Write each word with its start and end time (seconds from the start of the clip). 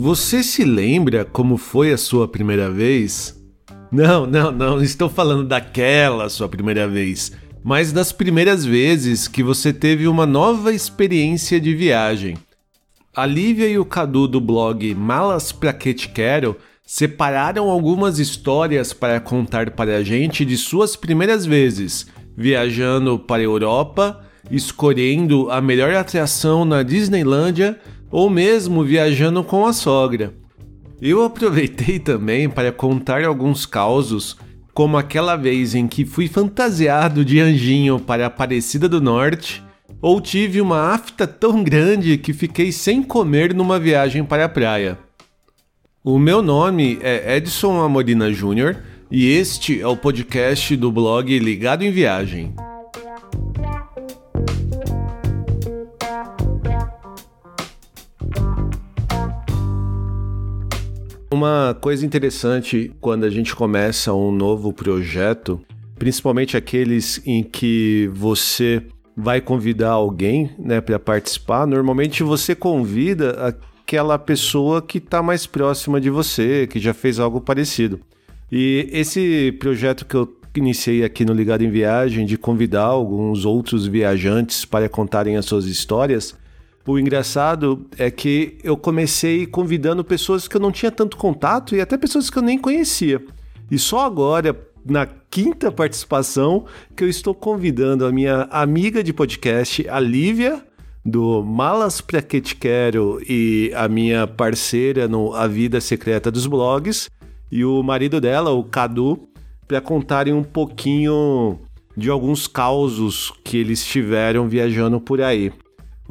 Você 0.00 0.42
se 0.42 0.64
lembra 0.64 1.26
como 1.26 1.58
foi 1.58 1.92
a 1.92 1.98
sua 1.98 2.26
primeira 2.26 2.70
vez? 2.70 3.38
Não, 3.92 4.26
não, 4.26 4.50
não 4.50 4.82
estou 4.82 5.10
falando 5.10 5.46
daquela 5.46 6.30
sua 6.30 6.48
primeira 6.48 6.88
vez, 6.88 7.32
mas 7.62 7.92
das 7.92 8.10
primeiras 8.10 8.64
vezes 8.64 9.28
que 9.28 9.42
você 9.42 9.74
teve 9.74 10.08
uma 10.08 10.24
nova 10.24 10.72
experiência 10.72 11.60
de 11.60 11.74
viagem. 11.74 12.38
A 13.14 13.26
Lívia 13.26 13.68
e 13.68 13.78
o 13.78 13.84
Cadu 13.84 14.26
do 14.26 14.40
blog 14.40 14.94
Malas 14.94 15.52
Pra 15.52 15.70
Que 15.70 15.92
Te 15.92 16.08
Quero 16.08 16.56
separaram 16.82 17.68
algumas 17.68 18.18
histórias 18.18 18.94
para 18.94 19.20
contar 19.20 19.72
para 19.72 19.98
a 19.98 20.02
gente 20.02 20.46
de 20.46 20.56
suas 20.56 20.96
primeiras 20.96 21.44
vezes, 21.44 22.06
viajando 22.34 23.18
para 23.18 23.42
a 23.42 23.44
Europa, 23.44 24.24
escolhendo 24.50 25.50
a 25.50 25.60
melhor 25.60 25.94
atração 25.94 26.64
na 26.64 26.82
Disneylândia 26.82 27.78
ou 28.10 28.28
mesmo 28.28 28.82
viajando 28.82 29.44
com 29.44 29.66
a 29.66 29.72
sogra. 29.72 30.34
Eu 31.00 31.24
aproveitei 31.24 31.98
também 31.98 32.48
para 32.48 32.72
contar 32.72 33.24
alguns 33.24 33.64
causos, 33.64 34.36
como 34.74 34.96
aquela 34.96 35.36
vez 35.36 35.74
em 35.74 35.86
que 35.86 36.04
fui 36.04 36.28
fantasiado 36.28 37.24
de 37.24 37.40
anjinho 37.40 37.98
para 37.98 38.24
a 38.24 38.26
Aparecida 38.26 38.88
do 38.88 39.00
Norte, 39.00 39.62
ou 40.02 40.20
tive 40.20 40.60
uma 40.60 40.92
afta 40.94 41.26
tão 41.26 41.62
grande 41.62 42.16
que 42.18 42.32
fiquei 42.32 42.72
sem 42.72 43.02
comer 43.02 43.54
numa 43.54 43.78
viagem 43.78 44.24
para 44.24 44.46
a 44.46 44.48
praia. 44.48 44.98
O 46.02 46.18
meu 46.18 46.40
nome 46.40 46.98
é 47.02 47.36
Edson 47.36 47.80
Amorina 47.82 48.32
Júnior 48.32 48.76
e 49.10 49.26
este 49.26 49.80
é 49.80 49.86
o 49.86 49.96
podcast 49.96 50.74
do 50.76 50.90
blog 50.90 51.38
Ligado 51.38 51.82
em 51.82 51.90
Viagem. 51.90 52.54
Uma 61.40 61.74
coisa 61.80 62.04
interessante 62.04 62.92
quando 63.00 63.24
a 63.24 63.30
gente 63.30 63.56
começa 63.56 64.12
um 64.12 64.30
novo 64.30 64.74
projeto, 64.74 65.58
principalmente 65.98 66.54
aqueles 66.54 67.18
em 67.26 67.42
que 67.42 68.10
você 68.12 68.82
vai 69.16 69.40
convidar 69.40 69.92
alguém 69.92 70.50
né, 70.58 70.82
para 70.82 70.98
participar, 70.98 71.66
normalmente 71.66 72.22
você 72.22 72.54
convida 72.54 73.30
aquela 73.40 74.18
pessoa 74.18 74.82
que 74.82 74.98
está 74.98 75.22
mais 75.22 75.46
próxima 75.46 75.98
de 75.98 76.10
você, 76.10 76.66
que 76.66 76.78
já 76.78 76.92
fez 76.92 77.18
algo 77.18 77.40
parecido. 77.40 78.00
E 78.52 78.86
esse 78.92 79.50
projeto 79.52 80.04
que 80.04 80.16
eu 80.16 80.30
iniciei 80.54 81.02
aqui 81.04 81.24
no 81.24 81.32
Ligado 81.32 81.64
em 81.64 81.70
Viagem, 81.70 82.26
de 82.26 82.36
convidar 82.36 82.84
alguns 82.84 83.46
outros 83.46 83.86
viajantes 83.86 84.66
para 84.66 84.90
contarem 84.90 85.38
as 85.38 85.46
suas 85.46 85.64
histórias, 85.64 86.36
o 86.86 86.98
engraçado 86.98 87.86
é 87.98 88.10
que 88.10 88.58
eu 88.64 88.76
comecei 88.76 89.46
convidando 89.46 90.04
pessoas 90.04 90.48
que 90.48 90.56
eu 90.56 90.60
não 90.60 90.72
tinha 90.72 90.90
tanto 90.90 91.16
contato 91.16 91.74
e 91.74 91.80
até 91.80 91.96
pessoas 91.96 92.30
que 92.30 92.38
eu 92.38 92.42
nem 92.42 92.58
conhecia. 92.58 93.22
E 93.70 93.78
só 93.78 94.04
agora, 94.04 94.58
na 94.84 95.06
quinta 95.06 95.70
participação, 95.70 96.64
que 96.96 97.04
eu 97.04 97.08
estou 97.08 97.34
convidando 97.34 98.06
a 98.06 98.12
minha 98.12 98.48
amiga 98.50 99.04
de 99.04 99.12
podcast, 99.12 99.86
a 99.88 100.00
Lívia, 100.00 100.64
do 101.04 101.42
Malas 101.42 102.00
Pra 102.00 102.20
Que 102.20 102.40
Te 102.40 102.56
Quero, 102.56 103.20
e 103.28 103.72
a 103.74 103.88
minha 103.88 104.26
parceira 104.26 105.06
no 105.06 105.34
A 105.34 105.46
Vida 105.46 105.80
Secreta 105.80 106.30
dos 106.30 106.46
Blogs, 106.46 107.08
e 107.52 107.64
o 107.64 107.82
marido 107.82 108.20
dela, 108.20 108.50
o 108.50 108.64
Cadu, 108.64 109.28
para 109.68 109.80
contarem 109.80 110.32
um 110.32 110.42
pouquinho 110.42 111.60
de 111.96 112.08
alguns 112.10 112.46
causos 112.46 113.32
que 113.44 113.56
eles 113.56 113.84
tiveram 113.84 114.48
viajando 114.48 115.00
por 115.00 115.20
aí. 115.20 115.52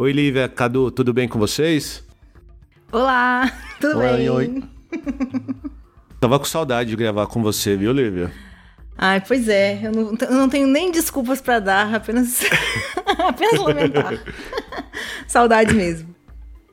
Oi, 0.01 0.13
Lívia, 0.13 0.47
Cadu, 0.47 0.89
tudo 0.89 1.11
bem 1.11 1.27
com 1.27 1.37
vocês? 1.37 2.01
Olá, 2.89 3.51
tudo 3.81 3.97
oi, 3.97 4.07
bem? 4.07 4.29
Oi, 4.29 4.63
Tava 6.21 6.39
com 6.39 6.45
saudade 6.45 6.91
de 6.91 6.95
gravar 6.95 7.27
com 7.27 7.43
você, 7.43 7.75
viu, 7.75 7.91
Lívia? 7.91 8.31
Ai, 8.97 9.19
pois 9.19 9.49
é, 9.49 9.77
eu 9.83 9.91
não, 9.91 10.15
eu 10.21 10.35
não 10.35 10.47
tenho 10.47 10.67
nem 10.67 10.89
desculpas 10.89 11.41
para 11.41 11.59
dar, 11.59 11.93
apenas, 11.93 12.45
apenas 13.27 13.59
lamentar. 13.59 14.13
saudade 15.27 15.73
mesmo. 15.75 16.15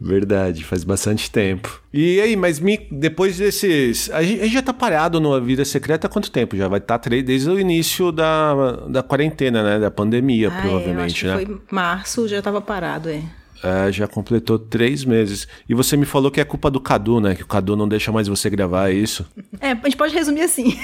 Verdade, 0.01 0.63
faz 0.63 0.85
bastante 0.85 1.31
tempo. 1.31 1.81
E 1.93 2.21
aí, 2.21 2.37
mas 2.37 2.61
me, 2.61 2.87
depois 2.91 3.39
desses. 3.39 4.11
A 4.11 4.23
gente, 4.23 4.41
a 4.41 4.45
gente 4.45 4.55
já 4.55 4.63
tá 4.63 4.73
parado 4.73 5.19
no 5.19 5.41
Vida 5.41 5.65
Secreta 5.65 6.07
há 6.07 6.11
quanto 6.11 6.31
tempo? 6.31 6.57
Já 6.57 6.69
vai 6.69 6.79
estar 6.79 6.99
tá 6.99 7.11
desde 7.11 7.49
o 7.49 7.59
início 7.59 8.13
da, 8.13 8.73
da 8.89 9.03
quarentena, 9.03 9.63
né? 9.63 9.79
Da 9.79 9.91
pandemia, 9.91 10.49
ah, 10.49 10.61
provavelmente, 10.61 11.27
é, 11.27 11.31
eu 11.31 11.35
acho 11.35 11.45
que 11.45 11.51
né? 11.51 11.57
Foi 11.57 11.63
março, 11.71 12.29
já 12.29 12.43
tava 12.43 12.61
parado, 12.61 13.09
é. 13.09 13.23
É, 13.63 13.91
já 13.91 14.07
completou 14.07 14.59
três 14.59 15.03
meses. 15.03 15.49
E 15.67 15.75
você 15.75 15.97
me 15.97 16.05
falou 16.05 16.31
que 16.31 16.41
é 16.41 16.45
culpa 16.45 16.71
do 16.71 16.79
Cadu, 16.79 17.21
né? 17.21 17.35
Que 17.35 17.43
o 17.43 17.47
Cadu 17.47 17.75
não 17.75 17.89
deixa 17.89 18.13
mais 18.13 18.29
você 18.29 18.51
gravar, 18.51 18.91
é 18.91 18.93
isso? 18.93 19.27
É, 19.61 19.71
a 19.71 19.75
gente 19.75 19.97
pode 19.97 20.15
resumir 20.15 20.43
assim. 20.43 20.79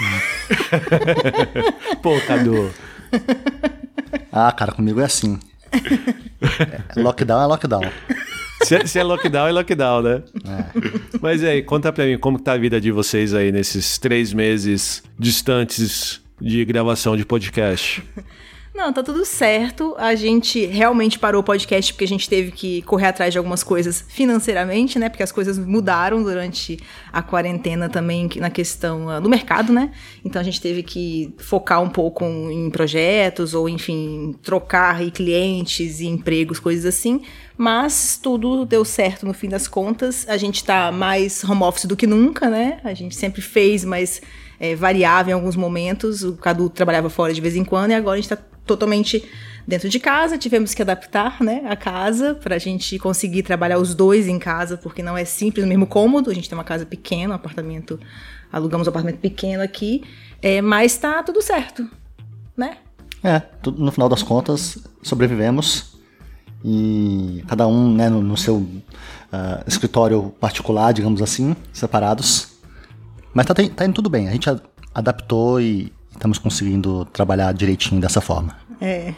Pô, 2.02 2.18
Cadu. 2.26 2.70
ah, 4.32 4.50
cara, 4.52 4.72
comigo 4.72 5.00
é 5.00 5.04
assim. 5.04 5.38
É, 6.96 6.96
lockdown 7.00 7.42
é 7.42 7.46
lockdown. 7.46 7.82
Se, 8.62 8.86
se, 8.86 8.98
é 8.98 9.02
lockdown, 9.02 9.48
é 9.48 9.52
lockdown, 9.52 10.02
né? 10.02 10.22
É. 10.46 11.18
Mas 11.20 11.42
aí, 11.42 11.62
conta 11.62 11.92
pra 11.92 12.04
mim, 12.04 12.18
como 12.18 12.38
tá 12.38 12.52
a 12.52 12.58
vida 12.58 12.80
de 12.80 12.90
vocês 12.90 13.34
aí 13.34 13.50
nesses 13.50 13.98
três 13.98 14.32
meses 14.32 15.02
distantes 15.18 16.20
de 16.40 16.64
gravação 16.64 17.16
de 17.16 17.24
podcast? 17.24 18.02
Não, 18.74 18.90
tá 18.90 19.02
tudo 19.02 19.22
certo. 19.24 19.94
A 19.98 20.14
gente 20.14 20.64
realmente 20.64 21.18
parou 21.18 21.42
o 21.42 21.44
podcast 21.44 21.92
porque 21.92 22.04
a 22.04 22.08
gente 22.08 22.26
teve 22.26 22.50
que 22.50 22.80
correr 22.82 23.08
atrás 23.08 23.30
de 23.30 23.36
algumas 23.36 23.62
coisas 23.62 24.02
financeiramente, 24.08 24.98
né? 24.98 25.10
Porque 25.10 25.22
as 25.22 25.30
coisas 25.30 25.58
mudaram 25.58 26.22
durante 26.22 26.78
a 27.12 27.22
quarentena 27.22 27.90
também 27.90 28.30
na 28.36 28.48
questão 28.48 29.08
uh, 29.08 29.20
do 29.20 29.28
mercado, 29.28 29.74
né? 29.74 29.92
Então 30.24 30.40
a 30.40 30.44
gente 30.44 30.58
teve 30.58 30.82
que 30.82 31.34
focar 31.36 31.82
um 31.82 31.90
pouco 31.90 32.24
em 32.24 32.70
projetos 32.70 33.52
ou, 33.52 33.68
enfim, 33.68 34.34
trocar 34.42 34.98
clientes 35.10 36.00
e 36.00 36.06
empregos, 36.06 36.58
coisas 36.58 36.86
assim. 36.86 37.20
Mas 37.58 38.18
tudo 38.22 38.64
deu 38.64 38.86
certo 38.86 39.26
no 39.26 39.34
fim 39.34 39.50
das 39.50 39.68
contas. 39.68 40.26
A 40.26 40.38
gente 40.38 40.64
tá 40.64 40.90
mais 40.90 41.44
home 41.44 41.62
office 41.62 41.84
do 41.84 41.94
que 41.94 42.06
nunca, 42.06 42.48
né? 42.48 42.80
A 42.84 42.94
gente 42.94 43.14
sempre 43.14 43.42
fez, 43.42 43.84
mas 43.84 44.22
é, 44.58 44.74
variava 44.74 45.28
em 45.28 45.34
alguns 45.34 45.56
momentos. 45.56 46.24
O 46.24 46.36
Cadu 46.36 46.70
trabalhava 46.70 47.10
fora 47.10 47.34
de 47.34 47.40
vez 47.42 47.54
em 47.54 47.64
quando 47.64 47.90
e 47.90 47.94
agora 47.94 48.14
a 48.14 48.20
gente 48.20 48.32
está 48.32 48.51
totalmente 48.66 49.28
dentro 49.66 49.88
de 49.88 49.98
casa. 49.98 50.38
Tivemos 50.38 50.74
que 50.74 50.82
adaptar 50.82 51.42
né, 51.42 51.62
a 51.66 51.76
casa 51.76 52.34
para 52.34 52.56
a 52.56 52.58
gente 52.58 52.98
conseguir 52.98 53.42
trabalhar 53.42 53.78
os 53.78 53.94
dois 53.94 54.26
em 54.28 54.38
casa, 54.38 54.76
porque 54.76 55.02
não 55.02 55.16
é 55.16 55.24
simples 55.24 55.64
no 55.64 55.68
mesmo 55.68 55.86
cômodo. 55.86 56.30
A 56.30 56.34
gente 56.34 56.48
tem 56.48 56.56
uma 56.56 56.64
casa 56.64 56.86
pequena, 56.86 57.32
um 57.32 57.36
apartamento, 57.36 57.98
alugamos 58.52 58.86
um 58.86 58.90
apartamento 58.90 59.20
pequeno 59.20 59.62
aqui, 59.62 60.02
é, 60.40 60.60
mas 60.60 60.92
está 60.92 61.22
tudo 61.22 61.40
certo, 61.42 61.88
né? 62.56 62.78
É, 63.22 63.40
no 63.64 63.92
final 63.92 64.08
das 64.08 64.22
contas, 64.22 64.78
sobrevivemos 65.00 65.92
e 66.64 67.44
cada 67.46 67.66
um 67.68 67.94
né, 67.94 68.08
no, 68.08 68.20
no 68.20 68.36
seu 68.36 68.56
uh, 68.56 69.64
escritório 69.66 70.34
particular, 70.40 70.92
digamos 70.92 71.22
assim, 71.22 71.56
separados. 71.72 72.48
Mas 73.32 73.46
tá, 73.46 73.54
tá 73.54 73.84
indo 73.84 73.94
tudo 73.94 74.10
bem. 74.10 74.28
A 74.28 74.32
gente 74.32 74.48
adaptou 74.94 75.60
e 75.60 75.92
estamos 76.22 76.38
conseguindo 76.38 77.04
trabalhar 77.06 77.52
direitinho 77.52 78.00
dessa 78.00 78.20
forma. 78.20 78.56
É. 78.80 79.12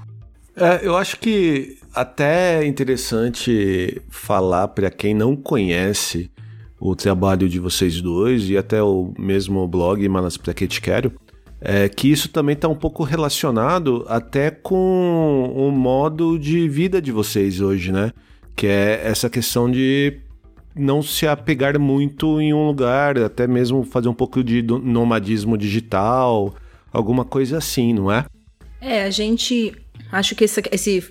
é 0.56 0.80
eu 0.82 0.96
acho 0.96 1.18
que 1.18 1.76
até 1.94 2.62
é 2.62 2.66
interessante 2.66 4.00
falar 4.08 4.68
para 4.68 4.90
quem 4.90 5.12
não 5.12 5.36
conhece 5.36 6.30
o 6.80 6.96
trabalho 6.96 7.48
de 7.48 7.58
vocês 7.58 8.00
dois 8.00 8.48
e 8.48 8.56
até 8.56 8.82
o 8.82 9.12
mesmo 9.18 9.66
blog 9.68 10.08
Malas 10.08 10.38
Pra 10.38 10.54
Que 10.54 10.66
Te 10.66 10.80
Quero, 10.80 11.12
é 11.60 11.88
que 11.88 12.10
isso 12.10 12.28
também 12.30 12.54
está 12.54 12.68
um 12.68 12.74
pouco 12.74 13.02
relacionado 13.02 14.06
até 14.08 14.50
com 14.50 15.52
o 15.54 15.70
modo 15.70 16.38
de 16.38 16.66
vida 16.68 17.02
de 17.02 17.12
vocês 17.12 17.60
hoje, 17.60 17.92
né? 17.92 18.12
Que 18.56 18.68
é 18.68 19.02
essa 19.04 19.28
questão 19.28 19.70
de 19.70 20.20
não 20.78 21.02
se 21.02 21.26
apegar 21.26 21.78
muito 21.78 22.40
em 22.40 22.54
um 22.54 22.66
lugar, 22.66 23.18
até 23.18 23.46
mesmo 23.46 23.82
fazer 23.84 24.08
um 24.08 24.14
pouco 24.14 24.42
de 24.42 24.62
nomadismo 24.62 25.58
digital, 25.58 26.54
alguma 26.92 27.24
coisa 27.24 27.58
assim, 27.58 27.92
não 27.92 28.10
é? 28.10 28.24
É, 28.80 29.04
a 29.04 29.10
gente. 29.10 29.74
Acho 30.10 30.34
que 30.34 30.44
essa 30.44 30.62
esse, 30.70 31.02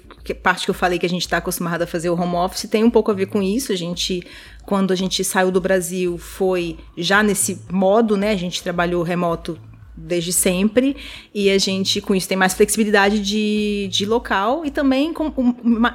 parte 0.41 0.65
que 0.65 0.71
eu 0.71 0.75
falei 0.75 0.97
que 0.97 1.05
a 1.05 1.09
gente 1.09 1.21
está 1.21 1.37
acostumado 1.37 1.81
a 1.81 1.87
fazer 1.87 2.09
o 2.09 2.19
home 2.19 2.35
office 2.35 2.69
tem 2.69 2.83
um 2.83 2.89
pouco 2.89 3.11
a 3.11 3.13
ver 3.13 3.27
com 3.27 3.41
isso. 3.41 3.71
A 3.71 3.75
gente, 3.75 4.23
quando 4.65 4.91
a 4.91 4.95
gente 4.95 5.23
saiu 5.23 5.51
do 5.51 5.61
Brasil, 5.61 6.17
foi 6.17 6.77
já 6.97 7.21
nesse 7.21 7.61
modo, 7.71 8.17
né? 8.17 8.31
A 8.31 8.35
gente 8.37 8.63
trabalhou 8.63 9.03
remoto 9.03 9.59
desde 9.97 10.31
sempre. 10.31 10.95
E 11.33 11.49
a 11.49 11.57
gente 11.57 11.99
com 11.99 12.13
isso 12.13 12.27
tem 12.27 12.37
mais 12.37 12.53
flexibilidade 12.53 13.19
de, 13.19 13.89
de 13.91 14.05
local 14.05 14.63
e 14.63 14.69
também 14.69 15.11
com, 15.11 15.33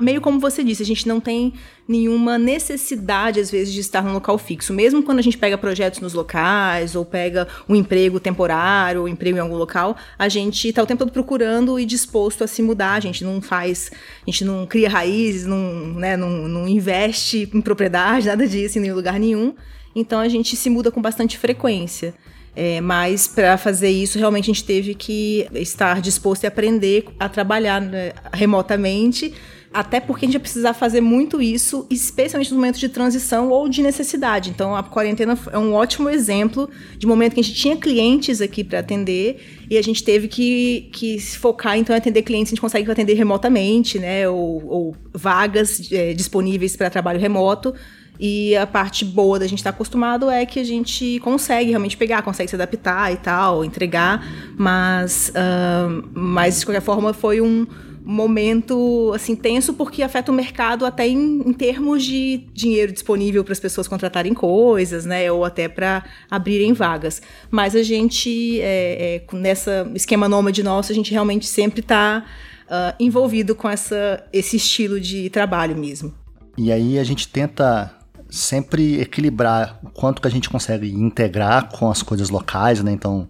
meio 0.00 0.20
como 0.20 0.40
você 0.40 0.64
disse 0.64 0.82
a 0.82 0.86
gente 0.86 1.06
não 1.06 1.20
tem 1.20 1.52
nenhuma 1.86 2.38
necessidade 2.38 3.38
às 3.38 3.50
vezes 3.50 3.72
de 3.72 3.80
estar 3.80 4.02
num 4.02 4.12
local 4.12 4.36
fixo. 4.38 4.72
Mesmo 4.72 5.02
quando 5.02 5.20
a 5.20 5.22
gente 5.22 5.38
pega 5.38 5.56
projetos 5.56 6.00
nos 6.00 6.14
locais 6.14 6.96
ou 6.96 7.04
pega 7.04 7.46
um 7.68 7.76
emprego 7.76 8.18
temporário 8.18 9.00
ou 9.00 9.06
um 9.06 9.08
emprego 9.08 9.38
em 9.38 9.40
algum 9.40 9.56
local 9.56 9.96
a 10.18 10.28
gente 10.28 10.68
está 10.68 10.82
o 10.82 10.86
tempo 10.86 10.98
todo 10.98 11.12
procurando 11.12 11.78
e 11.78 11.84
disposto 11.84 12.42
a 12.42 12.46
se 12.46 12.62
mudar. 12.62 12.94
A 12.94 13.00
gente 13.00 13.22
não 13.22 13.40
faz 13.40 13.90
a 14.26 14.30
gente 14.30 14.44
não 14.44 14.66
cria 14.66 14.88
raízes 14.88 15.46
não, 15.46 15.58
né, 15.94 16.16
não, 16.16 16.30
não 16.48 16.66
investe 16.66 17.48
em 17.54 17.60
propriedade 17.60 18.26
nada 18.28 18.46
disso 18.46 18.78
em 18.78 18.82
nenhum 18.82 18.96
lugar 18.96 19.18
nenhum. 19.20 19.54
Então 19.94 20.18
a 20.18 20.28
gente 20.28 20.56
se 20.56 20.70
muda 20.70 20.90
com 20.90 21.00
bastante 21.00 21.38
frequência 21.38 22.14
é, 22.54 22.80
mas 22.80 23.26
para 23.26 23.56
fazer 23.56 23.88
isso, 23.88 24.18
realmente 24.18 24.50
a 24.50 24.54
gente 24.54 24.64
teve 24.64 24.94
que 24.94 25.46
estar 25.54 26.00
disposto 26.00 26.44
a 26.44 26.48
aprender 26.48 27.06
a 27.18 27.28
trabalhar 27.28 27.80
né, 27.80 28.12
remotamente, 28.32 29.32
até 29.72 29.98
porque 30.00 30.26
a 30.26 30.28
gente 30.28 30.34
ia 30.34 30.40
precisar 30.40 30.74
fazer 30.74 31.00
muito 31.00 31.40
isso, 31.40 31.86
especialmente 31.88 32.50
nos 32.50 32.58
momentos 32.58 32.78
de 32.78 32.90
transição 32.90 33.48
ou 33.48 33.70
de 33.70 33.80
necessidade. 33.80 34.50
Então, 34.50 34.76
a 34.76 34.82
quarentena 34.82 35.38
é 35.50 35.56
um 35.56 35.72
ótimo 35.72 36.10
exemplo 36.10 36.68
de 36.98 37.06
momento 37.06 37.32
que 37.32 37.40
a 37.40 37.42
gente 37.42 37.56
tinha 37.56 37.74
clientes 37.74 38.42
aqui 38.42 38.62
para 38.62 38.80
atender 38.80 39.64
e 39.70 39.78
a 39.78 39.82
gente 39.82 40.04
teve 40.04 40.28
que, 40.28 40.90
que 40.92 41.18
se 41.18 41.38
focar 41.38 41.78
então, 41.78 41.96
em 41.96 41.98
atender 41.98 42.20
clientes 42.20 42.50
que 42.50 42.54
a 42.54 42.56
gente 42.56 42.60
consegue 42.60 42.90
atender 42.90 43.14
remotamente, 43.14 43.98
né? 43.98 44.28
Ou, 44.28 44.66
ou 44.66 44.96
vagas 45.14 45.90
é, 45.90 46.12
disponíveis 46.12 46.76
para 46.76 46.90
trabalho 46.90 47.18
remoto 47.18 47.72
e 48.18 48.56
a 48.56 48.66
parte 48.66 49.04
boa 49.04 49.38
da 49.38 49.46
gente 49.46 49.58
estar 49.58 49.72
tá 49.72 49.74
acostumado 49.74 50.30
é 50.30 50.46
que 50.46 50.60
a 50.60 50.64
gente 50.64 51.18
consegue 51.20 51.70
realmente 51.70 51.96
pegar, 51.96 52.22
consegue 52.22 52.48
se 52.48 52.54
adaptar 52.54 53.12
e 53.12 53.16
tal, 53.16 53.64
entregar, 53.64 54.24
mas, 54.56 55.30
uh, 55.30 56.08
mas 56.12 56.60
de 56.60 56.66
qualquer 56.66 56.82
forma 56.82 57.12
foi 57.12 57.40
um 57.40 57.66
momento 58.04 59.12
assim 59.14 59.36
tenso 59.36 59.74
porque 59.74 60.02
afeta 60.02 60.32
o 60.32 60.34
mercado 60.34 60.84
até 60.84 61.06
em, 61.06 61.42
em 61.46 61.52
termos 61.52 62.04
de 62.04 62.48
dinheiro 62.52 62.92
disponível 62.92 63.44
para 63.44 63.52
as 63.52 63.60
pessoas 63.60 63.86
contratarem 63.86 64.34
coisas, 64.34 65.04
né, 65.04 65.30
ou 65.30 65.44
até 65.44 65.68
para 65.68 66.04
abrirem 66.30 66.72
vagas. 66.72 67.22
Mas 67.50 67.76
a 67.76 67.82
gente 67.82 68.60
é, 68.60 69.22
é, 69.30 69.36
nessa 69.36 69.90
esquema 69.94 70.28
nômade 70.28 70.62
nosso 70.62 70.90
a 70.90 70.94
gente 70.94 71.12
realmente 71.12 71.46
sempre 71.46 71.80
está 71.80 72.24
uh, 72.24 72.70
ah, 72.70 72.94
envolvido 72.98 73.54
com 73.54 73.68
essa 73.68 74.24
esse 74.32 74.56
estilo 74.56 75.00
de 75.00 75.30
trabalho 75.30 75.76
mesmo. 75.76 76.12
E 76.58 76.70
aí 76.70 76.98
a 76.98 77.04
gente 77.04 77.28
tenta 77.28 78.01
sempre 78.32 78.98
equilibrar 78.98 79.78
o 79.82 79.90
quanto 79.90 80.22
que 80.22 80.26
a 80.26 80.30
gente 80.30 80.48
consegue 80.48 80.90
integrar 80.90 81.68
com 81.68 81.90
as 81.90 82.02
coisas 82.02 82.30
locais, 82.30 82.82
né? 82.82 82.90
Então, 82.90 83.28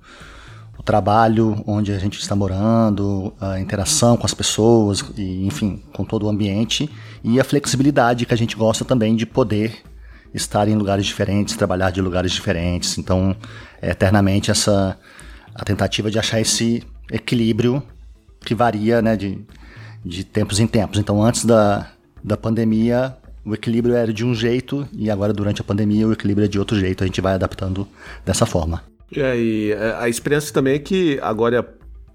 o 0.78 0.82
trabalho 0.82 1.60
onde 1.66 1.92
a 1.92 1.98
gente 1.98 2.20
está 2.20 2.36
morando, 2.36 3.34
a 3.40 3.58
interação 3.58 4.16
com 4.16 4.24
as 4.24 4.32
pessoas, 4.32 5.04
e, 5.16 5.44
enfim, 5.44 5.82
com 5.92 6.04
todo 6.04 6.26
o 6.26 6.28
ambiente, 6.28 6.88
e 7.24 7.40
a 7.40 7.44
flexibilidade 7.44 8.24
que 8.24 8.32
a 8.32 8.36
gente 8.36 8.54
gosta 8.54 8.84
também 8.84 9.16
de 9.16 9.26
poder 9.26 9.82
estar 10.32 10.68
em 10.68 10.76
lugares 10.76 11.04
diferentes, 11.04 11.56
trabalhar 11.56 11.90
de 11.90 12.00
lugares 12.00 12.30
diferentes. 12.30 12.96
Então, 12.96 13.34
é 13.82 13.90
eternamente 13.90 14.52
essa 14.52 14.96
a 15.52 15.64
tentativa 15.64 16.10
de 16.12 16.18
achar 16.18 16.40
esse 16.40 16.82
equilíbrio 17.10 17.82
que 18.40 18.54
varia, 18.54 19.02
né, 19.02 19.16
de, 19.16 19.44
de 20.04 20.22
tempos 20.22 20.60
em 20.60 20.66
tempos. 20.68 21.00
Então, 21.00 21.20
antes 21.20 21.44
da, 21.44 21.88
da 22.22 22.36
pandemia, 22.36 23.16
o 23.44 23.54
equilíbrio 23.54 23.94
era 23.94 24.12
de 24.12 24.24
um 24.24 24.34
jeito 24.34 24.86
e 24.92 25.10
agora 25.10 25.32
durante 25.32 25.60
a 25.60 25.64
pandemia 25.64 26.06
o 26.06 26.12
equilíbrio 26.12 26.44
é 26.44 26.48
de 26.48 26.58
outro 26.58 26.78
jeito, 26.78 27.02
a 27.02 27.06
gente 27.06 27.20
vai 27.20 27.34
adaptando 27.34 27.86
dessa 28.24 28.46
forma. 28.46 28.82
É, 29.14 29.36
e 29.36 29.72
é, 29.72 29.96
a 29.98 30.08
experiência 30.08 30.52
também 30.52 30.74
é 30.74 30.78
que 30.78 31.18
agora 31.20 31.62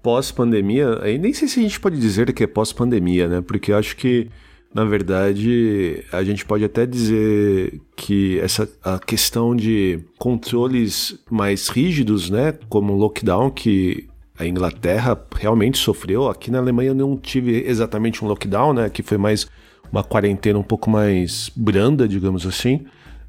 pós-pandemia, 0.02 0.98
aí 1.02 1.18
nem 1.18 1.32
sei 1.32 1.48
se 1.48 1.60
a 1.60 1.62
gente 1.62 1.78
pode 1.78 1.98
dizer 1.98 2.32
que 2.32 2.44
é 2.44 2.46
pós-pandemia, 2.46 3.28
né? 3.28 3.40
Porque 3.40 3.72
eu 3.72 3.76
acho 3.76 3.96
que 3.96 4.28
na 4.72 4.84
verdade, 4.84 6.04
a 6.12 6.22
gente 6.22 6.44
pode 6.44 6.62
até 6.62 6.84
dizer 6.84 7.80
que 7.96 8.38
essa 8.38 8.68
a 8.84 8.98
questão 8.98 9.56
de 9.56 10.00
controles 10.18 11.18
mais 11.30 11.68
rígidos, 11.68 12.28
né, 12.28 12.52
como 12.68 12.92
o 12.92 12.96
lockdown 12.96 13.50
que 13.50 14.06
a 14.38 14.46
Inglaterra 14.46 15.20
realmente 15.34 15.78
sofreu. 15.78 16.28
Aqui 16.28 16.50
na 16.50 16.58
Alemanha 16.58 16.92
não 16.92 17.16
tive 17.16 17.64
exatamente 17.66 18.22
um 18.22 18.28
lockdown, 18.28 18.74
né, 18.74 18.90
que 18.90 19.02
foi 19.02 19.16
mais 19.16 19.48
uma 19.90 20.04
quarentena 20.04 20.58
um 20.58 20.62
pouco 20.62 20.90
mais 20.90 21.50
branda, 21.54 22.08
digamos 22.08 22.46
assim. 22.46 22.84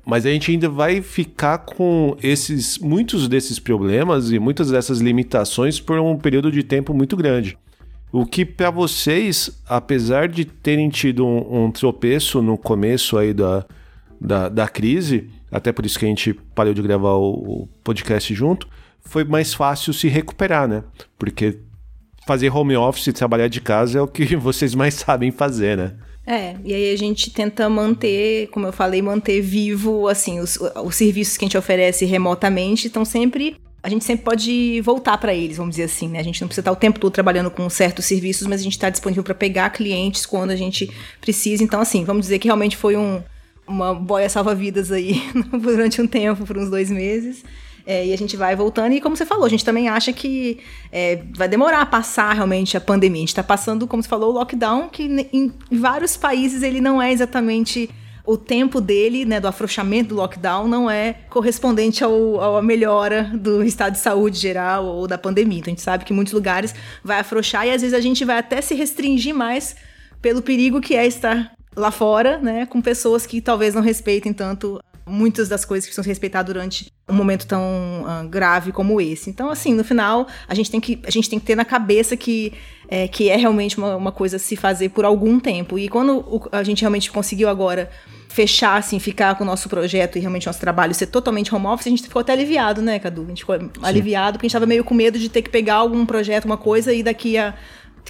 Mas 0.05 0.25
a 0.25 0.29
gente 0.29 0.51
ainda 0.51 0.67
vai 0.69 1.01
ficar 1.01 1.59
com 1.59 2.17
esses 2.21 2.77
muitos 2.79 3.27
desses 3.27 3.59
problemas 3.59 4.31
e 4.31 4.39
muitas 4.39 4.71
dessas 4.71 4.99
limitações 4.99 5.79
por 5.79 5.99
um 5.99 6.17
período 6.17 6.51
de 6.51 6.63
tempo 6.63 6.93
muito 6.93 7.15
grande. 7.15 7.57
O 8.11 8.25
que 8.25 8.43
para 8.43 8.71
vocês, 8.71 9.61
apesar 9.67 10.27
de 10.27 10.45
terem 10.45 10.89
tido 10.89 11.25
um, 11.25 11.65
um, 11.65 11.71
tropeço 11.71 12.41
no 12.41 12.57
começo 12.57 13.17
aí 13.19 13.33
da, 13.33 13.63
da, 14.19 14.49
da, 14.49 14.67
crise, 14.67 15.29
até 15.51 15.71
por 15.71 15.85
isso 15.85 15.99
que 15.99 16.05
a 16.05 16.07
gente 16.07 16.33
parou 16.55 16.73
de 16.73 16.81
gravar 16.81 17.13
o, 17.13 17.33
o 17.33 17.69
podcast 17.83 18.33
junto, 18.33 18.67
foi 19.01 19.23
mais 19.23 19.53
fácil 19.53 19.93
se 19.93 20.07
recuperar, 20.07 20.67
né? 20.67 20.83
Porque 21.19 21.59
fazer 22.25 22.49
home 22.49 22.75
office, 22.75 23.13
trabalhar 23.13 23.47
de 23.47 23.61
casa 23.61 23.99
é 23.99 24.01
o 24.01 24.07
que 24.07 24.33
vocês 24.37 24.73
mais 24.73 24.95
sabem 24.95 25.29
fazer, 25.29 25.77
né? 25.77 25.93
É, 26.29 26.55
e 26.63 26.75
aí 26.75 26.93
a 26.93 26.95
gente 26.95 27.31
tenta 27.31 27.67
manter, 27.67 28.49
como 28.49 28.67
eu 28.67 28.71
falei, 28.71 29.01
manter 29.01 29.41
vivo, 29.41 30.07
assim, 30.07 30.39
os, 30.39 30.59
os 30.85 30.93
serviços 30.93 31.35
que 31.35 31.43
a 31.43 31.47
gente 31.47 31.57
oferece 31.57 32.05
remotamente 32.05 32.85
estão 32.85 33.03
sempre 33.03 33.57
a 33.81 33.89
gente 33.89 34.03
sempre 34.03 34.25
pode 34.25 34.79
voltar 34.81 35.17
para 35.17 35.33
eles, 35.33 35.57
vamos 35.57 35.71
dizer 35.71 35.85
assim, 35.85 36.09
né? 36.09 36.19
A 36.19 36.23
gente 36.23 36.41
não 36.41 36.47
precisa 36.47 36.61
estar 36.61 36.71
o 36.71 36.75
tempo 36.75 36.99
todo 36.99 37.13
trabalhando 37.13 37.49
com 37.49 37.67
certos 37.69 38.05
serviços, 38.05 38.45
mas 38.45 38.59
a 38.59 38.63
gente 38.63 38.73
está 38.73 38.89
disponível 38.89 39.23
para 39.23 39.33
pegar 39.33 39.69
clientes 39.69 40.25
quando 40.25 40.51
a 40.51 40.55
gente 40.55 40.91
precisa. 41.21 41.63
Então, 41.63 41.79
assim, 41.79 42.03
vamos 42.03 42.23
dizer 42.23 42.39
que 42.39 42.47
realmente 42.49 42.75
foi 42.75 42.97
um, 42.97 43.23
uma 43.65 43.95
boia 43.95 44.27
salva-vidas 44.27 44.91
aí 44.91 45.23
durante 45.61 46.01
um 46.01 46.07
tempo, 46.07 46.45
por 46.45 46.57
uns 46.57 46.69
dois 46.69 46.91
meses. 46.91 47.41
É, 47.89 48.05
e 48.05 48.13
a 48.13 48.15
gente 48.15 48.37
vai 48.37 48.55
voltando. 48.55 48.93
E 48.93 49.01
como 49.01 49.17
você 49.17 49.25
falou, 49.25 49.45
a 49.45 49.49
gente 49.49 49.65
também 49.65 49.89
acha 49.89 50.13
que 50.13 50.59
é, 50.91 51.23
vai 51.35 51.47
demorar 51.47 51.81
a 51.81 51.85
passar 51.87 52.31
realmente 52.33 52.77
a 52.77 52.81
pandemia. 52.81 53.17
A 53.17 53.21
gente 53.21 53.29
está 53.29 53.41
passando, 53.41 53.87
como 53.87 54.03
você 54.03 54.07
falou, 54.07 54.29
o 54.29 54.33
lockdown, 54.33 54.89
que 54.89 55.05
em 55.33 55.51
vários 55.71 56.15
países 56.15 56.61
ele 56.61 56.79
não 56.79 57.01
é 57.01 57.11
exatamente 57.11 57.89
o 58.23 58.37
tempo 58.37 58.79
dele, 58.79 59.25
né, 59.25 59.39
do 59.39 59.47
afrouxamento 59.47 60.09
do 60.09 60.15
lockdown, 60.17 60.67
não 60.67 60.87
é 60.87 61.15
correspondente 61.31 62.03
ao, 62.03 62.57
à 62.57 62.61
melhora 62.61 63.23
do 63.33 63.63
estado 63.63 63.93
de 63.93 63.99
saúde 63.99 64.37
geral 64.37 64.85
ou 64.85 65.07
da 65.07 65.17
pandemia. 65.17 65.57
Então 65.57 65.71
a 65.71 65.75
gente 65.75 65.81
sabe 65.81 66.05
que 66.05 66.13
em 66.13 66.15
muitos 66.15 66.31
lugares 66.31 66.75
vai 67.03 67.19
afrouxar 67.19 67.65
e 67.65 67.71
às 67.71 67.81
vezes 67.81 67.97
a 67.97 67.99
gente 67.99 68.23
vai 68.23 68.37
até 68.37 68.61
se 68.61 68.75
restringir 68.75 69.33
mais 69.33 69.75
pelo 70.21 70.43
perigo 70.43 70.79
que 70.79 70.93
é 70.93 71.07
estar 71.07 71.55
lá 71.75 71.89
fora, 71.89 72.37
né, 72.37 72.67
com 72.67 72.83
pessoas 72.83 73.25
que 73.25 73.41
talvez 73.41 73.73
não 73.73 73.81
respeitem 73.81 74.31
tanto 74.31 74.79
muitas 75.09 75.49
das 75.49 75.65
coisas 75.65 75.85
que 75.85 75.89
precisam 75.89 76.03
ser 76.03 76.09
respeitadas 76.09 76.53
durante 76.53 76.91
um 77.09 77.13
momento 77.13 77.47
tão 77.47 77.61
uh, 77.61 78.27
grave 78.27 78.71
como 78.71 79.01
esse. 79.01 79.29
Então, 79.29 79.49
assim, 79.49 79.73
no 79.73 79.83
final, 79.83 80.27
a 80.47 80.53
gente 80.53 80.69
tem 80.69 80.79
que, 80.79 80.99
a 81.03 81.09
gente 81.09 81.29
tem 81.29 81.39
que 81.39 81.45
ter 81.45 81.55
na 81.55 81.65
cabeça 81.65 82.15
que 82.15 82.53
é, 82.89 83.07
que 83.07 83.29
é 83.29 83.35
realmente 83.35 83.77
uma, 83.77 83.95
uma 83.95 84.11
coisa 84.11 84.37
a 84.37 84.39
se 84.39 84.55
fazer 84.55 84.89
por 84.89 85.05
algum 85.05 85.39
tempo. 85.39 85.77
E 85.77 85.87
quando 85.87 86.17
o, 86.19 86.41
a 86.51 86.63
gente 86.63 86.81
realmente 86.81 87.11
conseguiu 87.11 87.47
agora 87.47 87.89
fechar, 88.27 88.77
assim, 88.77 88.99
ficar 88.99 89.35
com 89.35 89.43
o 89.43 89.47
nosso 89.47 89.69
projeto 89.69 90.17
e 90.17 90.19
realmente 90.19 90.47
nosso 90.47 90.59
trabalho 90.59 90.93
ser 90.93 91.07
totalmente 91.07 91.53
home 91.53 91.67
office, 91.67 91.87
a 91.87 91.89
gente 91.89 92.03
ficou 92.03 92.19
até 92.19 92.33
aliviado, 92.33 92.81
né, 92.81 92.97
Cadu? 92.97 93.23
A 93.23 93.27
gente 93.27 93.39
ficou 93.39 93.59
Sim. 93.59 93.69
aliviado 93.81 94.37
porque 94.37 94.45
a 94.45 94.47
gente 94.47 94.55
estava 94.55 94.65
meio 94.65 94.83
com 94.83 94.93
medo 94.93 95.19
de 95.19 95.29
ter 95.29 95.41
que 95.41 95.49
pegar 95.49 95.75
algum 95.75 96.05
projeto, 96.05 96.45
uma 96.45 96.57
coisa, 96.57 96.93
e 96.93 97.03
daqui 97.03 97.37
a 97.37 97.53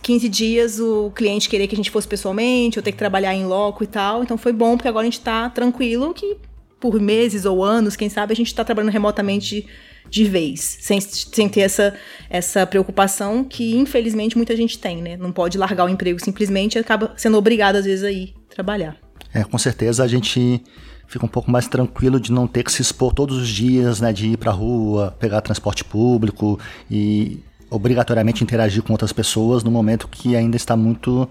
15 0.01 0.29
dias 0.29 0.79
o 0.79 1.12
cliente 1.12 1.50
querer 1.50 1.67
que 1.67 1.75
a 1.75 1.77
gente 1.77 1.91
fosse 1.91 2.07
pessoalmente, 2.07 2.79
ou 2.79 2.83
ter 2.83 2.91
que 2.91 2.97
trabalhar 2.97 3.33
em 3.33 3.45
loco 3.45 3.83
e 3.83 3.88
tal. 3.88 4.24
Então 4.24 4.38
foi 4.38 4.53
bom, 4.53 4.77
porque 4.77 4.88
agora 4.88 5.03
a 5.03 5.09
gente 5.09 5.19
está 5.19 5.50
tranquilo, 5.50 6.13
que 6.13 6.38
por 6.79 7.00
meses 7.00 7.45
ou 7.45 7.63
anos, 7.63 7.95
quem 7.95 8.09
sabe, 8.09 8.33
a 8.33 8.36
gente 8.36 8.48
está 8.48 8.63
trabalhando 8.63 8.91
remotamente 8.91 9.67
de 10.09 10.24
vez, 10.24 10.77
sem, 10.81 11.00
sem 11.00 11.48
ter 11.48 11.62
essa, 11.62 11.93
essa 12.29 12.65
preocupação 12.65 13.43
que, 13.43 13.75
infelizmente, 13.75 14.36
muita 14.36 14.55
gente 14.55 14.79
tem, 14.79 15.01
né? 15.01 15.15
Não 15.17 15.31
pode 15.31 15.57
largar 15.57 15.86
o 15.86 15.89
emprego 15.89 16.19
simplesmente 16.19 16.75
e 16.75 16.79
acaba 16.79 17.13
sendo 17.15 17.38
obrigado, 17.38 17.75
às 17.75 17.86
vezes, 17.86 18.03
a 18.03 18.12
ir 18.12 18.33
trabalhar. 18.50 18.98
É, 19.33 19.43
com 19.43 19.57
certeza 19.57 20.03
a 20.03 20.07
gente 20.07 20.63
fica 21.07 21.25
um 21.25 21.29
pouco 21.29 21.51
mais 21.51 21.67
tranquilo 21.67 22.19
de 22.19 22.31
não 22.31 22.48
ter 22.48 22.63
que 22.63 22.71
se 22.71 22.81
expor 22.81 23.13
todos 23.13 23.38
os 23.38 23.48
dias, 23.48 24.00
né? 24.00 24.12
De 24.12 24.27
ir 24.27 24.38
pra 24.38 24.51
rua, 24.51 25.15
pegar 25.19 25.41
transporte 25.41 25.83
público 25.83 26.59
e 26.89 27.39
obrigatoriamente 27.69 28.43
interagir 28.43 28.81
com 28.81 28.93
outras 28.93 29.13
pessoas 29.13 29.63
no 29.63 29.69
momento 29.69 30.07
que 30.07 30.36
ainda 30.36 30.55
está 30.55 30.75
muito 30.75 31.29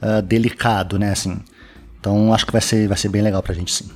uh, 0.00 0.22
delicado, 0.22 0.98
né? 0.98 1.10
Assim. 1.10 1.40
Então 1.98 2.32
acho 2.32 2.46
que 2.46 2.52
vai 2.52 2.60
ser, 2.60 2.86
vai 2.86 2.96
ser 2.96 3.08
bem 3.08 3.22
legal 3.22 3.42
pra 3.42 3.54
gente 3.54 3.72
sim. 3.72 3.90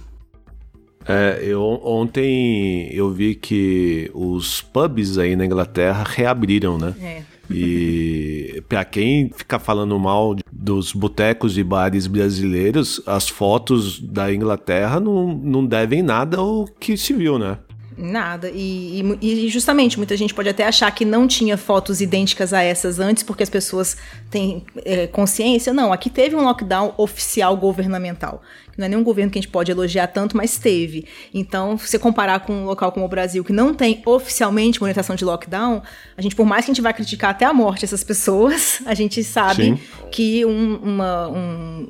É, 1.08 1.38
eu, 1.42 1.62
ontem 1.84 2.88
eu 2.92 3.10
vi 3.10 3.34
que 3.34 4.10
os 4.12 4.60
pubs 4.60 5.18
aí 5.18 5.36
na 5.36 5.46
Inglaterra 5.46 6.04
reabriram, 6.06 6.76
né? 6.76 6.94
É. 7.00 7.22
E 7.48 8.62
para 8.68 8.84
quem 8.84 9.30
fica 9.34 9.58
falando 9.58 9.96
mal 9.98 10.34
dos 10.50 10.92
botecos 10.92 11.56
e 11.56 11.62
bares 11.62 12.08
brasileiros, 12.08 13.00
as 13.06 13.28
fotos 13.28 14.00
da 14.00 14.32
Inglaterra 14.34 14.98
não, 14.98 15.28
não 15.28 15.64
devem 15.64 16.02
nada 16.02 16.38
ao 16.38 16.64
que 16.64 16.96
se 16.96 17.12
viu, 17.12 17.38
né? 17.38 17.58
Nada. 17.96 18.50
E, 18.50 19.00
e, 19.22 19.46
e, 19.46 19.48
justamente, 19.48 19.96
muita 19.96 20.16
gente 20.16 20.34
pode 20.34 20.48
até 20.48 20.66
achar 20.66 20.90
que 20.90 21.04
não 21.04 21.26
tinha 21.26 21.56
fotos 21.56 22.00
idênticas 22.00 22.52
a 22.52 22.62
essas 22.62 23.00
antes, 23.00 23.22
porque 23.22 23.42
as 23.42 23.48
pessoas 23.48 23.96
têm 24.30 24.64
é, 24.84 25.06
consciência. 25.06 25.72
Não, 25.72 25.92
aqui 25.92 26.10
teve 26.10 26.36
um 26.36 26.42
lockdown 26.42 26.92
oficial 26.98 27.56
governamental. 27.56 28.42
Não 28.76 28.84
é 28.84 28.88
nenhum 28.88 29.02
governo 29.02 29.30
que 29.30 29.38
a 29.38 29.40
gente 29.40 29.50
pode 29.50 29.72
elogiar 29.72 30.08
tanto, 30.08 30.36
mas 30.36 30.58
teve. 30.58 31.06
Então, 31.32 31.78
se 31.78 31.88
você 31.88 31.98
comparar 31.98 32.40
com 32.40 32.52
um 32.52 32.64
local 32.66 32.92
como 32.92 33.06
o 33.06 33.08
Brasil, 33.08 33.42
que 33.42 33.52
não 33.52 33.72
tem 33.72 34.02
oficialmente 34.04 34.82
orientação 34.82 35.16
de 35.16 35.24
lockdown, 35.24 35.82
a 36.16 36.20
gente, 36.20 36.36
por 36.36 36.44
mais 36.44 36.66
que 36.66 36.70
a 36.70 36.74
gente 36.74 36.82
vá 36.82 36.92
criticar 36.92 37.30
até 37.30 37.46
a 37.46 37.54
morte 37.54 37.86
essas 37.86 38.04
pessoas, 38.04 38.82
a 38.84 38.92
gente 38.92 39.24
sabe 39.24 39.64
Sim. 39.64 39.78
que 40.10 40.44
um, 40.44 40.76
uma, 40.76 41.28
um, 41.28 41.88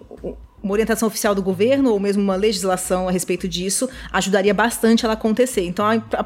uma 0.63 0.73
orientação 0.73 1.07
oficial 1.07 1.35
do 1.35 1.43
governo 1.43 1.93
ou 1.93 2.01
mesmo 2.01 2.23
uma 2.23 2.35
legislação 2.35 3.09
a 3.09 3.13
respeito 3.13 3.47
disso 3.47 3.89
ajudaria 4.13 4.53
bastante 4.55 5.05
ela 5.05 5.15
acontecer. 5.15 5.65
Então, 5.65 5.85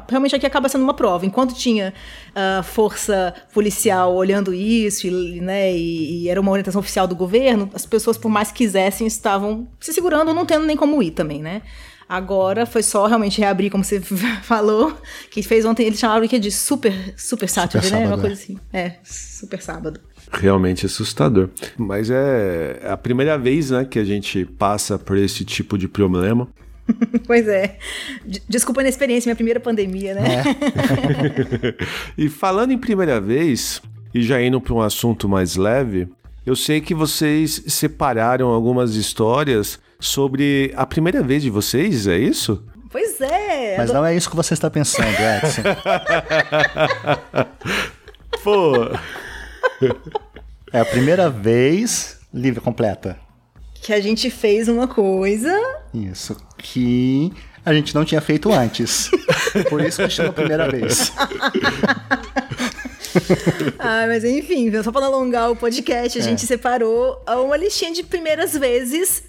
realmente 0.09 0.35
aqui 0.35 0.45
acaba 0.45 0.69
sendo 0.69 0.83
uma 0.83 0.93
prova. 0.93 1.25
Enquanto 1.25 1.53
tinha 1.53 1.93
uh, 2.29 2.63
força 2.63 3.33
policial 3.53 4.15
olhando 4.15 4.53
isso, 4.53 5.07
e, 5.07 5.41
né, 5.41 5.71
e, 5.75 6.23
e, 6.23 6.29
era 6.29 6.39
uma 6.39 6.51
orientação 6.51 6.79
oficial 6.79 7.07
do 7.07 7.15
governo, 7.15 7.69
as 7.73 7.85
pessoas, 7.85 8.17
por 8.17 8.29
mais 8.29 8.51
que 8.51 8.61
quisessem, 8.61 9.07
estavam 9.07 9.67
se 9.79 9.91
segurando 9.91 10.29
ou 10.29 10.33
não 10.33 10.45
tendo 10.45 10.65
nem 10.65 10.77
como 10.77 11.01
ir 11.01 11.11
também, 11.11 11.41
né? 11.41 11.61
Agora 12.07 12.65
foi 12.65 12.83
só 12.83 13.07
realmente 13.07 13.39
reabrir, 13.39 13.71
como 13.71 13.83
você 13.83 14.01
falou, 14.43 14.95
que 15.29 15.41
fez 15.41 15.65
ontem, 15.65 15.87
eles 15.87 15.99
chamaram 15.99 16.27
que 16.27 16.37
de 16.37 16.51
super, 16.51 16.93
super 17.17 17.47
super 17.47 17.81
né? 17.81 17.89
Sábado, 17.89 18.07
uma 18.07 18.17
coisa 18.17 18.27
é. 18.27 18.33
assim. 18.33 18.59
É, 18.73 18.95
super 19.03 19.61
sábado 19.61 20.10
realmente 20.31 20.85
assustador. 20.85 21.49
Mas 21.77 22.09
é 22.09 22.81
a 22.87 22.97
primeira 22.97 23.37
vez 23.37 23.71
né, 23.71 23.85
que 23.85 23.99
a 23.99 24.03
gente 24.03 24.45
passa 24.45 24.97
por 24.97 25.17
esse 25.17 25.43
tipo 25.43 25.77
de 25.77 25.87
problema. 25.87 26.47
pois 27.27 27.47
é. 27.47 27.77
Desculpa 28.47 28.81
a 28.81 28.87
experiência, 28.87 29.29
minha 29.29 29.35
primeira 29.35 29.59
pandemia, 29.59 30.15
né? 30.15 30.43
É. 30.43 31.75
e 32.17 32.29
falando 32.29 32.71
em 32.71 32.77
primeira 32.77 33.19
vez, 33.19 33.81
e 34.13 34.21
já 34.21 34.41
indo 34.41 34.59
para 34.59 34.73
um 34.73 34.81
assunto 34.81 35.29
mais 35.29 35.55
leve, 35.55 36.07
eu 36.45 36.55
sei 36.55 36.81
que 36.81 36.95
vocês 36.95 37.63
separaram 37.67 38.47
algumas 38.47 38.95
histórias 38.95 39.79
sobre 39.99 40.73
a 40.75 40.85
primeira 40.85 41.21
vez 41.21 41.43
de 41.43 41.49
vocês, 41.49 42.07
é 42.07 42.17
isso? 42.17 42.63
Pois 42.89 43.21
é. 43.21 43.77
Mas 43.77 43.91
não 43.91 44.05
é 44.05 44.15
isso 44.15 44.29
que 44.29 44.35
você 44.35 44.53
está 44.53 44.69
pensando, 44.69 45.07
Edson. 45.07 45.61
Pô. 48.43 48.73
É 50.73 50.79
a 50.79 50.85
primeira 50.85 51.29
vez 51.29 52.19
livre 52.33 52.61
completa. 52.61 53.19
Que 53.75 53.91
a 53.93 53.99
gente 53.99 54.29
fez 54.29 54.67
uma 54.67 54.87
coisa. 54.87 55.51
Isso. 55.93 56.37
Que 56.57 57.33
a 57.65 57.73
gente 57.73 57.93
não 57.93 58.05
tinha 58.05 58.21
feito 58.21 58.51
antes. 58.51 59.09
Por 59.69 59.81
isso 59.81 60.01
que 60.01 60.09
chama 60.09 60.29
a 60.29 60.33
primeira 60.33 60.69
vez. 60.69 61.11
ah, 63.77 64.05
mas 64.07 64.23
enfim, 64.23 64.71
só 64.81 64.91
para 64.91 65.05
alongar 65.07 65.51
o 65.51 65.55
podcast, 65.55 66.17
a 66.17 66.21
é. 66.21 66.23
gente 66.23 66.45
separou 66.45 67.21
uma 67.27 67.57
listinha 67.57 67.91
de 67.91 68.03
primeiras 68.03 68.53
vezes 68.57 69.23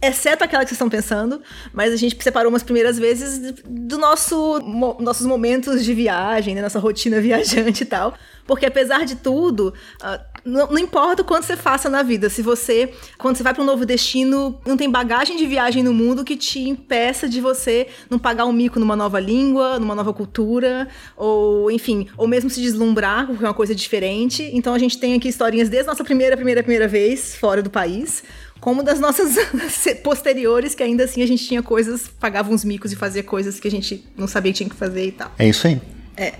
exceto 0.00 0.44
aquela 0.44 0.62
que 0.62 0.68
vocês 0.68 0.76
estão 0.76 0.88
pensando, 0.88 1.42
mas 1.72 1.92
a 1.92 1.96
gente 1.96 2.16
separou 2.22 2.50
umas 2.50 2.62
primeiras 2.62 2.98
vezes 2.98 3.54
do 3.64 3.98
nosso 3.98 4.60
mo, 4.62 4.96
nossos 5.00 5.26
momentos 5.26 5.84
de 5.84 5.92
viagem, 5.92 6.54
né, 6.54 6.62
nossa 6.62 6.78
rotina 6.78 7.20
viajante 7.22 7.82
e 7.82 7.86
tal. 7.86 8.14
Porque 8.48 8.64
apesar 8.64 9.04
de 9.04 9.16
tudo, 9.16 9.74
uh, 10.02 10.18
não, 10.42 10.68
não, 10.68 10.78
importa 10.78 11.20
o 11.20 11.24
quanto 11.24 11.44
você 11.44 11.54
faça 11.54 11.90
na 11.90 12.02
vida, 12.02 12.30
se 12.30 12.40
você, 12.40 12.90
quando 13.18 13.36
você 13.36 13.42
vai 13.42 13.52
para 13.52 13.62
um 13.62 13.66
novo 13.66 13.84
destino, 13.84 14.58
não 14.66 14.74
tem 14.74 14.90
bagagem 14.90 15.36
de 15.36 15.46
viagem 15.46 15.82
no 15.82 15.92
mundo 15.92 16.24
que 16.24 16.34
te 16.34 16.66
impeça 16.66 17.28
de 17.28 17.42
você 17.42 17.88
não 18.08 18.18
pagar 18.18 18.46
um 18.46 18.52
mico 18.52 18.80
numa 18.80 18.96
nova 18.96 19.20
língua, 19.20 19.78
numa 19.78 19.94
nova 19.94 20.14
cultura, 20.14 20.88
ou 21.14 21.70
enfim, 21.70 22.08
ou 22.16 22.26
mesmo 22.26 22.48
se 22.48 22.62
deslumbrar, 22.62 23.26
porque 23.26 23.44
é 23.44 23.46
uma 23.46 23.52
coisa 23.52 23.74
diferente. 23.74 24.50
Então 24.54 24.72
a 24.72 24.78
gente 24.78 24.96
tem 24.96 25.12
aqui 25.12 25.28
historinhas 25.28 25.68
desde 25.68 25.86
nossa 25.86 26.02
primeira, 26.02 26.34
primeira, 26.34 26.62
primeira 26.62 26.88
vez 26.88 27.36
fora 27.36 27.62
do 27.62 27.68
país 27.68 28.22
como 28.60 28.82
das 28.82 28.98
nossas 28.98 29.36
posteriores, 30.02 30.74
que 30.74 30.82
ainda 30.82 31.04
assim 31.04 31.22
a 31.22 31.26
gente 31.26 31.46
tinha 31.46 31.62
coisas, 31.62 32.08
pagava 32.08 32.50
uns 32.50 32.64
micos 32.64 32.92
e 32.92 32.96
fazia 32.96 33.22
coisas 33.22 33.60
que 33.60 33.68
a 33.68 33.70
gente 33.70 34.04
não 34.16 34.26
sabia 34.26 34.52
que 34.52 34.58
tinha 34.58 34.70
que 34.70 34.74
fazer 34.74 35.06
e 35.06 35.12
tal. 35.12 35.30
É 35.38 35.48
isso 35.48 35.66
aí. 35.66 35.80
É. 36.18 36.34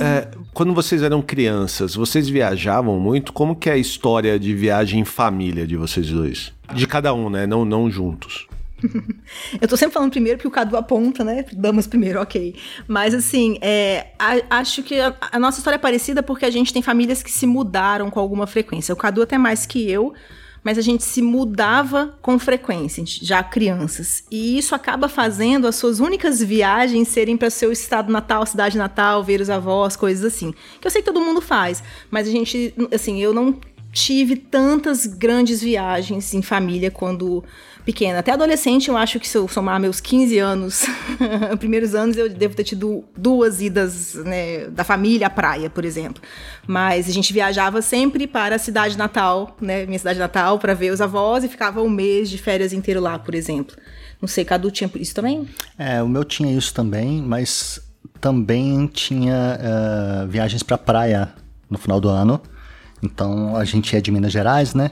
é. 0.00 0.28
quando 0.54 0.72
vocês 0.72 1.02
eram 1.02 1.20
crianças, 1.20 1.94
vocês 1.94 2.28
viajavam 2.28 2.98
muito? 3.00 3.32
Como 3.32 3.56
que 3.56 3.68
é 3.68 3.72
a 3.72 3.76
história 3.76 4.38
de 4.38 4.54
viagem 4.54 5.00
em 5.00 5.04
família 5.04 5.66
de 5.66 5.76
vocês 5.76 6.08
dois? 6.08 6.52
De 6.74 6.86
cada 6.86 7.12
um, 7.12 7.28
né? 7.28 7.46
Não, 7.46 7.64
não 7.64 7.90
juntos. 7.90 8.46
Eu 9.60 9.66
tô 9.66 9.76
sempre 9.76 9.94
falando 9.94 10.10
primeiro 10.10 10.38
porque 10.38 10.48
o 10.48 10.50
Cadu 10.50 10.76
aponta, 10.76 11.24
né? 11.24 11.44
Damas 11.52 11.86
primeiro, 11.86 12.20
ok. 12.20 12.54
Mas 12.86 13.14
assim, 13.14 13.58
é, 13.60 14.08
a, 14.18 14.58
acho 14.58 14.82
que 14.82 15.00
a, 15.00 15.14
a, 15.32 15.38
nossa 15.38 15.58
história 15.58 15.76
é 15.76 15.78
parecida 15.78 16.22
porque 16.22 16.44
a 16.44 16.50
gente 16.50 16.72
tem 16.72 16.82
famílias 16.82 17.22
que 17.22 17.30
se 17.30 17.46
mudaram 17.46 18.10
com 18.10 18.20
alguma 18.20 18.46
frequência. 18.46 18.92
O 18.92 18.96
Cadu 18.96 19.22
até 19.22 19.38
mais 19.38 19.66
que 19.66 19.90
eu, 19.90 20.14
mas 20.66 20.78
a 20.78 20.82
gente 20.82 21.04
se 21.04 21.22
mudava 21.22 22.18
com 22.20 22.40
frequência, 22.40 23.04
já 23.06 23.40
crianças. 23.40 24.24
E 24.28 24.58
isso 24.58 24.74
acaba 24.74 25.08
fazendo 25.08 25.68
as 25.68 25.76
suas 25.76 26.00
únicas 26.00 26.42
viagens 26.42 27.06
serem 27.06 27.36
para 27.36 27.50
seu 27.50 27.70
estado 27.70 28.10
natal, 28.10 28.44
cidade 28.44 28.76
natal, 28.76 29.22
ver 29.22 29.40
os 29.40 29.48
avós, 29.48 29.94
coisas 29.94 30.24
assim. 30.24 30.52
Que 30.80 30.88
eu 30.88 30.90
sei 30.90 31.02
que 31.02 31.06
todo 31.06 31.24
mundo 31.24 31.40
faz, 31.40 31.84
mas 32.10 32.26
a 32.26 32.32
gente, 32.32 32.74
assim, 32.92 33.22
eu 33.22 33.32
não 33.32 33.54
tive 33.96 34.36
tantas 34.36 35.06
grandes 35.06 35.62
viagens 35.62 36.34
em 36.34 36.42
família 36.42 36.90
quando 36.90 37.42
pequena. 37.82 38.18
Até 38.18 38.32
adolescente, 38.32 38.90
eu 38.90 38.96
acho 38.96 39.18
que 39.18 39.26
se 39.26 39.38
eu 39.38 39.48
somar 39.48 39.80
meus 39.80 40.00
15 40.00 40.38
anos, 40.38 40.84
primeiros 41.58 41.94
anos, 41.94 42.14
eu 42.18 42.28
devo 42.28 42.54
ter 42.54 42.64
tido 42.64 43.04
duas 43.16 43.62
idas 43.62 44.14
né, 44.16 44.66
da 44.66 44.84
família 44.84 45.28
à 45.28 45.30
praia, 45.30 45.70
por 45.70 45.82
exemplo. 45.82 46.22
Mas 46.66 47.08
a 47.08 47.12
gente 47.12 47.32
viajava 47.32 47.80
sempre 47.80 48.26
para 48.26 48.56
a 48.56 48.58
cidade 48.58 48.98
natal, 48.98 49.56
né, 49.62 49.86
minha 49.86 49.98
cidade 49.98 50.18
natal, 50.18 50.58
para 50.58 50.74
ver 50.74 50.92
os 50.92 51.00
avós 51.00 51.42
e 51.42 51.48
ficava 51.48 51.80
um 51.80 51.88
mês 51.88 52.28
de 52.28 52.36
férias 52.36 52.74
inteiro 52.74 53.00
lá, 53.00 53.18
por 53.18 53.34
exemplo. 53.34 53.74
Não 54.20 54.28
sei, 54.28 54.44
Cadu 54.44 54.70
tinha 54.70 54.90
isso 54.96 55.14
também? 55.14 55.48
É, 55.78 56.02
o 56.02 56.08
meu 56.08 56.22
tinha 56.22 56.54
isso 56.54 56.74
também, 56.74 57.22
mas 57.22 57.80
também 58.20 58.86
tinha 58.88 59.58
uh, 59.58 60.28
viagens 60.28 60.62
para 60.62 60.76
praia 60.76 61.32
no 61.70 61.78
final 61.78 61.98
do 61.98 62.10
ano. 62.10 62.42
Então 63.02 63.56
a 63.56 63.64
gente 63.64 63.94
é 63.96 64.00
de 64.00 64.10
Minas 64.10 64.32
Gerais, 64.32 64.74
né? 64.74 64.90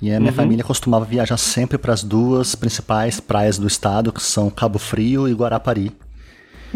E 0.00 0.10
a 0.12 0.18
minha 0.18 0.32
uhum. 0.32 0.36
família 0.36 0.64
costumava 0.64 1.04
viajar 1.04 1.36
sempre 1.36 1.78
para 1.78 1.92
as 1.92 2.02
duas 2.02 2.56
principais 2.56 3.20
praias 3.20 3.56
do 3.56 3.68
estado, 3.68 4.12
que 4.12 4.20
são 4.20 4.50
Cabo 4.50 4.76
Frio 4.76 5.28
e 5.28 5.32
Guarapari. 5.32 5.92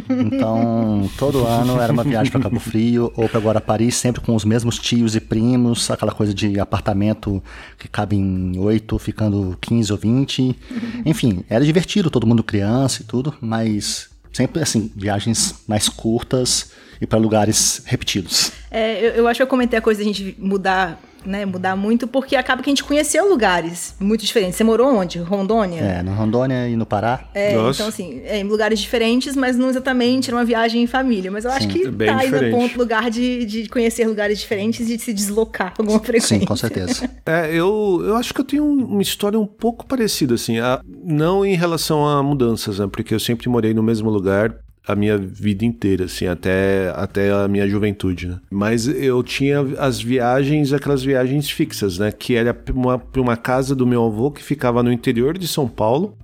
Então, 0.08 1.10
todo 1.18 1.44
ano 1.44 1.80
era 1.80 1.92
uma 1.92 2.04
viagem 2.04 2.30
para 2.30 2.42
Cabo 2.42 2.60
Frio 2.60 3.12
ou 3.16 3.28
para 3.28 3.40
Guarapari, 3.40 3.90
sempre 3.90 4.20
com 4.20 4.32
os 4.34 4.44
mesmos 4.44 4.78
tios 4.78 5.16
e 5.16 5.20
primos, 5.20 5.90
aquela 5.90 6.12
coisa 6.12 6.32
de 6.32 6.60
apartamento 6.60 7.42
que 7.76 7.88
cabe 7.88 8.14
em 8.14 8.56
oito, 8.58 8.96
ficando 8.96 9.58
15 9.60 9.92
ou 9.92 9.98
20. 9.98 10.56
Enfim, 11.04 11.44
era 11.48 11.64
divertido, 11.64 12.10
todo 12.10 12.28
mundo 12.28 12.44
criança 12.44 13.02
e 13.02 13.04
tudo, 13.04 13.34
mas 13.40 14.08
sempre 14.32 14.62
assim, 14.62 14.92
viagens 14.94 15.64
mais 15.66 15.88
curtas 15.88 16.70
e 17.00 17.06
para 17.06 17.18
lugares 17.18 17.82
repetidos. 17.84 18.52
É, 18.70 19.06
eu, 19.06 19.10
eu 19.12 19.28
acho 19.28 19.38
que 19.38 19.42
eu 19.42 19.46
comentei 19.46 19.78
a 19.78 19.82
coisa 19.82 20.00
da 20.00 20.06
gente 20.06 20.36
mudar 20.38 21.00
né, 21.26 21.44
mudar 21.44 21.76
muito, 21.76 22.06
porque 22.06 22.36
acaba 22.36 22.62
que 22.62 22.70
a 22.70 22.72
gente 22.72 22.84
conheceu 22.84 23.28
lugares 23.28 23.94
muito 24.00 24.24
diferentes. 24.24 24.56
Você 24.56 24.64
morou 24.64 24.94
onde? 24.94 25.18
Rondônia? 25.18 25.80
É, 25.80 26.02
no 26.02 26.14
Rondônia 26.14 26.68
e 26.68 26.76
no 26.76 26.86
Pará. 26.86 27.24
É, 27.34 27.54
Nossa. 27.54 27.78
então 27.78 27.88
assim, 27.88 28.22
é, 28.24 28.38
em 28.38 28.44
lugares 28.44 28.78
diferentes, 28.78 29.34
mas 29.34 29.56
não 29.56 29.68
exatamente 29.68 30.30
era 30.30 30.36
uma 30.36 30.44
viagem 30.44 30.82
em 30.82 30.86
família. 30.86 31.30
Mas 31.30 31.44
eu 31.44 31.50
Sim, 31.50 31.56
acho 31.56 31.68
que 31.68 31.86
é 31.86 32.06
tá 32.06 32.18
aí 32.18 32.30
no 32.30 32.50
ponto, 32.50 32.78
lugar 32.78 33.10
de, 33.10 33.44
de 33.44 33.68
conhecer 33.68 34.06
lugares 34.06 34.38
diferentes 34.38 34.88
e 34.88 34.96
de 34.96 35.02
se 35.02 35.12
deslocar 35.12 35.74
com 35.74 35.82
alguma 35.82 35.98
frequência. 35.98 36.38
Sim, 36.38 36.44
com 36.44 36.56
certeza. 36.56 37.10
é, 37.26 37.50
eu, 37.50 38.02
eu 38.04 38.16
acho 38.16 38.32
que 38.32 38.40
eu 38.40 38.44
tenho 38.44 38.64
uma 38.64 39.02
história 39.02 39.38
um 39.38 39.46
pouco 39.46 39.84
parecida, 39.86 40.34
assim, 40.34 40.58
a, 40.58 40.80
não 41.04 41.44
em 41.44 41.56
relação 41.56 42.06
a 42.06 42.22
mudanças, 42.22 42.78
né, 42.78 42.86
porque 42.90 43.14
eu 43.14 43.20
sempre 43.20 43.48
morei 43.48 43.74
no 43.74 43.82
mesmo 43.82 44.10
lugar, 44.10 44.54
a 44.86 44.94
minha 44.94 45.18
vida 45.18 45.64
inteira, 45.64 46.04
assim, 46.04 46.26
até, 46.26 46.92
até 46.94 47.32
a 47.32 47.48
minha 47.48 47.68
juventude, 47.68 48.28
né? 48.28 48.38
Mas 48.50 48.86
eu 48.86 49.20
tinha 49.22 49.60
as 49.78 50.00
viagens, 50.00 50.72
aquelas 50.72 51.02
viagens 51.02 51.50
fixas, 51.50 51.98
né? 51.98 52.12
Que 52.12 52.36
era 52.36 52.54
para 52.54 52.72
uma, 52.72 53.02
uma 53.16 53.36
casa 53.36 53.74
do 53.74 53.86
meu 53.86 54.04
avô 54.04 54.30
que 54.30 54.42
ficava 54.42 54.82
no 54.82 54.92
interior 54.92 55.36
de 55.36 55.48
São 55.48 55.66
Paulo, 55.66 56.16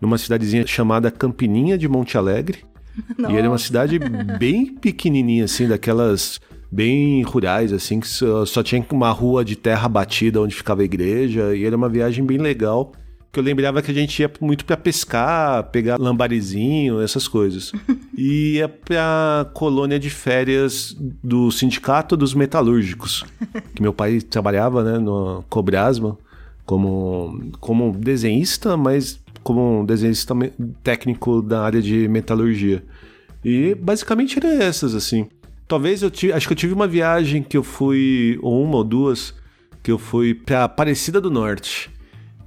numa 0.00 0.18
cidadezinha 0.18 0.66
chamada 0.66 1.10
Campininha 1.10 1.78
de 1.78 1.88
Monte 1.88 2.18
Alegre. 2.18 2.58
Nossa. 3.16 3.32
E 3.32 3.36
era 3.36 3.48
uma 3.48 3.58
cidade 3.58 3.98
bem 4.38 4.66
pequenininha, 4.66 5.44
assim, 5.44 5.66
daquelas 5.66 6.40
bem 6.70 7.22
rurais, 7.22 7.72
assim, 7.72 8.00
que 8.00 8.06
só, 8.06 8.44
só 8.44 8.62
tinha 8.62 8.84
uma 8.90 9.10
rua 9.10 9.44
de 9.44 9.56
terra 9.56 9.88
batida 9.88 10.40
onde 10.40 10.54
ficava 10.54 10.82
a 10.82 10.84
igreja. 10.84 11.54
E 11.54 11.64
era 11.64 11.76
uma 11.76 11.88
viagem 11.88 12.24
bem 12.24 12.36
legal 12.36 12.92
que 13.32 13.38
eu 13.38 13.44
lembrava 13.44 13.80
que 13.80 13.90
a 13.90 13.94
gente 13.94 14.20
ia 14.20 14.30
muito 14.40 14.64
para 14.64 14.76
pescar, 14.76 15.64
pegar 15.70 15.98
lambarizinho, 15.98 17.00
essas 17.00 17.28
coisas. 17.28 17.72
e 18.16 18.54
ia 18.54 18.68
pra 18.68 19.48
colônia 19.54 19.98
de 19.98 20.10
férias 20.10 20.96
do 21.22 21.50
Sindicato 21.50 22.16
dos 22.16 22.34
Metalúrgicos, 22.34 23.24
que 23.74 23.82
meu 23.82 23.92
pai 23.92 24.20
trabalhava, 24.20 24.82
né, 24.82 24.98
no 24.98 25.44
Cobrasma, 25.48 26.18
como, 26.66 27.52
como 27.60 27.92
desenhista, 27.92 28.76
mas 28.76 29.20
como 29.42 29.84
desenhista 29.86 30.34
técnico 30.82 31.40
da 31.40 31.62
área 31.62 31.80
de 31.80 32.08
metalurgia. 32.08 32.82
E 33.44 33.74
basicamente 33.74 34.38
eram 34.38 34.50
essas, 34.62 34.94
assim. 34.94 35.26
Talvez 35.66 36.02
eu 36.02 36.10
tive. 36.10 36.32
Acho 36.32 36.46
que 36.46 36.52
eu 36.52 36.56
tive 36.56 36.74
uma 36.74 36.86
viagem 36.86 37.42
que 37.42 37.56
eu 37.56 37.62
fui, 37.62 38.38
ou 38.42 38.62
uma 38.62 38.76
ou 38.76 38.84
duas, 38.84 39.34
que 39.82 39.90
eu 39.90 39.98
fui 39.98 40.34
pra 40.34 40.64
Aparecida 40.64 41.20
do 41.20 41.30
Norte. 41.30 41.90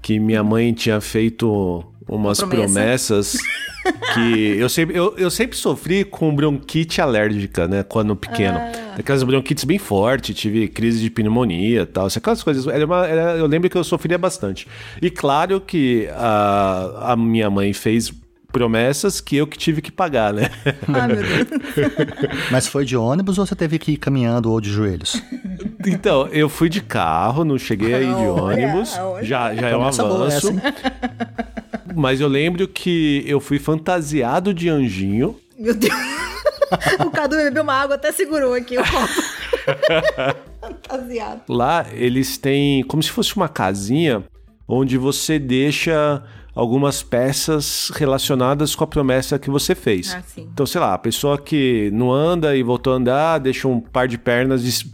Que 0.04 0.20
minha 0.20 0.44
mãe 0.44 0.72
tinha 0.74 1.00
feito 1.02 1.84
umas 2.08 2.38
Promessa. 2.38 2.62
promessas 2.74 3.38
que 4.14 4.58
eu 4.60 4.68
sempre, 4.70 4.96
eu, 4.98 5.16
eu 5.18 5.32
sempre 5.32 5.58
sofri 5.58 6.04
com 6.04 6.36
bronquite 6.36 7.02
alérgica, 7.02 7.68
né? 7.68 7.82
Quando 7.84 8.16
pequeno. 8.16 8.60
Aquelas 9.00 9.24
bronquites 9.24 9.64
bem 9.64 9.80
fortes, 9.80 10.36
tive 10.36 10.68
crise 10.68 11.00
de 11.02 11.10
pneumonia 11.10 11.82
e 11.82 11.86
tal. 11.86 12.06
Aquelas 12.08 12.44
coisas. 12.44 12.68
Era 12.68 12.86
uma- 12.86 13.08
era- 13.08 13.38
eu 13.38 13.48
lembro 13.48 13.70
que 13.70 13.78
eu 13.78 13.84
sofria 13.84 14.18
bastante. 14.18 14.68
E 15.02 15.10
claro 15.10 15.60
que 15.62 16.08
a, 16.14 17.14
a 17.14 17.16
minha 17.16 17.50
mãe 17.50 17.74
fez 17.74 18.14
promessas 18.54 19.20
que 19.20 19.36
eu 19.36 19.48
que 19.48 19.58
tive 19.58 19.82
que 19.82 19.92
pagar, 19.92 20.32
né? 20.32 20.50
Ah, 20.88 21.08
meu 21.08 21.18
Deus. 21.18 21.48
Mas 22.52 22.68
foi 22.68 22.86
de 22.86 22.96
ônibus 22.96 23.40
ou 23.40 23.46
você 23.46 23.56
teve 23.56 23.80
que 23.80 23.94
ir 23.94 23.98
caminhando 23.98 24.52
ou 24.52 24.62
de 24.62 24.70
joelhos? 24.70 25.22
Então, 25.86 26.28
eu 26.28 26.48
fui 26.48 26.70
de 26.70 26.80
carro, 26.80 27.44
não 27.44 27.58
cheguei 27.58 27.94
aí 27.94 28.06
de 28.06 28.26
ônibus. 28.28 28.96
olha. 28.98 29.24
Já, 29.26 29.56
já 29.56 29.70
é 29.70 29.76
um 29.76 29.84
avanço. 29.84 30.54
Mas 31.96 32.22
eu 32.22 32.28
lembro 32.28 32.68
que 32.68 33.24
eu 33.26 33.40
fui 33.40 33.58
fantasiado 33.58 34.54
de 34.54 34.70
anjinho. 34.70 35.36
Meu 35.58 35.74
Deus. 35.74 35.94
O 37.06 37.10
Cadu 37.10 37.36
bebeu 37.36 37.64
uma 37.64 37.74
água, 37.74 37.96
até 37.96 38.12
segurou 38.12 38.54
aqui 38.54 38.78
o 38.78 38.84
copo. 38.84 40.44
Fantasiado. 40.62 41.42
Lá 41.50 41.86
eles 41.92 42.38
têm 42.38 42.84
como 42.84 43.02
se 43.02 43.10
fosse 43.10 43.36
uma 43.36 43.50
casinha 43.50 44.24
onde 44.68 44.98
você 44.98 45.38
deixa 45.38 46.24
algumas 46.56 47.02
peças 47.02 47.92
relacionadas 47.96 48.76
com 48.76 48.84
a 48.84 48.88
promessa 48.88 49.40
que 49.40 49.50
você 49.50 49.74
fez. 49.76 50.14
Ah, 50.16 50.22
sim. 50.26 50.48
Então, 50.54 50.66
sei 50.66 50.80
lá, 50.82 50.94
a 50.94 50.98
pessoa 50.98 51.38
que 51.38 51.90
não 51.94 52.12
anda 52.12 52.56
e 52.56 52.62
voltou 52.64 52.94
a 52.94 52.96
andar, 52.98 53.40
deixa 53.40 53.68
um 53.68 53.80
par 53.80 54.08
de 54.08 54.18
pernas 54.18 54.64
de, 54.64 54.86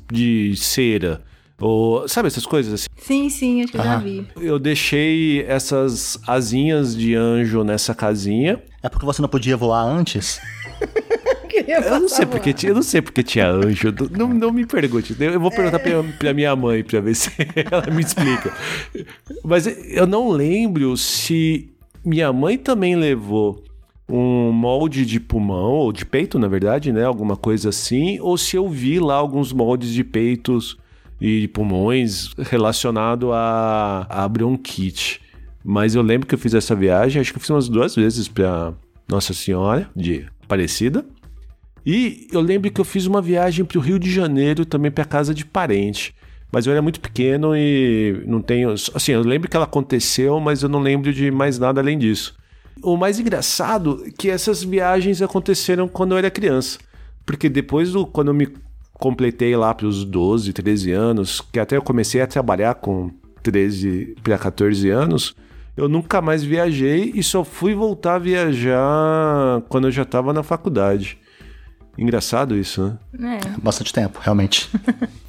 de 0.52 0.56
cera. 0.58 1.22
Ou, 1.62 2.08
sabe 2.08 2.28
essas 2.28 2.46
coisas 2.46 2.74
assim? 2.74 2.88
Sim, 2.96 3.30
sim, 3.30 3.62
acho 3.62 3.74
que 3.74 3.78
eu 3.78 3.84
já 3.84 3.96
Ah. 3.96 3.98
vi. 3.98 4.26
Eu 4.40 4.58
deixei 4.58 5.44
essas 5.46 6.18
asinhas 6.26 6.96
de 6.96 7.16
anjo 7.16 7.66
nessa 7.66 7.94
casinha. 7.94 8.64
É 8.82 8.88
porque 8.88 9.06
você 9.06 9.22
não 9.22 9.28
podia 9.28 9.58
voar 9.58 9.84
antes? 9.84 10.40
Eu 11.68 12.00
não 12.00 12.10
sei 12.10 12.26
porque 12.26 12.54
tinha, 12.54 12.72
eu 12.72 12.76
não 12.76 12.84
sei 12.84 13.02
porque 13.02 13.24
tinha 13.24 13.50
anjo. 13.50 13.94
Não, 14.12 14.28
não 14.30 14.52
me 14.52 14.66
pergunte. 14.66 15.16
Eu 15.20 15.40
vou 15.40 15.52
perguntar 15.52 15.80
pra, 15.80 16.04
pra 16.18 16.34
minha 16.34 16.56
mãe 16.56 16.84
pra 16.84 17.00
ver 17.00 17.16
se 17.16 17.32
ela 17.72 17.86
me 17.94 18.02
explica. 18.02 18.54
Mas 19.44 19.68
eu 19.68 20.08
não 20.08 20.30
lembro 20.30 20.96
se 20.98 21.70
minha 22.04 22.32
mãe 22.32 22.58
também 22.58 22.96
levou 22.96 23.64
um 24.08 24.52
molde 24.52 25.06
de 25.06 25.20
pulmão, 25.20 25.72
ou 25.72 25.92
de 25.92 26.06
peito, 26.06 26.40
na 26.40 26.48
verdade, 26.48 26.92
né? 26.92 27.04
Alguma 27.06 27.38
coisa 27.38 27.70
assim, 27.70 28.20
ou 28.20 28.38
se 28.38 28.56
eu 28.56 28.68
vi 28.68 29.00
lá 29.00 29.16
alguns 29.16 29.54
moldes 29.54 29.92
de 29.92 30.04
peitos 30.04 30.78
e 31.22 31.42
de 31.42 31.48
pulmões 31.48 32.34
relacionado 32.38 33.32
a, 33.32 34.08
a 34.10 34.28
bronquite. 34.28 35.22
Mas 35.64 35.94
eu 35.94 36.02
lembro 36.02 36.28
que 36.28 36.34
eu 36.34 36.40
fiz 36.40 36.54
essa 36.54 36.74
viagem, 36.74 37.22
acho 37.22 37.32
que 37.32 37.38
eu 37.38 37.42
fiz 37.42 37.50
umas 37.50 37.70
duas 37.70 37.96
vezes 37.96 38.28
pra 38.28 38.74
Nossa 39.08 39.34
Senhora 39.34 39.90
de 39.96 40.26
Aparecida. 40.44 41.06
E 41.92 42.28
eu 42.32 42.40
lembro 42.40 42.70
que 42.70 42.80
eu 42.80 42.86
fiz 42.86 43.08
uma 43.08 43.20
viagem 43.20 43.66
para 43.66 43.80
o 43.80 43.82
Rio 43.82 43.98
de 43.98 44.12
Janeiro 44.12 44.64
também 44.64 44.92
para 44.92 45.04
casa 45.04 45.34
de 45.34 45.44
parente. 45.44 46.14
Mas 46.52 46.68
eu 46.68 46.72
era 46.72 46.84
muito 46.84 47.00
pequeno 47.00 47.58
e 47.58 48.22
não 48.28 48.44
tenho. 48.44 48.70
Assim, 48.70 49.12
eu 49.12 49.22
lembro 49.22 49.50
que 49.50 49.56
ela 49.56 49.66
aconteceu, 49.66 50.40
mas 50.40 50.62
eu 50.62 50.70
não 50.70 50.82
lembro 50.82 51.12
de 51.12 51.32
mais 51.32 51.58
nada 51.58 51.82
além 51.82 51.98
disso. 51.98 52.36
O 52.84 52.96
mais 52.96 53.20
engraçado 53.20 54.04
é 54.06 54.12
que 54.12 54.30
essas 54.30 54.64
viagens 54.64 55.20
aconteceram 55.20 55.88
quando 55.88 56.12
eu 56.12 56.20
era 56.20 56.30
criança. 56.30 56.78
Porque 57.26 57.50
depois 57.50 57.92
do. 57.92 58.06
Quando 58.06 58.28
eu 58.28 58.36
me 58.36 58.48
completei 58.94 59.56
lá 59.56 59.74
para 59.74 59.88
os 59.88 60.06
12, 60.06 60.54
13 60.54 60.92
anos, 60.92 61.42
que 61.42 61.60
até 61.60 61.76
eu 61.76 61.82
comecei 61.82 62.22
a 62.22 62.28
trabalhar 62.28 62.76
com 62.76 63.10
13 63.42 64.16
para 64.22 64.38
14 64.38 64.88
anos, 64.92 65.36
eu 65.76 65.90
nunca 65.90 66.22
mais 66.22 66.44
viajei 66.44 67.12
e 67.16 67.24
só 67.24 67.44
fui 67.44 67.74
voltar 67.74 68.16
a 68.16 68.20
viajar 68.20 69.64
quando 69.70 69.88
eu 69.88 69.92
já 69.92 70.04
estava 70.04 70.32
na 70.32 70.44
faculdade. 70.44 71.18
Engraçado 71.98 72.56
isso, 72.56 72.98
né? 73.12 73.40
É. 73.46 73.60
Bastante 73.62 73.94
tempo, 73.94 74.20
realmente. 74.22 74.70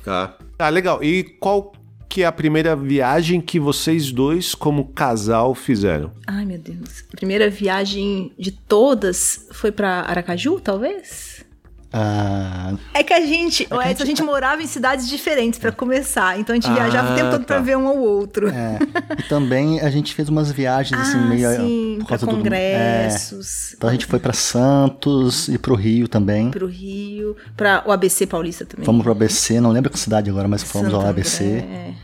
Tá. 0.02 0.34
Ah, 0.58 0.70
legal. 0.70 1.04
E 1.04 1.22
qual 1.22 1.74
que 2.08 2.22
é 2.22 2.26
a 2.26 2.32
primeira 2.32 2.74
viagem 2.74 3.38
que 3.38 3.60
vocês 3.60 4.10
dois, 4.10 4.54
como 4.54 4.86
casal, 4.86 5.54
fizeram? 5.54 6.10
Ai, 6.26 6.46
meu 6.46 6.58
Deus. 6.58 7.04
A 7.12 7.16
primeira 7.16 7.50
viagem 7.50 8.32
de 8.38 8.50
todas 8.50 9.46
foi 9.52 9.70
pra 9.70 10.00
Aracaju, 10.00 10.58
talvez? 10.58 11.44
Ah, 11.92 12.74
É 12.94 13.02
que 13.02 13.12
a 13.12 13.20
gente, 13.20 13.66
o 13.70 13.82
Edson, 13.82 14.04
a 14.04 14.06
gente 14.06 14.22
morava 14.22 14.62
em 14.62 14.66
cidades 14.66 15.08
diferentes 15.08 15.58
pra 15.58 15.72
começar. 15.72 16.38
Então 16.38 16.52
a 16.54 16.56
gente 16.58 16.70
viajava 16.72 17.12
o 17.12 17.16
tempo 17.16 17.28
Ah, 17.28 17.32
todo 17.32 17.44
tá. 17.44 17.58
ver 17.58 17.76
um 17.76 17.88
ao 17.88 17.98
outro. 17.98 18.48
é. 18.48 18.78
E 19.18 19.22
também 19.24 19.80
a 19.80 19.90
gente 19.90 20.14
fez 20.14 20.28
umas 20.28 20.52
viagens 20.52 21.00
assim, 21.00 21.18
ah, 21.18 21.26
meio. 21.26 21.50
sim, 21.56 21.96
por 21.98 22.06
pra 22.06 22.18
causa 22.18 22.26
do. 22.26 22.32
É, 22.32 22.34
congressos. 22.36 23.74
então 23.76 23.88
a 23.88 23.92
gente 23.92 24.06
foi 24.06 24.18
pra 24.20 24.32
Santos 24.32 25.48
e 25.48 25.58
pro 25.58 25.74
Rio 25.74 26.06
também. 26.06 26.50
Pro 26.50 26.66
Rio, 26.66 27.36
pra 27.56 27.82
o 27.86 27.92
ABC 27.92 28.26
Paulista 28.26 28.64
também. 28.64 28.84
Fomos 28.86 29.02
pro 29.02 29.12
ABC, 29.12 29.60
não 29.60 29.70
lembro 29.70 29.90
que 29.90 29.98
cidade 29.98 30.30
agora, 30.30 30.46
mas 30.46 30.62
fomos 30.62 30.92
ao 30.94 31.00
Santo 31.00 31.10
ABC. 31.10 31.44
André. 31.44 31.94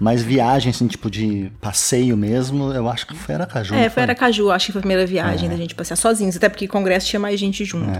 Mas 0.00 0.22
viagem, 0.22 0.70
assim, 0.70 0.86
tipo 0.86 1.10
de 1.10 1.52
passeio 1.60 2.16
mesmo, 2.16 2.72
eu 2.72 2.88
acho 2.88 3.06
que 3.06 3.14
foi 3.14 3.34
Aracaju. 3.34 3.74
É, 3.74 3.90
foi 3.90 4.02
Aracaju, 4.02 4.50
acho 4.50 4.66
que 4.66 4.72
foi 4.72 4.78
a 4.78 4.82
primeira 4.82 5.04
viagem 5.06 5.46
da 5.48 5.56
gente 5.56 5.74
passear 5.74 5.94
sozinhos, 5.96 6.36
até 6.36 6.48
porque 6.48 6.66
congresso 6.66 7.06
tinha 7.06 7.20
mais 7.20 7.38
gente 7.38 7.64
junto. 7.66 7.90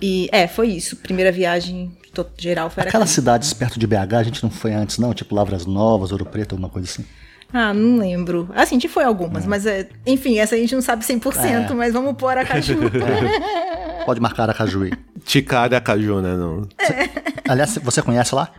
E 0.00 0.28
é, 0.32 0.46
foi 0.46 0.68
isso. 0.68 0.96
Primeira 0.96 1.32
viagem 1.32 1.90
geral 2.36 2.68
foi 2.68 2.82
Aquelas 2.82 2.94
Aracaju. 2.94 3.14
cidades 3.14 3.52
perto 3.52 3.78
de 3.78 3.86
BH, 3.86 4.14
a 4.18 4.22
gente 4.24 4.42
não 4.42 4.50
foi 4.50 4.72
antes, 4.72 4.98
não? 4.98 5.14
Tipo 5.14 5.34
Lavras 5.34 5.66
Novas, 5.66 6.10
Ouro 6.10 6.24
Preto, 6.24 6.52
alguma 6.52 6.68
coisa 6.68 6.88
assim. 6.88 7.04
Ah, 7.52 7.72
não 7.72 7.96
lembro. 7.98 8.48
Assim, 8.54 8.74
a 8.76 8.78
gente 8.78 8.88
foi 8.88 9.04
algumas, 9.04 9.46
mas 9.46 9.64
é, 9.66 9.88
enfim, 10.06 10.38
essa 10.38 10.54
a 10.54 10.58
gente 10.58 10.74
não 10.74 10.82
sabe 10.82 11.04
100%, 11.04 11.70
É. 11.70 11.74
mas 11.74 11.92
vamos 11.92 12.14
pôr 12.16 12.28
Aracaju. 12.28 12.76
Pode 14.04 14.20
marcar 14.20 14.44
Aracaju 14.44 14.82
aí. 14.82 14.92
Ticada 15.24 15.80
Caju, 15.80 16.20
né? 16.20 16.36
Não. 16.36 16.62
Aliás, 17.48 17.78
você 17.82 18.02
conhece 18.02 18.34
lá? 18.34 18.50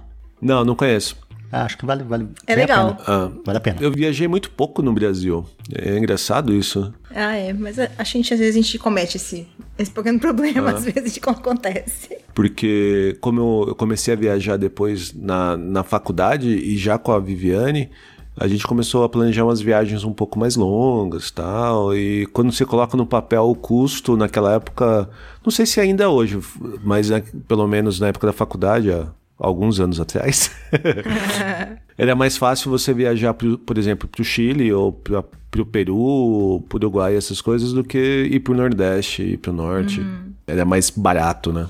não, 0.41 0.63
não 0.63 0.75
conheço. 0.75 1.15
Ah, 1.51 1.63
acho 1.65 1.77
que 1.77 1.85
vale, 1.85 2.03
vale 2.03 2.27
É 2.45 2.55
legal. 2.55 2.95
pena. 2.95 3.03
Ah, 3.07 3.31
Vale 3.45 3.57
a 3.57 3.61
pena. 3.61 3.77
eu 3.81 3.91
viajei 3.91 4.27
muito 4.27 4.51
pouco 4.51 4.81
no 4.81 4.93
Brasil. 4.93 5.45
É 5.73 5.97
engraçado 5.97 6.53
isso. 6.53 6.93
ah, 7.13 7.35
é, 7.35 7.51
mas 7.53 7.79
a, 7.79 7.89
a 7.97 8.03
gente, 8.03 8.33
às 8.33 8.39
vezes, 8.39 8.55
a 8.55 8.61
gente 8.61 8.77
comete 8.77 9.17
esse, 9.17 9.47
esse 9.77 9.91
pequeno 9.91 10.19
problema, 10.21 10.71
às 10.71 10.85
vezes, 10.85 11.13
de 11.13 11.19
como 11.19 11.37
acontece. 11.37 12.17
Porque 12.33 13.17
como 13.19 13.39
eu, 13.39 13.65
eu 13.69 13.75
comecei 13.75 14.13
a 14.13 14.17
viajar 14.17 14.57
depois 14.57 15.13
na, 15.13 15.57
na 15.57 15.83
faculdade 15.83 16.47
e 16.49 16.77
já 16.77 16.97
com 16.97 17.11
a 17.11 17.19
Viviane, 17.19 17.89
a 18.37 18.47
gente 18.47 18.65
começou 18.65 19.03
a 19.03 19.09
planejar 19.09 19.43
umas 19.43 19.59
viagens 19.59 20.03
um 20.05 20.13
pouco 20.13 20.39
mais 20.39 20.55
longas 20.55 21.29
tal. 21.31 21.93
E 21.95 22.25
quando 22.27 22.51
você 22.53 22.65
coloca 22.65 22.95
no 22.95 23.05
papel 23.05 23.43
o 23.49 23.55
custo 23.55 24.15
naquela 24.15 24.53
época, 24.53 25.09
não 25.43 25.51
sei 25.51 25.65
se 25.65 25.79
ainda 25.81 26.09
hoje, 26.09 26.39
mas 26.83 27.09
né, 27.09 27.21
pelo 27.47 27.67
menos 27.67 27.99
na 27.99 28.07
época 28.07 28.27
da 28.27 28.33
faculdade, 28.33 28.91
há 28.91 29.07
alguns 29.39 29.79
anos 29.79 29.99
atrás, 29.99 30.51
era 31.97 32.15
mais 32.15 32.35
fácil 32.35 32.69
você 32.69 32.93
viajar, 32.93 33.33
pro, 33.33 33.57
por 33.57 33.77
exemplo, 33.77 34.07
para 34.07 34.21
o 34.21 34.25
Chile 34.25 34.71
ou 34.73 34.91
para 34.91 35.23
o 35.61 35.65
Peru, 35.65 36.63
para 36.67 36.75
o 36.75 36.79
Uruguai, 36.79 37.15
essas 37.15 37.39
coisas, 37.39 37.71
do 37.71 37.83
que 37.83 38.27
ir 38.29 38.41
para 38.41 38.53
o 38.53 38.57
Nordeste, 38.57 39.23
ir 39.23 39.37
para 39.37 39.51
o 39.51 39.53
Norte. 39.53 40.05
Era 40.45 40.65
mais 40.65 40.89
barato, 40.89 41.53
né? 41.53 41.67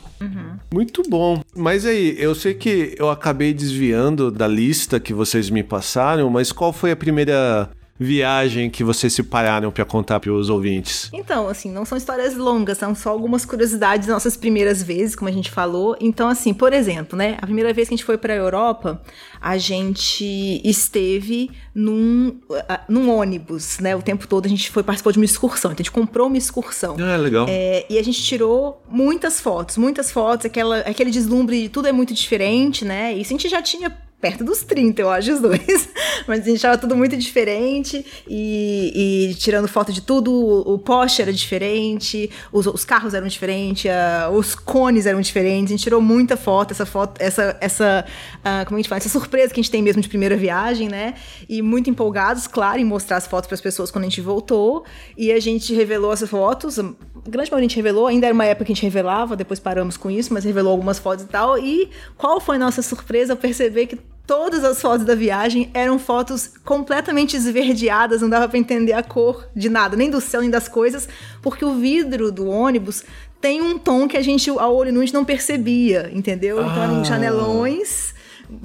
Muito 0.74 1.04
bom. 1.10 1.42
Mas 1.56 1.86
aí, 1.86 2.16
eu 2.18 2.34
sei 2.34 2.54
que 2.54 2.96
eu 2.98 3.10
acabei 3.10 3.54
desviando 3.54 4.32
da 4.32 4.48
lista 4.48 5.00
que 5.00 5.14
vocês 5.14 5.50
me 5.50 5.64
passaram, 5.64 6.30
mas 6.30 6.52
qual 6.52 6.72
foi 6.72 6.92
a 6.92 6.96
primeira 6.96 7.70
viagem 8.00 8.70
que 8.70 8.84
vocês 8.84 9.12
se 9.12 9.22
pararam 9.22 9.72
para 9.72 9.84
contar 9.84 10.20
para 10.22 10.32
os 10.32 10.50
ouvintes? 10.50 11.10
Então, 11.12 11.50
assim, 11.50 11.70
não 11.70 11.84
são 11.84 11.98
histórias 11.98 12.36
longas, 12.38 12.78
são 12.78 12.96
só 12.96 13.10
algumas 13.10 13.44
curiosidades 13.44 14.08
das 14.08 14.14
nossas 14.14 14.38
primeiras 14.38 14.82
vezes, 14.82 15.16
como 15.16 15.30
a 15.30 15.34
gente 15.34 15.52
falou. 15.52 15.98
Então, 16.00 16.30
assim, 16.30 16.54
por 16.54 16.72
exemplo, 16.72 17.18
né, 17.18 17.38
a 17.42 17.46
primeira 17.46 17.74
vez 17.74 17.90
que 17.90 17.94
a 17.94 17.98
gente 17.98 18.06
foi 18.06 18.18
pra 18.18 18.34
Europa, 18.34 19.02
a 19.42 19.58
gente 19.58 20.62
esteve 20.64 21.52
num, 21.76 22.40
num 22.88 23.14
ônibus, 23.14 23.80
né, 23.80 23.96
o 23.96 24.02
tempo 24.02 24.28
todo 24.28 24.46
a 24.46 24.50
gente 24.50 24.72
foi 24.72 24.82
participou 24.84 25.12
de 25.12 25.20
uma 25.20 25.26
excursão, 25.26 25.72
então 25.72 25.82
a 25.82 25.84
gente 25.84 25.92
comprou 25.92 26.28
uma 26.28 26.38
excursão. 26.38 26.96
Ah, 27.00 27.18
legal. 27.18 27.48
É, 27.50 27.86
e 27.90 27.98
a 27.98 28.04
gente 28.04 28.24
tirou 28.24 28.82
muitas 28.90 29.42
fotos, 29.42 29.78
muitas 29.78 30.10
fotos, 30.10 30.46
aquela, 30.46 30.80
aquele 30.80 31.12
deslumbre, 31.12 31.68
tudo 31.68 31.88
é 31.88 31.92
muito 31.92 32.14
diferente, 32.14 32.86
né? 32.86 33.14
Isso 33.14 33.34
a 33.34 33.36
gente 33.38 33.50
já 33.50 33.62
tinha 33.62 33.90
perto 34.22 34.44
dos 34.44 34.64
30, 34.64 35.02
eu 35.02 35.10
acho, 35.10 35.34
os 35.34 35.40
dois. 35.40 35.90
Mas 36.28 36.42
a 36.42 36.44
gente 36.44 36.58
achava 36.58 36.78
tudo 36.78 36.96
muito 36.96 37.16
diferente 37.16 38.06
e, 38.28 39.30
e 39.32 39.36
tirando 39.36 39.68
foto 39.68 39.94
de 39.94 40.02
tudo, 40.02 40.32
o, 40.32 40.74
o 40.74 40.80
poste 40.80 41.22
era 41.22 41.32
diferente, 41.32 42.30
os, 42.52 42.68
os 42.68 42.84
carros 42.84 43.14
eram 43.14 43.28
diferentes, 43.28 43.86
uh, 43.86 44.32
os 44.32 44.56
cones 44.56 45.06
eram 45.06 45.22
diferentes. 45.22 45.72
A 45.72 45.76
gente 45.76 45.84
tirou 45.84 46.02
muita 46.02 46.36
foto, 46.36 46.72
essa 46.72 46.86
foto, 46.86 47.20
essa, 47.22 47.58
essa 47.62 48.06
uh, 48.40 48.66
como 48.66 48.78
a 48.78 48.80
gente 48.80 48.90
fala, 48.90 49.00
essa 49.00 49.10
surpresa 49.10 49.54
que 49.54 49.60
a 49.60 49.64
gente 49.64 49.72
tem 49.72 49.82
mesmo 49.82 50.02
de 50.02 50.10
primeira 50.10 50.36
viagem, 50.36 50.90
né? 50.90 51.16
E 51.48 51.62
muito 51.62 51.90
empolgados, 51.90 52.46
claro, 52.46 52.80
em 52.80 52.86
mostrar 52.86 53.18
as 53.18 53.28
fotos 53.28 53.48
para 53.48 53.56
as 53.56 53.62
pessoas 53.62 53.90
quando 53.90 54.04
a 54.04 54.10
gente 54.10 54.22
voltou. 54.22 54.84
E 55.18 55.32
a 55.32 55.40
gente 55.40 55.74
revelou 55.74 56.12
essas 56.12 56.30
fotos, 56.30 56.78
a 56.78 56.84
grande 57.28 57.50
maioria 57.50 57.66
a 57.66 57.70
gente 57.70 57.76
revelou, 57.78 58.08
ainda 58.08 58.28
era 58.28 58.34
uma 58.34 58.46
época 58.46 58.66
que 58.66 58.72
a 58.74 58.76
gente 58.76 58.84
revelava, 58.84 59.36
depois 59.36 59.60
paramos 59.60 59.96
com 59.96 60.10
isso, 60.10 60.34
mas 60.34 60.44
revelou 60.44 60.72
algumas 60.72 61.00
fotos 61.00 61.24
e 61.24 61.28
tal. 61.28 61.58
E 61.58 61.90
qual 62.18 62.42
foi 62.42 62.58
a 62.58 62.60
nossa 62.60 62.82
surpresa 62.82 63.34
ao 63.34 63.38
perceber 63.38 63.88
que 63.88 63.98
todas 64.30 64.64
as 64.64 64.80
fotos 64.80 65.08
da 65.08 65.16
viagem 65.16 65.72
eram 65.74 65.98
fotos 65.98 66.52
completamente 66.64 67.36
esverdeadas, 67.36 68.22
não 68.22 68.30
dava 68.30 68.48
para 68.48 68.60
entender 68.60 68.94
a 68.94 69.02
cor 69.02 69.50
de 69.56 69.70
nada, 69.70 69.98
nem 69.98 70.08
do 70.08 70.22
céu 70.22 70.42
nem 70.42 70.52
das 70.52 70.68
coisas, 70.68 71.10
porque 71.42 71.66
o 71.66 71.74
vidro 71.74 72.32
do 72.32 72.48
ônibus 72.48 73.04
tem 73.42 73.60
um 73.60 73.76
tom 73.80 74.08
que 74.08 74.16
a 74.16 74.22
gente, 74.22 74.48
ao 74.48 74.76
olho 74.76 74.94
nu, 74.94 75.00
a 75.00 75.04
gente 75.04 75.16
não 75.16 75.26
percebia, 75.26 76.12
entendeu? 76.14 76.60
Então 76.60 76.84
eram 76.84 77.02
ah. 77.02 77.04
janelões 77.04 78.14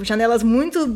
janelas 0.02 0.42
muito 0.42 0.86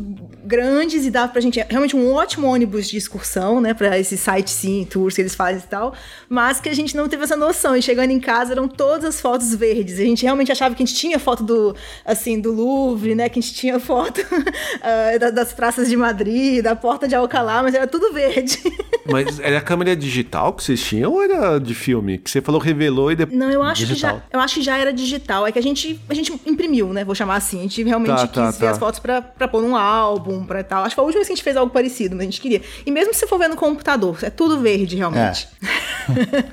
grandes 0.44 1.04
e 1.04 1.10
dava 1.10 1.30
pra 1.30 1.40
gente 1.40 1.60
realmente 1.68 1.94
um 1.94 2.12
ótimo 2.12 2.46
ônibus 2.46 2.88
de 2.88 2.96
excursão, 2.96 3.60
né, 3.60 3.74
para 3.74 3.98
esse 3.98 4.16
sightseeing 4.16 4.84
tours 4.84 5.14
que 5.14 5.20
eles 5.20 5.34
fazem 5.34 5.62
e 5.62 5.68
tal, 5.68 5.94
mas 6.28 6.60
que 6.60 6.68
a 6.68 6.74
gente 6.74 6.96
não 6.96 7.08
teve 7.08 7.24
essa 7.24 7.36
noção. 7.36 7.76
E 7.76 7.82
chegando 7.82 8.10
em 8.10 8.20
casa 8.20 8.52
eram 8.52 8.66
todas 8.66 9.04
as 9.04 9.20
fotos 9.20 9.54
verdes. 9.54 9.98
A 9.98 10.04
gente 10.04 10.22
realmente 10.22 10.50
achava 10.50 10.74
que 10.74 10.82
a 10.82 10.86
gente 10.86 10.96
tinha 10.96 11.18
foto 11.18 11.42
do 11.42 11.76
assim 12.04 12.40
do 12.40 12.52
Louvre, 12.52 13.14
né, 13.14 13.28
que 13.28 13.38
a 13.38 13.42
gente 13.42 13.54
tinha 13.54 13.78
foto 13.78 14.20
uh, 14.24 15.32
das 15.32 15.52
praças 15.52 15.88
de 15.88 15.96
Madrid, 15.96 16.62
da 16.62 16.74
porta 16.74 17.06
de 17.06 17.14
Alcalá, 17.14 17.62
mas 17.62 17.74
era 17.74 17.86
tudo 17.86 18.12
verde. 18.12 18.58
mas 19.06 19.38
era 19.40 19.58
a 19.58 19.62
câmera 19.62 19.94
digital 19.94 20.52
que 20.52 20.62
vocês 20.62 20.80
tinham 20.82 21.12
ou 21.12 21.22
era 21.22 21.58
de 21.58 21.74
filme? 21.74 22.18
Que 22.18 22.30
você 22.30 22.40
falou 22.40 22.60
revelou 22.60 23.12
e 23.12 23.16
depois 23.16 23.38
Não, 23.38 23.50
eu 23.50 23.62
acho 23.62 23.84
digital. 23.84 24.16
que 24.16 24.20
já 24.20 24.38
eu 24.38 24.40
acho 24.40 24.54
que 24.54 24.62
já 24.62 24.78
era 24.78 24.92
digital. 24.92 25.46
É 25.46 25.52
que 25.52 25.58
a 25.58 25.62
gente 25.62 26.00
a 26.08 26.14
gente 26.14 26.32
imprimiu, 26.46 26.92
né, 26.92 27.04
vou 27.04 27.14
chamar 27.14 27.36
assim. 27.36 27.58
A 27.58 27.62
gente 27.62 27.82
realmente 27.82 28.16
tá, 28.16 28.26
tá 28.26 28.26
quis 28.26 28.34
tá, 28.34 28.50
ver 28.50 28.66
tá. 28.66 28.70
as 28.70 28.77
fotos 28.78 29.00
pra, 29.00 29.22
pra 29.22 29.48
pôr 29.48 29.62
num 29.62 29.76
álbum, 29.76 30.44
pra 30.44 30.62
tal. 30.62 30.82
Acho 30.82 30.90
que 30.90 30.94
foi 30.94 31.02
a 31.02 31.06
última 31.06 31.18
vez 31.20 31.26
que 31.28 31.32
a 31.32 31.36
gente 31.36 31.44
fez 31.44 31.56
algo 31.56 31.72
parecido, 31.72 32.16
mas 32.16 32.22
a 32.22 32.30
gente 32.30 32.40
queria. 32.40 32.62
E 32.84 32.90
mesmo 32.90 33.12
se 33.12 33.20
você 33.20 33.26
for 33.26 33.38
ver 33.38 33.48
no 33.48 33.56
computador, 33.56 34.18
é 34.22 34.30
tudo 34.30 34.60
verde, 34.60 34.96
realmente. 34.96 35.48
É. 35.62 35.98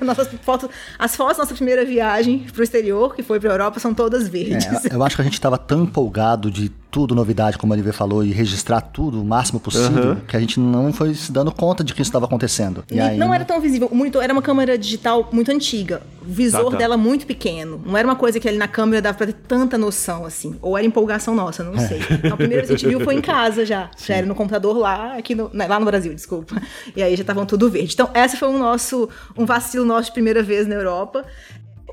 Nossas 0.04 0.28
fotos, 0.42 0.68
as 0.98 1.16
fotos 1.16 1.36
da 1.38 1.44
nossa 1.44 1.54
primeira 1.54 1.84
viagem 1.84 2.46
pro 2.52 2.62
exterior, 2.62 3.14
que 3.14 3.22
foi 3.22 3.40
pra 3.40 3.50
Europa, 3.50 3.80
são 3.80 3.94
todas 3.94 4.28
verdes. 4.28 4.66
É, 4.84 4.94
eu 4.94 5.02
acho 5.02 5.16
que 5.16 5.22
a 5.22 5.24
gente 5.24 5.40
tava 5.40 5.56
tão 5.58 5.84
empolgado 5.84 6.50
de 6.50 6.70
tudo 6.96 7.14
novidade, 7.14 7.58
como 7.58 7.74
a 7.74 7.76
Olivia 7.76 7.92
falou, 7.92 8.24
e 8.24 8.32
registrar 8.32 8.80
tudo 8.80 9.20
o 9.20 9.24
máximo 9.24 9.60
possível, 9.60 10.12
uhum. 10.12 10.16
que 10.26 10.34
a 10.34 10.40
gente 10.40 10.58
não 10.58 10.94
foi 10.94 11.12
se 11.12 11.30
dando 11.30 11.52
conta 11.52 11.84
de 11.84 11.92
que 11.92 12.00
isso 12.00 12.08
estava 12.08 12.24
acontecendo. 12.24 12.82
E, 12.90 12.94
e 12.94 13.00
aí... 13.00 13.18
Não 13.18 13.34
era 13.34 13.44
tão 13.44 13.60
visível. 13.60 13.86
O 13.92 13.94
monitor 13.94 14.24
era 14.24 14.32
uma 14.32 14.40
câmera 14.40 14.78
digital 14.78 15.28
muito 15.30 15.50
antiga. 15.50 16.00
O 16.22 16.24
visor 16.24 16.64
tá, 16.64 16.70
tá. 16.70 16.76
dela 16.78 16.96
muito 16.96 17.26
pequeno. 17.26 17.82
Não 17.84 17.94
era 17.98 18.08
uma 18.08 18.16
coisa 18.16 18.40
que 18.40 18.48
ali 18.48 18.56
na 18.56 18.66
câmera 18.66 19.02
dava 19.02 19.18
pra 19.18 19.26
ter 19.26 19.34
tanta 19.34 19.76
noção, 19.76 20.24
assim. 20.24 20.56
Ou 20.62 20.74
era 20.74 20.86
empolgação 20.86 21.34
nossa, 21.34 21.62
não 21.62 21.78
sei. 21.78 22.00
Então, 22.12 22.32
a 22.32 22.36
primeira 22.38 22.64
vez 22.64 22.68
que 22.68 22.86
a 22.86 22.88
gente 22.88 22.88
viu 22.88 23.04
foi 23.04 23.16
em 23.16 23.20
casa 23.20 23.66
já. 23.66 23.90
Sim. 23.94 24.06
Já 24.06 24.14
era 24.14 24.26
no 24.26 24.34
computador 24.34 24.78
lá, 24.78 25.18
aqui 25.18 25.34
no, 25.34 25.50
né, 25.52 25.66
lá 25.66 25.78
no 25.78 25.84
Brasil, 25.84 26.14
desculpa. 26.14 26.56
E 26.96 27.02
aí 27.02 27.14
já 27.14 27.22
estavam 27.22 27.44
tudo 27.44 27.68
verde. 27.68 27.92
Então, 27.92 28.08
essa 28.14 28.38
foi 28.38 28.48
um 28.48 28.58
nosso, 28.58 29.06
um 29.36 29.44
vacilo 29.44 29.84
nosso 29.84 30.06
de 30.06 30.12
primeira 30.12 30.42
vez 30.42 30.66
na 30.66 30.76
Europa 30.76 31.26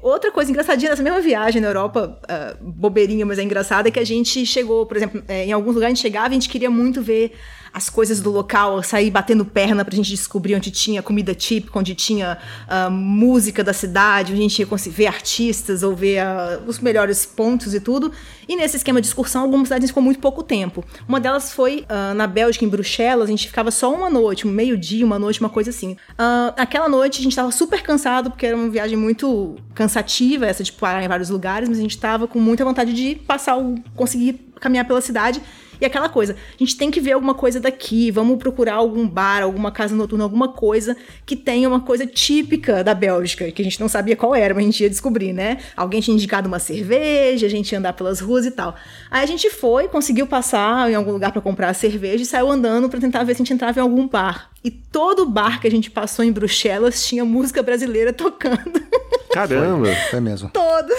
outra 0.04 0.32
coisa 0.32 0.52
engraçadinha 0.52 0.89
nessa 0.89 1.02
mesma 1.02 1.22
viagem 1.22 1.62
na 1.62 1.70
Europa, 1.70 2.20
uh, 2.24 2.63
bobeirinha, 2.63 3.26
mas 3.26 3.39
é 3.39 3.44
engraçada, 3.44 3.88
é 3.88 3.92
que 3.92 4.00
a 4.00 4.06
gente 4.06 4.46
chegou, 4.46 4.86
por 4.86 4.98
exemplo, 4.98 5.24
é, 5.28 5.46
em 5.46 5.52
alguns 5.52 5.74
lugares 5.74 5.94
a 5.94 5.96
gente 5.96 6.02
chegava 6.02 6.28
e 6.28 6.32
a 6.32 6.34
gente 6.34 6.50
queria 6.50 6.70
muito 6.70 7.02
ver 7.02 7.34
as 7.74 7.90
coisas 7.90 8.22
do 8.22 8.30
local, 8.30 8.84
sair 8.84 9.10
batendo 9.10 9.44
perna 9.44 9.84
pra 9.84 9.96
gente 9.96 10.10
descobrir 10.10 10.54
onde 10.56 10.70
tinha 10.70 11.02
comida 11.02 11.34
típica, 11.34 11.80
onde 11.80 11.96
tinha 11.96 12.38
uh, 12.68 12.92
música 12.92 13.64
da 13.64 13.74
cidade, 13.74 14.32
onde 14.32 14.42
a 14.42 14.44
gente 14.44 14.60
ia 14.60 14.68
conseguir 14.68 14.96
ver 14.96 15.08
artistas 15.08 15.82
ou 15.82 15.96
ver 15.96 16.22
uh, 16.24 16.62
os 16.68 16.78
melhores 16.78 17.26
pontos 17.26 17.74
e 17.74 17.80
tudo. 17.80 18.12
E 18.48 18.56
nesse 18.56 18.78
esquema 18.78 19.02
de 19.02 19.08
excursão, 19.08 19.42
algumas 19.42 19.70
cidades 19.70 19.90
ficou 19.90 20.04
muito 20.04 20.20
pouco 20.20 20.44
tempo. 20.44 20.86
Uma 21.08 21.20
delas 21.20 21.52
foi 21.52 21.86
uh, 21.90 22.14
na 22.14 22.28
Bélgica, 22.28 22.64
em 22.64 22.70
Bruxelas, 22.70 23.28
a 23.28 23.32
gente 23.32 23.48
ficava 23.48 23.72
só 23.72 23.92
uma 23.92 24.10
noite, 24.10 24.48
um 24.48 24.52
meio-dia, 24.52 25.04
uma 25.04 25.18
noite, 25.18 25.40
uma 25.40 25.50
coisa 25.50 25.72
assim. 25.72 25.98
aquela 26.56 26.88
noite 26.88 27.22
a 27.22 27.24
gente 27.24 27.36
tava 27.36 27.52
super 27.52 27.82
cansado, 27.82 28.30
porque 28.30 28.46
era 28.46 28.56
uma 28.56 28.70
viagem 28.70 28.98
muito 28.98 29.56
cansativa, 29.74 30.46
essa 30.46 30.64
de 30.64 30.72
parar 30.72 31.04
em 31.04 31.08
vários 31.08 31.30
lugares, 31.30 31.68
mas 31.68 31.80
a 31.80 31.82
gente 31.82 31.98
tava 31.98 32.28
com 32.28 32.40
muita 32.40 32.64
vontade 32.64 32.94
de 32.94 33.16
passar 33.16 33.58
o. 33.58 33.76
conseguir 33.96 34.40
caminhar 34.60 34.86
pela 34.86 35.02
cidade. 35.02 35.42
E 35.80 35.86
aquela 35.86 36.10
coisa, 36.10 36.34
a 36.34 36.58
gente 36.58 36.78
tem 36.78 36.90
que 36.90 37.00
ver 37.00 37.14
alguma 37.14 37.34
coisa 37.34 37.60
daqui, 37.60 38.12
vamos 38.12 38.38
procurar 38.38 38.76
algum 38.76 39.08
bar, 39.08 39.44
alguma 39.44 39.72
casa 39.72 39.96
noturna, 39.96 40.24
alguma 40.24 40.50
coisa 40.50 40.96
que 41.26 41.36
tenha 41.36 41.68
uma 41.68 41.80
coisa 41.80 42.06
típica 42.06 42.84
da 42.84 42.94
Bélgica, 42.94 43.52
que 43.52 43.62
a 43.62 43.66
gente 43.66 43.80
não 43.80 43.90
sabia 43.90 44.16
qual 44.16 44.36
era, 44.36 44.54
mas 44.54 44.64
a 44.64 44.66
gente 44.66 44.84
ia 44.84 44.90
descobrir, 44.90 45.34
né? 45.34 45.58
Alguém 45.76 46.02
tinha 46.02 46.16
indicado 46.16 46.48
uma 46.48 46.60
cerveja, 46.60 47.46
a 47.46 47.50
gente 47.50 47.72
ia 47.72 47.80
andar 47.80 47.94
pelas 47.94 48.20
ruas 48.20 48.46
e 48.46 48.52
tal. 48.52 48.76
Aí 49.10 49.24
a 49.24 49.28
gente 49.28 49.50
foi, 49.50 49.88
conseguiu 49.88 50.28
passar 50.28 50.90
em 50.90 50.96
algum 50.96 51.12
lugar 51.12 51.32
para 51.32 51.42
comprar 51.42 51.70
a 51.70 51.74
cerveja 51.74 52.24
e 52.24 52.26
saiu 52.26 52.52
andando 52.52 52.90
para 52.90 53.00
tentar 53.00 53.24
ver 53.24 53.36
se 53.36 53.42
a 53.42 53.46
gente 53.46 53.54
entrava 53.54 53.80
em 53.80 53.82
algum 53.82 54.08
bar. 54.08 54.52
E 54.64 54.72
todo 54.72 55.26
bar 55.26 55.60
que 55.60 55.68
a 55.68 55.72
gente 55.72 55.92
passou 55.92 56.24
em 56.24 56.32
Bruxelas 56.32 57.06
tinha 57.06 57.26
música 57.26 57.62
brasileira 57.62 58.14
tocando. 58.14 58.82
Caramba! 59.34 59.86
Foi, 59.86 59.96
foi 59.96 60.19
mesmo. 60.19 60.50
Todos. 60.50 60.96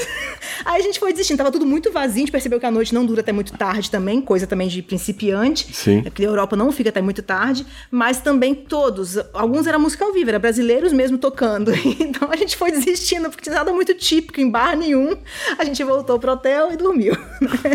Aí 0.64 0.80
a 0.80 0.82
gente 0.82 0.98
foi 0.98 1.12
desistindo, 1.12 1.38
tava 1.38 1.52
tudo 1.52 1.66
muito 1.66 1.92
vazio, 1.92 2.16
a 2.16 2.18
gente 2.20 2.32
percebeu 2.32 2.58
que 2.58 2.66
a 2.66 2.70
noite 2.70 2.92
não 2.94 3.04
dura 3.04 3.20
até 3.20 3.32
muito 3.32 3.52
tarde 3.56 3.90
também, 3.90 4.20
coisa 4.20 4.46
também 4.46 4.68
de 4.68 4.82
principiante. 4.82 5.74
Sim. 5.74 6.02
Aqui 6.06 6.22
na 6.22 6.28
Europa 6.28 6.56
não 6.56 6.72
fica 6.72 6.88
até 6.88 7.00
muito 7.00 7.22
tarde, 7.22 7.66
mas 7.90 8.20
também 8.20 8.54
todos, 8.54 9.18
alguns 9.32 9.66
era 9.66 9.78
música 9.78 10.04
ao 10.04 10.12
vivo, 10.12 10.30
era 10.30 10.38
brasileiros 10.38 10.92
mesmo 10.92 11.18
tocando. 11.18 11.72
Então 12.04 12.30
a 12.30 12.36
gente 12.36 12.56
foi 12.56 12.70
desistindo, 12.70 13.28
porque 13.30 13.42
tinha 13.42 13.54
nada 13.54 13.72
muito 13.72 13.94
típico 13.94 14.40
em 14.40 14.50
bar 14.50 14.76
nenhum. 14.76 15.16
A 15.58 15.64
gente 15.64 15.82
voltou 15.84 16.18
pro 16.18 16.32
hotel 16.32 16.72
e 16.72 16.76
dormiu. 16.76 17.16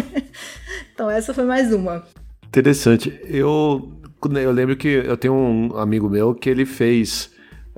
então 0.93 1.09
essa 1.09 1.33
foi 1.33 1.45
mais 1.45 1.73
uma. 1.73 2.03
Interessante. 2.47 3.19
Eu, 3.25 3.91
eu 4.23 4.51
lembro 4.51 4.75
que 4.75 4.87
eu 4.87 5.17
tenho 5.17 5.33
um 5.33 5.77
amigo 5.77 6.09
meu 6.09 6.33
que 6.33 6.49
ele 6.49 6.65
fez 6.65 7.31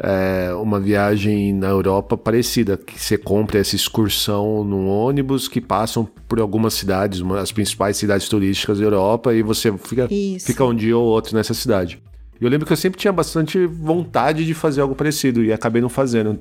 é, 0.04 0.54
uma 0.56 0.80
viagem 0.80 1.54
na 1.54 1.68
Europa 1.68 2.18
parecida, 2.18 2.76
que 2.76 3.00
você 3.00 3.18
compra 3.18 3.60
essa 3.60 3.76
excursão 3.76 4.64
num 4.64 4.88
ônibus 4.88 5.48
que 5.48 5.62
passam 5.62 6.08
por 6.28 6.40
algumas 6.40 6.74
cidades, 6.74 7.20
uma, 7.20 7.40
as 7.40 7.52
principais 7.52 7.98
cidades 7.98 8.28
turísticas 8.28 8.80
da 8.80 8.86
Europa, 8.86 9.34
e 9.34 9.44
você 9.44 9.72
fica, 9.78 10.08
fica 10.40 10.66
um 10.66 10.74
dia 10.74 10.98
ou 10.98 11.06
outro 11.06 11.36
nessa 11.36 11.54
cidade. 11.54 12.02
E 12.40 12.44
eu 12.44 12.50
lembro 12.50 12.66
que 12.66 12.74
eu 12.74 12.78
sempre 12.78 13.00
tinha 13.00 13.14
bastante 13.14 13.66
vontade 13.68 14.46
de 14.46 14.54
fazer 14.56 14.82
algo 14.82 14.96
parecido 14.96 15.44
e 15.44 15.54
acabei 15.54 15.82
não 15.82 15.90
fazendo. 15.90 16.40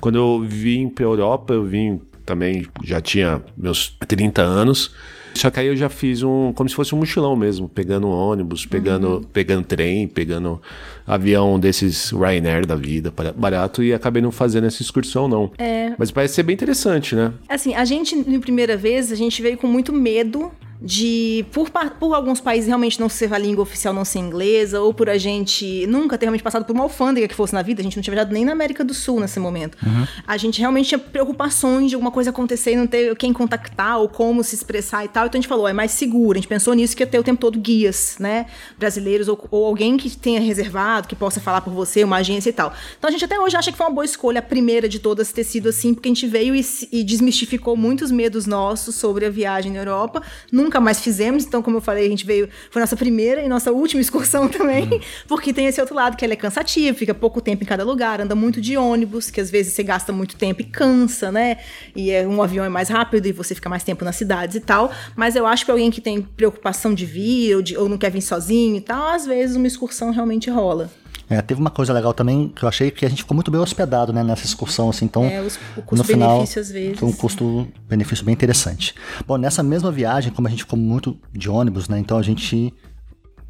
Quando 0.00 0.16
eu 0.16 0.42
vim 0.42 0.88
para 0.88 1.04
Europa, 1.04 1.52
eu 1.52 1.64
vim 1.64 2.00
também, 2.24 2.66
já 2.82 3.00
tinha 3.00 3.42
meus 3.56 3.94
30 4.08 4.40
anos, 4.40 4.94
só 5.34 5.50
que 5.50 5.60
aí 5.60 5.66
eu 5.66 5.76
já 5.76 5.88
fiz 5.88 6.22
um, 6.22 6.52
como 6.52 6.68
se 6.68 6.74
fosse 6.74 6.94
um 6.94 6.98
mochilão 6.98 7.34
mesmo, 7.36 7.68
pegando 7.68 8.08
ônibus, 8.08 8.66
pegando, 8.66 9.08
uhum. 9.08 9.22
pegando 9.22 9.64
trem, 9.64 10.06
pegando 10.06 10.60
avião 11.06 11.58
desses 11.58 12.10
Ryanair 12.10 12.66
da 12.66 12.76
vida, 12.76 13.12
barato, 13.36 13.82
e 13.82 13.92
acabei 13.92 14.22
não 14.22 14.32
fazendo 14.32 14.66
essa 14.66 14.82
excursão, 14.82 15.28
não. 15.28 15.50
É. 15.58 15.92
Mas 15.98 16.10
parece 16.10 16.34
ser 16.34 16.42
bem 16.42 16.54
interessante, 16.54 17.14
né? 17.14 17.32
Assim, 17.48 17.74
a 17.74 17.84
gente, 17.84 18.14
na 18.14 18.38
primeira 18.38 18.76
vez, 18.76 19.10
a 19.10 19.16
gente 19.16 19.40
veio 19.42 19.56
com 19.56 19.66
muito 19.66 19.92
medo 19.92 20.50
de, 20.82 21.46
por, 21.52 21.70
por 21.98 22.14
alguns 22.14 22.40
países 22.40 22.66
realmente 22.66 22.98
não 22.98 23.08
ser 23.08 23.32
a 23.32 23.38
língua 23.38 23.62
oficial 23.62 23.94
não 23.94 24.04
ser 24.04 24.18
inglesa, 24.18 24.80
ou 24.80 24.92
por 24.92 25.08
a 25.08 25.16
gente 25.16 25.86
nunca 25.86 26.18
ter 26.18 26.26
realmente 26.26 26.42
passado 26.42 26.64
por 26.64 26.72
uma 26.72 26.82
alfândega 26.82 27.28
que 27.28 27.34
fosse 27.34 27.54
na 27.54 27.62
vida, 27.62 27.80
a 27.80 27.84
gente 27.84 27.96
não 27.96 28.02
tinha 28.02 28.12
viajado 28.12 28.34
nem 28.34 28.44
na 28.44 28.52
América 28.52 28.84
do 28.84 28.92
Sul 28.92 29.20
nesse 29.20 29.38
momento. 29.38 29.78
Uhum. 29.84 30.06
A 30.26 30.36
gente 30.36 30.58
realmente 30.58 30.88
tinha 30.88 30.98
preocupações 30.98 31.90
de 31.90 31.94
alguma 31.94 32.10
coisa 32.10 32.30
acontecer 32.30 32.72
e 32.72 32.76
não 32.76 32.86
ter 32.86 33.14
quem 33.16 33.32
contactar 33.32 33.98
ou 33.98 34.08
como 34.08 34.42
se 34.42 34.54
expressar 34.54 35.04
e 35.04 35.08
tal. 35.08 35.26
Então 35.26 35.38
a 35.38 35.40
gente 35.40 35.48
falou, 35.48 35.68
é 35.68 35.72
mais 35.72 35.92
seguro. 35.92 36.38
A 36.38 36.40
gente 36.40 36.48
pensou 36.48 36.74
nisso 36.74 36.96
que 36.96 37.02
ia 37.02 37.06
ter 37.06 37.18
o 37.18 37.22
tempo 37.22 37.40
todo 37.40 37.58
guias, 37.58 38.16
né? 38.18 38.46
Brasileiros 38.78 39.28
ou, 39.28 39.38
ou 39.50 39.66
alguém 39.66 39.96
que 39.96 40.10
tenha 40.10 40.40
reservado, 40.40 41.06
que 41.06 41.14
possa 41.14 41.40
falar 41.40 41.60
por 41.60 41.72
você, 41.72 42.02
uma 42.02 42.16
agência 42.16 42.50
e 42.50 42.52
tal. 42.52 42.72
Então 42.98 43.08
a 43.08 43.10
gente 43.12 43.24
até 43.24 43.38
hoje 43.38 43.56
acha 43.56 43.70
que 43.70 43.78
foi 43.78 43.86
uma 43.86 43.94
boa 43.94 44.04
escolha, 44.04 44.40
a 44.40 44.42
primeira 44.42 44.88
de 44.88 44.98
todas 44.98 45.30
ter 45.30 45.44
sido 45.44 45.68
assim, 45.68 45.94
porque 45.94 46.08
a 46.08 46.10
gente 46.10 46.26
veio 46.26 46.54
e, 46.54 46.64
e 46.90 47.04
desmistificou 47.04 47.76
muitos 47.76 48.10
medos 48.10 48.46
nossos 48.46 48.94
sobre 48.96 49.26
a 49.26 49.30
viagem 49.30 49.72
na 49.72 49.78
Europa. 49.78 50.22
Nunca 50.50 50.71
nunca 50.72 50.80
mais 50.80 51.00
fizemos, 51.00 51.44
então, 51.44 51.60
como 51.60 51.76
eu 51.76 51.80
falei, 51.82 52.06
a 52.06 52.08
gente 52.08 52.24
veio, 52.24 52.48
foi 52.70 52.80
nossa 52.80 52.96
primeira 52.96 53.42
e 53.42 53.48
nossa 53.48 53.70
última 53.70 54.00
excursão 54.00 54.48
também, 54.48 54.84
uhum. 54.84 55.00
porque 55.28 55.52
tem 55.52 55.66
esse 55.66 55.78
outro 55.80 55.94
lado 55.94 56.16
que 56.16 56.24
ela 56.24 56.32
é 56.32 56.36
cansativa, 56.36 56.96
fica 56.96 57.12
pouco 57.12 57.40
tempo 57.42 57.62
em 57.62 57.66
cada 57.66 57.84
lugar, 57.84 58.20
anda 58.22 58.34
muito 58.34 58.58
de 58.60 58.76
ônibus, 58.76 59.30
que 59.30 59.40
às 59.40 59.50
vezes 59.50 59.74
você 59.74 59.82
gasta 59.82 60.12
muito 60.12 60.34
tempo 60.36 60.62
e 60.62 60.64
cansa, 60.64 61.30
né? 61.30 61.58
E 61.94 62.10
é, 62.10 62.26
um 62.26 62.42
avião 62.42 62.64
é 62.64 62.70
mais 62.70 62.88
rápido 62.88 63.26
e 63.26 63.32
você 63.32 63.54
fica 63.54 63.68
mais 63.68 63.84
tempo 63.84 64.04
nas 64.04 64.16
cidades 64.16 64.56
e 64.56 64.60
tal. 64.60 64.90
Mas 65.14 65.36
eu 65.36 65.46
acho 65.46 65.64
que 65.64 65.70
alguém 65.70 65.90
que 65.90 66.00
tem 66.00 66.22
preocupação 66.22 66.94
de 66.94 67.04
vir 67.04 67.56
ou, 67.56 67.62
de, 67.62 67.76
ou 67.76 67.88
não 67.88 67.98
quer 67.98 68.10
vir 68.10 68.22
sozinho 68.22 68.76
e 68.76 68.80
tal, 68.80 69.08
às 69.08 69.26
vezes 69.26 69.56
uma 69.56 69.66
excursão 69.66 70.10
realmente 70.10 70.48
rola. 70.48 70.90
É, 71.32 71.40
teve 71.42 71.60
uma 71.60 71.70
coisa 71.70 71.92
legal 71.92 72.12
também 72.12 72.48
que 72.54 72.62
eu 72.64 72.68
achei 72.68 72.90
que 72.90 73.04
a 73.06 73.08
gente 73.08 73.22
ficou 73.22 73.34
muito 73.34 73.50
bem 73.50 73.60
hospedado 73.60 74.12
né, 74.12 74.22
nessa 74.22 74.44
excursão, 74.44 74.90
assim, 74.90 75.04
então 75.06 75.24
É, 75.24 75.40
os- 75.40 75.56
o 75.56 75.58
no 75.76 75.82
custo-benefício, 75.82 76.04
final 76.14 76.42
às 76.42 76.70
vezes. 76.70 76.98
foi 76.98 77.08
um 77.08 77.12
custo-benefício 77.12 78.24
bem 78.24 78.32
interessante. 78.34 78.94
Bom, 79.26 79.36
nessa 79.38 79.62
mesma 79.62 79.90
viagem, 79.90 80.32
como 80.32 80.46
a 80.46 80.50
gente 80.50 80.64
ficou 80.64 80.78
muito 80.78 81.16
de 81.32 81.48
ônibus, 81.48 81.88
né, 81.88 81.98
então 81.98 82.18
a 82.18 82.22
gente 82.22 82.72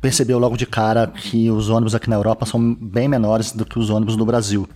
percebeu 0.01 0.39
logo 0.39 0.57
de 0.57 0.67
cara 0.67 1.07
que 1.07 1.51
os 1.51 1.69
ônibus 1.71 1.95
aqui 1.95 2.09
na 2.11 2.17
Europa 2.17 2.45
são 2.47 2.75
bem 2.75 3.09
menores 3.09 3.53
do 3.53 3.65
que 3.65 3.79
os 3.79 3.89
ônibus 3.91 4.17
no 4.17 4.25
Brasil. 4.25 4.69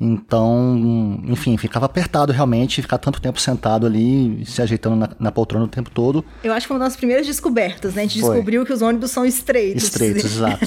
Então, 0.00 1.20
enfim, 1.24 1.56
ficava 1.56 1.86
apertado 1.86 2.32
realmente 2.32 2.82
ficar 2.82 2.98
tanto 2.98 3.20
tempo 3.20 3.40
sentado 3.40 3.86
ali, 3.86 4.44
se 4.44 4.60
ajeitando 4.60 4.96
na, 4.96 5.08
na 5.18 5.32
poltrona 5.32 5.64
o 5.64 5.68
tempo 5.68 5.88
todo. 5.90 6.24
Eu 6.42 6.52
acho 6.52 6.62
que 6.66 6.68
foi 6.68 6.76
uma 6.76 6.84
das 6.84 6.96
primeiras 6.96 7.26
descobertas, 7.26 7.94
né? 7.94 8.02
A 8.02 8.04
gente 8.06 8.20
Foi. 8.20 8.30
descobriu 8.30 8.66
que 8.66 8.72
os 8.72 8.82
ônibus 8.82 9.12
são 9.12 9.24
estreitos. 9.24 9.84
Estreitos, 9.84 10.24
exato. 10.36 10.58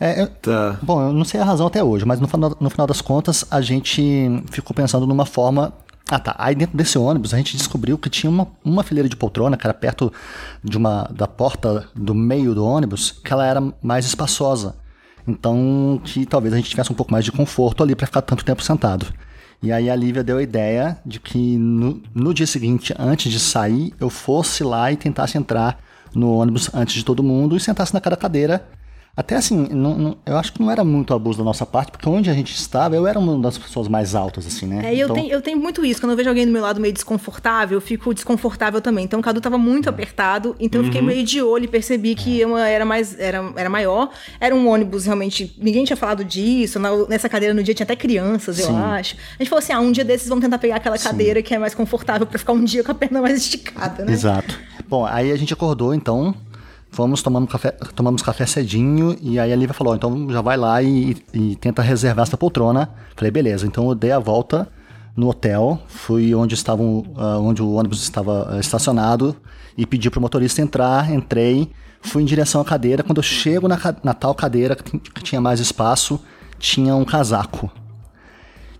É, 0.00 0.22
eu- 0.22 0.26
Tá. 0.28 0.78
Bom, 0.82 1.00
eu 1.02 1.12
não 1.12 1.24
sei 1.24 1.40
a 1.40 1.44
razão 1.44 1.66
até 1.66 1.82
hoje, 1.82 2.04
mas 2.04 2.20
no 2.20 2.28
final, 2.28 2.56
no 2.60 2.70
final 2.70 2.86
das 2.86 3.00
contas 3.00 3.44
a 3.50 3.60
gente 3.60 4.02
ficou 4.50 4.74
pensando 4.74 5.06
numa 5.06 5.24
forma. 5.26 5.72
Ah 6.10 6.18
tá, 6.18 6.34
aí 6.38 6.54
dentro 6.54 6.76
desse 6.76 6.98
ônibus 6.98 7.32
a 7.32 7.38
gente 7.38 7.56
descobriu 7.56 7.96
que 7.96 8.10
tinha 8.10 8.28
uma, 8.30 8.46
uma 8.62 8.82
fileira 8.82 9.08
de 9.08 9.16
poltrona 9.16 9.56
que 9.56 9.66
era 9.66 9.72
perto 9.72 10.12
de 10.62 10.76
uma 10.76 11.04
da 11.10 11.26
porta 11.26 11.86
do 11.94 12.14
meio 12.14 12.54
do 12.54 12.64
ônibus, 12.64 13.10
que 13.10 13.32
ela 13.32 13.46
era 13.46 13.62
mais 13.82 14.04
espaçosa. 14.04 14.74
Então 15.26 15.98
que 16.04 16.26
talvez 16.26 16.52
a 16.52 16.56
gente 16.58 16.68
tivesse 16.68 16.92
um 16.92 16.94
pouco 16.94 17.10
mais 17.10 17.24
de 17.24 17.32
conforto 17.32 17.82
ali 17.82 17.94
para 17.94 18.06
ficar 18.06 18.20
tanto 18.20 18.44
tempo 18.44 18.62
sentado. 18.62 19.06
E 19.62 19.72
aí 19.72 19.88
a 19.88 19.96
Lívia 19.96 20.22
deu 20.22 20.36
a 20.36 20.42
ideia 20.42 20.98
de 21.06 21.18
que 21.18 21.56
no, 21.56 22.02
no 22.14 22.34
dia 22.34 22.46
seguinte, 22.46 22.94
antes 22.98 23.32
de 23.32 23.40
sair, 23.40 23.94
eu 23.98 24.10
fosse 24.10 24.62
lá 24.62 24.92
e 24.92 24.96
tentasse 24.96 25.38
entrar 25.38 25.78
no 26.14 26.34
ônibus 26.36 26.68
antes 26.74 26.94
de 26.96 27.02
todo 27.04 27.22
mundo 27.22 27.56
e 27.56 27.60
sentasse 27.60 27.94
naquela 27.94 28.16
cadeira. 28.16 28.66
Até 29.16 29.36
assim, 29.36 29.68
não- 29.70 29.96
não- 29.96 30.16
eu 30.26 30.36
acho 30.36 30.52
que 30.52 30.60
não 30.60 30.68
era 30.68 30.82
muito 30.82 31.14
abuso 31.14 31.38
da 31.38 31.44
nossa 31.44 31.64
parte, 31.64 31.92
porque 31.92 32.08
onde 32.08 32.28
a 32.28 32.34
gente 32.34 32.52
estava, 32.52 32.96
eu 32.96 33.06
era 33.06 33.16
uma 33.16 33.38
das 33.38 33.56
pessoas 33.56 33.86
mais 33.86 34.12
altas, 34.12 34.44
assim, 34.44 34.66
né? 34.66 34.80
É, 34.86 34.92
e 34.94 34.98
eu, 34.98 35.04
Então, 35.06 35.14
tenho, 35.14 35.30
eu 35.32 35.40
tenho 35.40 35.56
muito 35.56 35.84
isso. 35.84 36.00
Quando 36.00 36.10
eu 36.10 36.16
vejo 36.16 36.28
alguém 36.28 36.44
do 36.44 36.50
meu 36.50 36.60
lado 36.62 36.80
meio 36.80 36.92
desconfortável, 36.92 37.76
eu 37.76 37.80
fico 37.80 38.12
desconfortável 38.12 38.80
também. 38.80 39.04
Então 39.04 39.20
o 39.20 39.22
Cadu 39.22 39.40
tava 39.40 39.56
muito 39.56 39.88
apertado, 39.88 40.56
então 40.58 40.80
eu 40.80 40.86
fiquei 40.86 41.00
Uhum. 41.00 41.06
meio 41.06 41.22
de 41.24 41.40
olho 41.40 41.64
e 41.64 41.68
percebi 41.68 42.16
que 42.16 42.40
eu 42.40 42.56
era 42.58 42.84
mais 42.84 43.16
era, 43.16 43.52
era 43.54 43.70
maior. 43.70 44.10
Era 44.40 44.52
um 44.52 44.68
ônibus 44.68 45.04
realmente. 45.04 45.54
Ninguém 45.58 45.84
tinha 45.84 45.96
falado 45.96 46.24
disso. 46.24 46.80
na- 46.80 47.06
nessa 47.06 47.28
cadeira 47.28 47.54
no 47.54 47.62
dia 47.62 47.72
tinha 47.72 47.84
até 47.84 47.94
crianças, 47.94 48.58
eu 48.58 48.66
Sim. 48.66 48.76
acho. 48.76 49.14
A 49.38 49.42
gente 49.42 49.48
falou 49.48 49.60
assim: 49.62 49.72
ah, 49.72 49.78
um 49.78 49.92
dia 49.92 50.04
desses 50.04 50.28
vamos 50.28 50.42
tentar 50.42 50.58
pegar 50.58 50.76
aquela 50.76 50.98
cadeira 50.98 51.40
que 51.40 51.54
é 51.54 51.58
mais 51.58 51.72
confortável 51.72 52.26
pra 52.26 52.36
ficar 52.38 52.52
um 52.52 52.64
dia 52.64 52.82
com 52.82 52.90
a 52.90 52.94
perna 52.94 53.22
mais 53.22 53.38
esticada, 53.38 54.04
né? 54.04 54.12
Exato. 54.12 54.58
Bom, 54.88 55.06
aí 55.06 55.30
a 55.30 55.36
gente 55.36 55.52
acordou, 55.52 55.94
então, 55.94 56.34
fomos 56.94 57.22
tomando 57.22 57.48
café, 57.48 57.72
tomamos 57.94 58.22
café 58.22 58.46
cedinho, 58.46 59.16
e 59.20 59.36
aí 59.38 59.52
a 59.52 59.56
Lívia 59.56 59.74
falou, 59.74 59.96
então 59.96 60.30
já 60.30 60.40
vai 60.40 60.56
lá 60.56 60.80
e, 60.80 61.16
e 61.32 61.56
tenta 61.56 61.82
reservar 61.82 62.22
essa 62.22 62.36
poltrona. 62.36 62.88
Falei, 63.16 63.32
beleza, 63.32 63.66
então 63.66 63.88
eu 63.88 63.96
dei 63.96 64.12
a 64.12 64.20
volta 64.20 64.68
no 65.16 65.28
hotel, 65.28 65.80
fui 65.88 66.32
onde 66.36 66.54
estavam, 66.54 67.04
ah, 67.16 67.38
onde 67.38 67.60
o 67.60 67.72
ônibus 67.72 68.00
estava 68.00 68.48
ah, 68.48 68.60
estacionado, 68.60 69.34
e 69.76 69.84
pedi 69.84 70.08
pro 70.08 70.20
motorista 70.20 70.62
entrar, 70.62 71.12
entrei, 71.12 71.68
fui 72.00 72.22
em 72.22 72.26
direção 72.26 72.60
à 72.60 72.64
cadeira, 72.64 73.02
quando 73.02 73.18
eu 73.18 73.24
chego 73.24 73.66
na, 73.66 73.76
na 74.04 74.14
tal 74.14 74.32
cadeira 74.32 74.76
que, 74.76 74.96
que 74.96 75.22
tinha 75.22 75.40
mais 75.40 75.58
espaço, 75.58 76.20
tinha 76.60 76.94
um 76.94 77.04
casaco. 77.04 77.70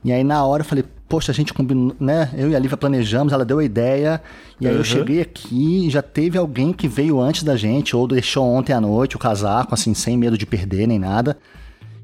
E 0.04 0.12
aí 0.12 0.22
na 0.22 0.44
hora 0.44 0.62
eu 0.62 0.66
falei, 0.66 0.84
poxa, 1.08 1.30
a 1.32 1.34
gente 1.34 1.52
combinou, 1.54 1.94
né? 2.00 2.30
Eu 2.36 2.50
e 2.50 2.56
a 2.56 2.58
Lívia 2.58 2.76
planejamos, 2.76 3.32
ela 3.32 3.44
deu 3.44 3.58
a 3.58 3.64
ideia. 3.64 4.20
E 4.60 4.66
aí 4.66 4.74
eu 4.74 4.84
cheguei 4.84 5.20
aqui 5.20 5.86
e 5.86 5.90
já 5.90 6.02
teve 6.02 6.38
alguém 6.38 6.72
que 6.72 6.88
veio 6.88 7.20
antes 7.20 7.42
da 7.42 7.56
gente, 7.56 7.94
ou 7.96 8.06
deixou 8.06 8.44
ontem 8.46 8.72
à 8.72 8.80
noite 8.80 9.16
o 9.16 9.18
casaco, 9.18 9.74
assim, 9.74 9.94
sem 9.94 10.16
medo 10.16 10.36
de 10.38 10.46
perder 10.46 10.86
nem 10.86 10.98
nada. 10.98 11.36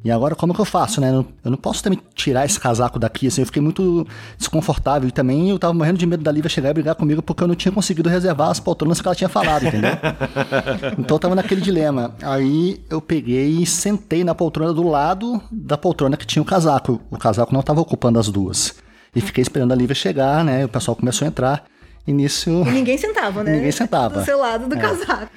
E 0.03 0.11
agora 0.11 0.35
como 0.35 0.55
que 0.55 0.61
eu 0.61 0.65
faço, 0.65 0.99
né? 0.99 1.11
Eu 1.11 1.13
não- 1.13 1.27
Eu 1.45 1.51
não 1.51 1.59
posso 1.59 1.83
também 1.83 1.99
tirar 2.15 2.47
esse 2.47 2.59
casaco 2.59 2.99
daqui, 2.99 3.27
assim, 3.27 3.43
eu 3.43 3.47
fiquei 3.47 3.61
muito 3.61 4.07
desconfortável. 4.39 5.07
E 5.07 5.13
também 5.13 5.51
eu 5.51 5.59
tava 5.59 5.75
morrendo 5.75 5.99
de 5.99 6.07
medo 6.07 6.23
da 6.23 6.33
Lívia 6.33 6.49
chegar 6.49 6.71
e 6.71 6.73
brigar 6.73 6.95
comigo 6.95 7.21
porque 7.21 7.43
eu 7.43 7.49
não 7.49 7.55
tinha 7.55 7.71
conseguido 7.71 8.09
reservar 8.09 8.49
as 8.51 8.59
poltronas 8.59 8.99
que 8.99 9.07
ela 9.07 9.15
tinha 9.15 9.29
falado, 9.29 9.67
entendeu? 9.67 9.91
Então 10.99 11.17
eu 11.17 11.19
tava 11.21 11.35
naquele 11.35 11.61
dilema. 11.61 12.15
Aí 12.23 12.81
eu 12.89 13.01
peguei 13.03 13.49
e 13.61 13.67
sentei 13.67 14.25
na 14.25 14.35
poltrona 14.35 14.73
do 14.73 14.89
lado 14.89 15.39
da 15.53 15.77
poltrona 15.77 16.17
que 16.17 16.27
tinha 16.27 16.43
o 16.43 16.47
casaco. 16.47 16.99
O 17.11 17.19
casaco 17.19 17.53
não 17.53 17.61
tava 17.63 17.83
ocupando 17.83 18.19
as 18.19 18.29
duas. 18.29 18.75
E 19.15 19.21
fiquei 19.21 19.43
esperando 19.43 19.73
a 19.73 19.75
Lívia 19.75 19.95
chegar, 19.95 20.45
né? 20.45 20.65
O 20.65 20.69
pessoal 20.69 20.97
começou 20.97 21.25
a 21.27 21.29
entrar. 21.29 21.65
E 22.07 22.13
nisso. 22.13 22.51
E 22.51 22.71
ninguém 22.71 22.97
sentava, 22.97 23.43
né? 23.45 23.53
Ninguém 23.57 23.73
sentava. 23.73 24.21
Do 24.21 24.25
seu 24.25 24.39
lado 24.39 24.69
do 24.69 24.75
É. 24.75 24.79
casaco. 24.79 25.31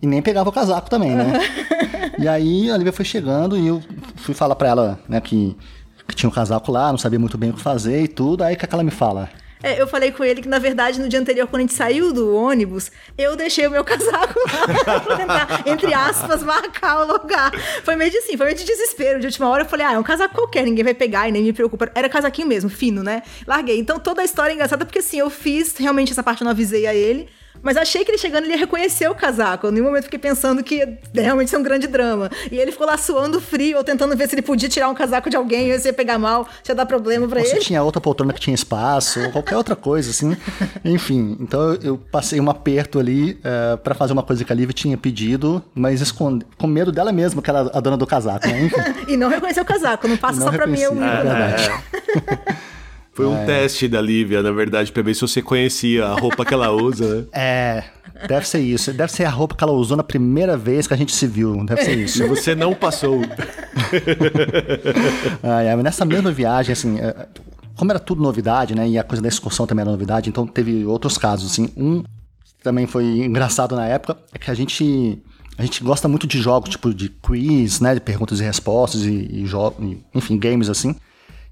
E 0.00 0.06
nem 0.06 0.20
pegava 0.20 0.48
o 0.48 0.52
casaco 0.52 0.90
também, 0.90 1.14
né? 1.14 1.32
e 2.18 2.26
aí 2.26 2.70
a 2.70 2.76
Lívia 2.76 2.92
foi 2.92 3.04
chegando 3.04 3.56
e 3.56 3.66
eu 3.68 3.80
fui 4.16 4.34
falar 4.34 4.56
pra 4.56 4.68
ela, 4.68 4.98
né, 5.08 5.20
que, 5.20 5.56
que 6.08 6.14
tinha 6.16 6.28
um 6.28 6.32
casaco 6.32 6.72
lá, 6.72 6.90
não 6.90 6.98
sabia 6.98 7.18
muito 7.20 7.38
bem 7.38 7.50
o 7.50 7.52
que 7.54 7.60
fazer 7.60 8.02
e 8.02 8.08
tudo. 8.08 8.42
Aí 8.42 8.54
o 8.54 8.58
que, 8.58 8.64
é 8.64 8.68
que 8.68 8.74
ela 8.74 8.82
me 8.82 8.90
fala? 8.90 9.28
É, 9.62 9.80
eu 9.80 9.86
falei 9.86 10.10
com 10.10 10.24
ele 10.24 10.42
que, 10.42 10.48
na 10.48 10.58
verdade, 10.58 11.00
no 11.00 11.08
dia 11.08 11.20
anterior, 11.20 11.46
quando 11.46 11.60
a 11.60 11.62
gente 11.62 11.74
saiu 11.74 12.12
do 12.12 12.34
ônibus, 12.34 12.90
eu 13.16 13.36
deixei 13.36 13.66
o 13.66 13.70
meu 13.70 13.84
casaco 13.84 14.38
lá 14.86 15.00
pra 15.00 15.16
tentar, 15.16 15.62
entre 15.66 15.94
aspas, 15.94 16.42
marcar 16.42 17.02
o 17.02 17.12
lugar. 17.12 17.52
Foi 17.84 17.94
meio 17.94 18.10
de 18.10 18.18
assim, 18.18 18.36
foi 18.36 18.46
meio 18.46 18.58
de 18.58 18.64
desespero. 18.64 19.20
De 19.20 19.26
última 19.26 19.48
hora 19.48 19.62
eu 19.62 19.68
falei, 19.68 19.86
ah, 19.86 19.92
é 19.92 19.98
um 19.98 20.02
casaco 20.02 20.34
qualquer, 20.34 20.64
ninguém 20.64 20.84
vai 20.84 20.94
pegar 20.94 21.28
e 21.28 21.32
nem 21.32 21.42
me 21.42 21.52
preocupa. 21.52 21.90
Era 21.94 22.08
casaquinho 22.08 22.48
mesmo, 22.48 22.68
fino, 22.68 23.02
né? 23.02 23.22
Larguei. 23.46 23.78
Então 23.78 23.98
toda 23.98 24.22
a 24.22 24.24
história 24.24 24.52
é 24.52 24.54
engraçada 24.54 24.84
porque 24.84 24.98
assim, 24.98 25.18
eu 25.18 25.30
fiz, 25.30 25.76
realmente 25.76 26.12
essa 26.12 26.22
parte 26.22 26.40
eu 26.40 26.44
não 26.44 26.52
avisei 26.52 26.86
a 26.86 26.94
ele. 26.94 27.28
Mas 27.62 27.76
achei 27.76 28.04
que 28.04 28.10
ele 28.10 28.18
chegando, 28.18 28.44
ele 28.44 28.54
ia 28.54 28.58
reconhecer 28.58 29.08
o 29.08 29.14
casaco. 29.14 29.66
Eu, 29.66 29.70
em 29.70 29.74
nenhum 29.74 29.86
momento 29.86 30.04
fiquei 30.04 30.18
pensando 30.18 30.62
que 30.62 30.98
realmente 31.14 31.50
ser 31.50 31.56
um 31.56 31.62
grande 31.62 31.86
drama. 31.86 32.30
E 32.50 32.58
ele 32.58 32.72
ficou 32.72 32.86
lá 32.86 32.96
suando 32.96 33.40
frio, 33.40 33.78
ou 33.78 33.84
tentando 33.84 34.16
ver 34.16 34.28
se 34.28 34.34
ele 34.34 34.42
podia 34.42 34.68
tirar 34.68 34.88
um 34.88 34.94
casaco 34.94 35.30
de 35.30 35.36
alguém, 35.36 35.72
ou 35.72 35.78
se 35.78 35.88
ia 35.88 35.92
pegar 35.92 36.18
mal, 36.18 36.46
se 36.62 36.70
ia 36.70 36.74
dar 36.74 36.86
problema 36.86 37.28
pra 37.28 37.40
Ou 37.40 37.46
se 37.46 37.52
ele. 37.52 37.60
tinha 37.60 37.82
outra 37.82 38.00
poltrona 38.00 38.32
que 38.32 38.40
tinha 38.40 38.54
espaço, 38.54 39.20
ou 39.20 39.30
qualquer 39.30 39.56
outra 39.56 39.76
coisa, 39.76 40.10
assim. 40.10 40.36
Enfim, 40.84 41.36
então 41.40 41.74
eu, 41.82 41.96
passei 41.96 42.40
um 42.40 42.50
aperto 42.50 42.98
ali 42.98 43.38
eh, 43.44 43.76
pra 43.76 43.94
fazer 43.94 44.12
uma 44.12 44.22
coisa 44.22 44.44
que 44.44 44.52
a 44.52 44.56
Lívia 44.56 44.72
tinha 44.72 44.96
pedido, 44.96 45.62
mas 45.74 46.00
esconde, 46.00 46.44
com 46.58 46.66
medo 46.66 46.90
dela 46.90 47.12
mesma, 47.12 47.40
que 47.40 47.48
era 47.50 47.60
a 47.60 47.80
dona 47.80 47.96
do 47.96 48.06
casaco, 48.06 48.46
né? 48.48 48.64
Enfim, 48.64 48.76
E 49.12 49.16
não 49.16 49.28
reconheceu 49.28 49.62
o 49.62 49.66
casaco, 49.66 50.08
não 50.08 50.16
passa 50.16 50.40
não 50.40 50.46
só 50.46 50.52
pra 50.52 50.66
mim. 50.66 50.80
Eu... 50.80 50.94
reconheci, 50.94 51.16
é 51.16 51.22
verdade. 51.22 51.72
Foi 53.12 53.26
um 53.26 53.44
teste 53.44 53.88
da 53.88 54.00
Lívia, 54.00 54.42
na 54.42 54.50
verdade, 54.50 54.90
pra 54.90 55.02
ver 55.02 55.14
se 55.14 55.20
você 55.20 55.42
conhecia 55.42 56.06
a 56.06 56.14
roupa 56.18 56.46
que 56.46 56.54
ela 56.54 56.70
usa, 56.70 57.16
né? 57.16 57.24
É, 57.32 57.84
deve 58.26 58.48
ser 58.48 58.60
isso. 58.60 58.92
Deve 58.92 59.12
ser 59.12 59.24
a 59.24 59.30
roupa 59.30 59.54
que 59.54 59.62
ela 59.62 59.72
usou 59.72 59.96
na 59.96 60.02
primeira 60.02 60.56
vez 60.56 60.86
que 60.86 60.94
a 60.94 60.96
gente 60.96 61.12
se 61.14 61.26
viu. 61.26 61.62
Deve 61.66 61.82
ser 61.82 61.98
isso. 61.98 62.22
E 62.22 62.28
você 62.28 62.54
não 62.54 62.74
passou. 62.74 63.20
Ah, 65.42 65.62
é, 65.62 65.76
nessa 65.76 66.04
mesma 66.04 66.30
viagem, 66.30 66.72
assim, 66.72 66.98
é, 66.98 67.26
como 67.76 67.90
era 67.90 67.98
tudo 67.98 68.22
novidade, 68.22 68.74
né? 68.74 68.88
E 68.88 68.98
a 68.98 69.02
coisa 69.02 69.20
da 69.20 69.28
excursão 69.28 69.66
também 69.66 69.82
era 69.82 69.90
novidade, 69.90 70.28
então 70.28 70.46
teve 70.46 70.84
outros 70.84 71.18
casos, 71.18 71.50
assim. 71.50 71.68
Um 71.76 72.02
que 72.02 72.62
também 72.62 72.86
foi 72.86 73.04
engraçado 73.04 73.74
na 73.74 73.86
época 73.86 74.16
é 74.32 74.38
que 74.38 74.50
a 74.50 74.54
gente. 74.54 75.20
A 75.58 75.62
gente 75.62 75.82
gosta 75.82 76.08
muito 76.08 76.26
de 76.26 76.40
jogos, 76.40 76.70
tipo 76.70 76.94
de 76.94 77.08
quiz, 77.08 77.80
né? 77.80 77.94
De 77.94 78.00
perguntas 78.00 78.40
e 78.40 78.44
respostas 78.44 79.02
e, 79.02 79.28
e 79.30 79.46
jogos, 79.46 79.96
enfim, 80.14 80.38
games 80.38 80.68
assim. 80.70 80.94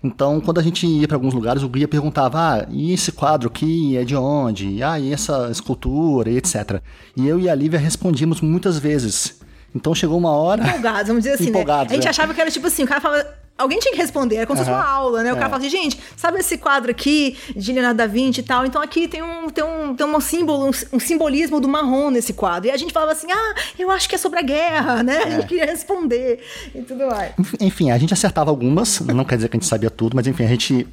Então, 0.03 0.41
quando 0.41 0.59
a 0.59 0.63
gente 0.63 0.87
ia 0.87 1.07
para 1.07 1.17
alguns 1.17 1.35
lugares, 1.35 1.63
o 1.63 1.69
guia 1.69 1.87
perguntava: 1.87 2.39
ah, 2.39 2.67
e 2.71 2.93
esse 2.93 3.13
quadro 3.13 3.49
aqui 3.49 3.97
é 3.97 4.05
de 4.05 4.17
onde? 4.17 4.83
Ah, 4.83 4.99
e 4.99 5.13
essa 5.13 5.49
escultura, 5.51 6.31
e 6.31 6.39
etc. 6.39 6.81
E 7.17 7.27
eu 7.27 7.39
e 7.39 7.49
a 7.49 7.55
Lívia 7.55 7.79
respondíamos 7.79 8.41
muitas 8.41 8.79
vezes. 8.79 9.41
Então 9.75 9.95
chegou 9.95 10.19
uma 10.19 10.33
hora. 10.33 10.67
Empolgados, 10.67 11.09
vamos 11.09 11.23
dizer 11.23 11.35
assim, 11.35 11.51
Empolgados, 11.51 11.93
né? 11.93 11.93
A 11.93 11.95
gente 11.95 12.07
é. 12.07 12.11
achava 12.11 12.33
que 12.35 12.41
era 12.41 12.51
tipo 12.51 12.67
assim, 12.67 12.83
o 12.83 12.87
cara 12.87 13.01
falava. 13.01 13.41
Alguém 13.61 13.79
tinha 13.79 13.93
que 13.93 13.99
responder, 13.99 14.37
era 14.37 14.47
como 14.47 14.59
se 14.59 14.65
fosse 14.65 14.75
uma 14.77 14.85
aula, 14.85 15.23
né? 15.23 15.31
O 15.33 15.35
cara 15.37 15.47
É. 15.47 15.51
falava 15.51 15.67
assim, 15.67 15.71
gente, 15.77 15.99
sabe 16.17 16.39
esse 16.39 16.57
quadro 16.59 16.91
aqui 16.91 17.37
de 17.55 17.73
Leonardo 17.73 17.99
da 17.99 18.07
Vinci 18.07 18.41
e 18.41 18.43
tal? 18.43 18.65
Então 18.67 18.81
aqui 18.81 19.07
tem 19.07 19.23
um, 19.23 19.49
tem 19.51 19.63
um, 19.65 19.95
tem 19.95 20.07
um 20.07 20.21
símbolo, 20.21 20.67
um, 20.67 20.71
um 20.93 20.99
simbolismo 21.01 21.61
do 21.61 21.69
marrom 21.69 22.11
nesse 22.11 22.33
quadro. 22.33 22.69
E 22.69 22.73
a 22.73 22.77
gente 22.77 22.93
falava 22.93 23.13
assim, 23.13 23.29
ah, 23.31 23.55
eu 23.79 23.91
acho 23.91 24.09
que 24.09 24.15
é 24.15 24.19
sobre 24.19 24.39
a 24.39 24.43
guerra, 24.43 25.03
né? 25.03 25.19
A 25.19 25.29
É. 25.29 25.31
gente 25.33 25.47
queria 25.47 25.67
responder 25.67 26.41
e 26.75 26.83
tudo 26.83 27.07
mais. 27.07 27.33
Enfim, 27.61 27.91
a 27.91 27.99
gente 27.99 28.13
acertava 28.15 28.51
algumas, 28.51 29.01
não 29.01 29.25
quer 29.25 29.37
dizer 29.37 29.49
que 29.49 29.57
a 29.57 29.61
gente 29.61 29.69
sabia 29.69 29.91
tudo, 29.91 30.17
mas 30.17 30.27
enfim, 30.27 30.45
a 30.45 30.49
gente. 30.49 30.87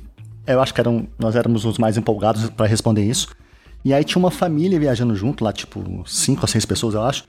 Eu 0.45 0.61
acho 0.61 0.73
que 0.73 0.79
eram, 0.79 1.07
nós 1.19 1.35
éramos 1.35 1.65
os 1.65 1.77
mais 1.77 1.97
empolgados 1.97 2.49
para 2.51 2.65
responder 2.65 3.03
isso. 3.03 3.27
E 3.83 3.93
aí 3.93 4.03
tinha 4.03 4.19
uma 4.19 4.31
família 4.31 4.79
viajando 4.79 5.15
junto, 5.15 5.43
lá, 5.43 5.51
tipo, 5.53 6.03
cinco 6.05 6.41
ou 6.41 6.47
seis 6.47 6.65
pessoas, 6.65 6.93
eu 6.95 7.01
acho. 7.03 7.23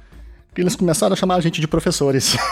Que 0.59 0.63
eles 0.63 0.75
começaram 0.75 1.13
a 1.13 1.17
chamar 1.17 1.37
a 1.37 1.41
gente 1.41 1.61
de 1.61 1.69
professores. 1.69 2.35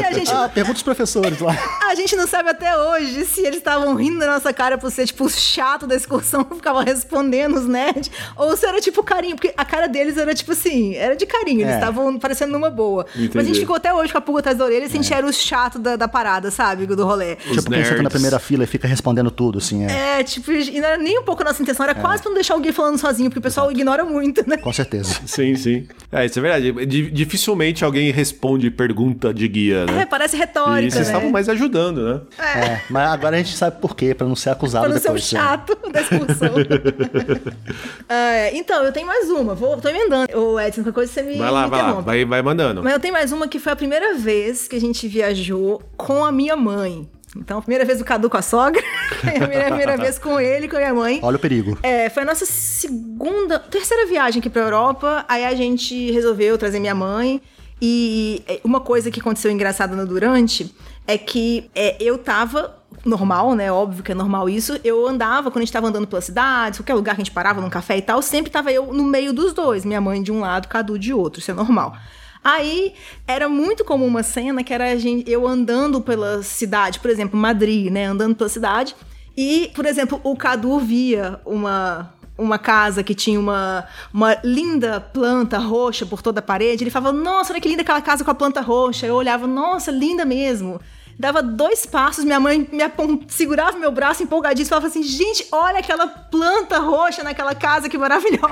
E 0.00 0.04
a 0.04 0.12
gente, 0.12 0.30
ah, 0.30 0.48
pergunta 0.52 0.76
os 0.76 0.82
professores 0.82 1.40
lá. 1.40 1.56
a 1.88 1.94
gente 1.94 2.14
não 2.14 2.26
sabe 2.26 2.50
até 2.50 2.76
hoje 2.76 3.24
se 3.24 3.40
eles 3.40 3.56
estavam 3.56 3.94
rindo 3.96 4.18
da 4.20 4.26
nossa 4.26 4.52
cara 4.52 4.78
por 4.78 4.90
ser, 4.90 5.06
tipo, 5.06 5.24
o 5.24 5.28
chato 5.28 5.86
da 5.86 5.96
excursão, 5.96 6.44
ficava 6.54 6.82
respondendo 6.84 7.56
os 7.56 7.66
nerds, 7.66 8.10
ou 8.36 8.56
se 8.56 8.64
era, 8.66 8.80
tipo, 8.80 9.02
carinho, 9.02 9.34
porque 9.36 9.52
a 9.56 9.64
cara 9.64 9.88
deles 9.88 10.16
era, 10.16 10.34
tipo 10.34 10.52
assim, 10.52 10.94
era 10.94 11.16
de 11.16 11.26
carinho, 11.26 11.62
eles 11.62 11.72
É. 11.72 11.78
estavam 11.78 12.18
parecendo 12.18 12.52
numa 12.52 12.70
boa. 12.70 13.06
Mas 13.14 13.16
a 13.16 13.20
gente 13.28 13.36
Entendi. 13.42 13.60
ficou 13.60 13.76
até 13.76 13.92
hoje 13.92 14.12
com 14.12 14.18
a 14.18 14.20
pulga 14.20 14.40
atrás 14.40 14.56
da 14.58 14.64
orelha, 14.64 14.86
se 14.88 14.96
a 14.96 15.02
gente 15.02 15.12
era 15.12 15.26
o 15.26 15.32
chato 15.32 15.78
da, 15.78 15.96
da 15.96 16.06
parada, 16.06 16.50
sabe, 16.50 16.86
do 16.86 17.04
rolê. 17.04 17.36
Os 17.50 17.56
tipo, 17.56 17.70
quem 17.70 17.82
senta 17.82 17.96
na 17.96 18.02
nerds. 18.02 18.12
primeira 18.12 18.38
fila 18.38 18.64
e 18.64 18.66
fica 18.66 18.86
respondendo 18.86 19.30
tudo, 19.30 19.58
assim, 19.58 19.84
é. 19.86 20.20
É, 20.20 20.22
tipo, 20.24 20.52
e 20.52 20.80
não 20.80 20.86
era 20.88 20.96
nem 20.98 21.18
um 21.18 21.24
pouco 21.24 21.42
a 21.42 21.46
nossa 21.46 21.60
intenção, 21.62 21.84
era 21.84 21.94
quase 21.94 22.22
pra 22.22 22.30
não 22.30 22.34
deixar 22.36 22.54
alguém 22.54 22.72
falando 22.72 22.98
sozinho, 22.98 23.28
porque 23.30 23.40
o 23.40 23.42
pessoal 23.42 23.70
ignora 23.72 24.04
muito, 24.04 24.48
né? 24.48 24.56
Com 24.58 24.72
certeza. 24.72 25.20
Sim, 25.26 25.56
sim. 25.56 25.88
É, 26.12 26.24
isso 26.26 26.38
é 26.38 26.42
verdade. 26.42 26.51
Verdade. 26.60 27.10
Dificilmente 27.10 27.84
alguém 27.84 28.10
responde 28.10 28.70
pergunta 28.70 29.32
de 29.32 29.46
guia, 29.48 29.86
né? 29.86 30.02
É, 30.02 30.06
parece 30.06 30.36
retórica, 30.36 30.86
E 30.86 30.90
vocês 30.90 31.06
né? 31.06 31.12
estavam 31.12 31.30
mais 31.30 31.48
ajudando, 31.48 32.02
né? 32.02 32.20
É, 32.38 32.80
mas 32.90 33.10
agora 33.10 33.36
a 33.36 33.38
gente 33.38 33.56
sabe 33.56 33.80
por 33.80 33.94
quê, 33.96 34.14
pra 34.14 34.26
não 34.26 34.36
ser 34.36 34.50
acusado 34.50 34.84
Pra 34.84 34.94
não 34.94 35.00
ser 35.00 35.10
um 35.10 35.14
depois. 35.14 35.32
né? 35.32 35.40
chato 35.40 35.78
da 35.92 36.00
expulsão. 36.00 36.52
É, 38.08 38.54
então, 38.56 38.82
eu 38.84 38.92
tenho 38.92 39.06
mais 39.06 39.30
uma. 39.30 39.54
Vou, 39.54 39.76
tô 39.78 39.88
emendando. 39.88 40.36
Ô, 40.38 40.60
Edson, 40.60 40.82
qualquer 40.82 40.92
coisa 40.92 41.12
você 41.12 41.22
me, 41.22 41.36
Vai 41.36 41.50
lá, 41.50 41.64
me 41.64 41.70
vai 41.70 41.82
lá. 41.82 41.92
Vai, 42.00 42.24
vai 42.24 42.42
mandando. 42.42 42.82
Mas 42.82 42.92
eu 42.92 43.00
tenho 43.00 43.14
mais 43.14 43.32
uma 43.32 43.48
que 43.48 43.58
foi 43.58 43.72
a 43.72 43.76
primeira 43.76 44.14
vez 44.14 44.68
que 44.68 44.76
a 44.76 44.80
gente 44.80 45.06
viajou 45.08 45.82
com 45.96 46.24
a 46.24 46.30
minha 46.32 46.56
mãe. 46.56 47.08
Então, 47.36 47.58
a 47.58 47.62
primeira 47.62 47.84
vez 47.84 47.98
do 47.98 48.04
Cadu 48.04 48.28
com 48.28 48.36
a 48.36 48.42
sogra, 48.42 48.82
a 49.24 49.46
minha 49.46 49.64
primeira 49.64 49.96
vez 49.96 50.18
com 50.18 50.38
ele, 50.38 50.68
com 50.68 50.76
a 50.76 50.80
minha 50.80 50.94
mãe. 50.94 51.20
Olha 51.22 51.36
o 51.36 51.40
perigo. 51.40 51.78
É, 51.82 52.10
foi 52.10 52.22
a 52.22 52.26
nossa 52.26 52.44
segunda, 52.44 53.58
terceira 53.58 54.06
viagem 54.06 54.40
aqui 54.40 54.50
pra 54.50 54.62
Europa. 54.62 55.24
Aí 55.28 55.44
a 55.44 55.54
gente 55.54 56.10
resolveu 56.10 56.58
trazer 56.58 56.78
minha 56.78 56.94
mãe. 56.94 57.40
E 57.80 58.42
é, 58.46 58.60
uma 58.62 58.80
coisa 58.80 59.10
que 59.10 59.20
aconteceu 59.20 59.50
engraçada 59.50 59.96
no 59.96 60.06
Durante 60.06 60.72
é 61.06 61.18
que 61.18 61.70
é, 61.74 61.96
eu 62.00 62.16
tava 62.16 62.78
normal, 63.04 63.54
né? 63.54 63.72
Óbvio 63.72 64.04
que 64.04 64.12
é 64.12 64.14
normal 64.14 64.48
isso. 64.48 64.78
Eu 64.84 65.06
andava, 65.08 65.50
quando 65.50 65.62
a 65.62 65.64
gente 65.64 65.72
tava 65.72 65.88
andando 65.88 66.06
pela 66.06 66.22
cidade, 66.22 66.78
qualquer 66.78 66.94
lugar 66.94 67.14
que 67.14 67.22
a 67.22 67.24
gente 67.24 67.34
parava, 67.34 67.60
num 67.60 67.70
café 67.70 67.96
e 67.96 68.02
tal, 68.02 68.22
sempre 68.22 68.50
tava 68.50 68.70
eu 68.70 68.92
no 68.92 69.04
meio 69.04 69.32
dos 69.32 69.52
dois. 69.52 69.84
Minha 69.84 70.00
mãe 70.00 70.22
de 70.22 70.30
um 70.30 70.40
lado, 70.40 70.68
Cadu 70.68 70.98
de 70.98 71.12
outro. 71.12 71.40
Isso 71.40 71.50
é 71.50 71.54
normal. 71.54 71.96
Aí 72.44 72.94
era 73.26 73.48
muito 73.48 73.84
comum 73.84 74.06
uma 74.06 74.22
cena 74.22 74.64
que 74.64 74.74
era 74.74 74.98
gente, 74.98 75.30
eu 75.30 75.46
andando 75.46 76.00
pela 76.00 76.42
cidade, 76.42 76.98
por 76.98 77.10
exemplo, 77.10 77.38
Madrid, 77.38 77.90
né? 77.90 78.06
Andando 78.06 78.34
pela 78.34 78.48
cidade. 78.48 78.96
E, 79.36 79.70
por 79.74 79.86
exemplo, 79.86 80.20
o 80.24 80.36
Cadu 80.36 80.78
via 80.78 81.40
uma, 81.46 82.12
uma 82.36 82.58
casa 82.58 83.02
que 83.02 83.14
tinha 83.14 83.38
uma, 83.38 83.86
uma 84.12 84.36
linda 84.42 85.00
planta 85.00 85.58
roxa 85.58 86.04
por 86.04 86.20
toda 86.20 86.40
a 86.40 86.42
parede. 86.42 86.84
Ele 86.84 86.90
falava, 86.90 87.16
nossa, 87.16 87.52
olha 87.52 87.60
que 87.60 87.68
linda 87.68 87.82
aquela 87.82 88.02
casa 88.02 88.24
com 88.24 88.30
a 88.30 88.34
planta 88.34 88.60
roxa. 88.60 89.06
Eu 89.06 89.14
olhava, 89.14 89.46
nossa, 89.46 89.90
linda 89.90 90.24
mesmo. 90.24 90.80
Dava 91.18 91.42
dois 91.42 91.86
passos, 91.86 92.24
minha 92.24 92.40
mãe 92.40 92.68
me 92.70 92.82
segurava 93.28 93.78
meu 93.78 93.92
braço 93.92 94.22
empolgadíssimo 94.22 94.68
e 94.68 94.70
falava 94.70 94.86
assim: 94.86 95.02
gente, 95.02 95.46
olha 95.52 95.78
aquela 95.78 96.06
planta 96.06 96.78
roxa 96.78 97.22
naquela 97.22 97.54
casa, 97.54 97.88
que 97.88 97.98
maravilhosa. 97.98 98.42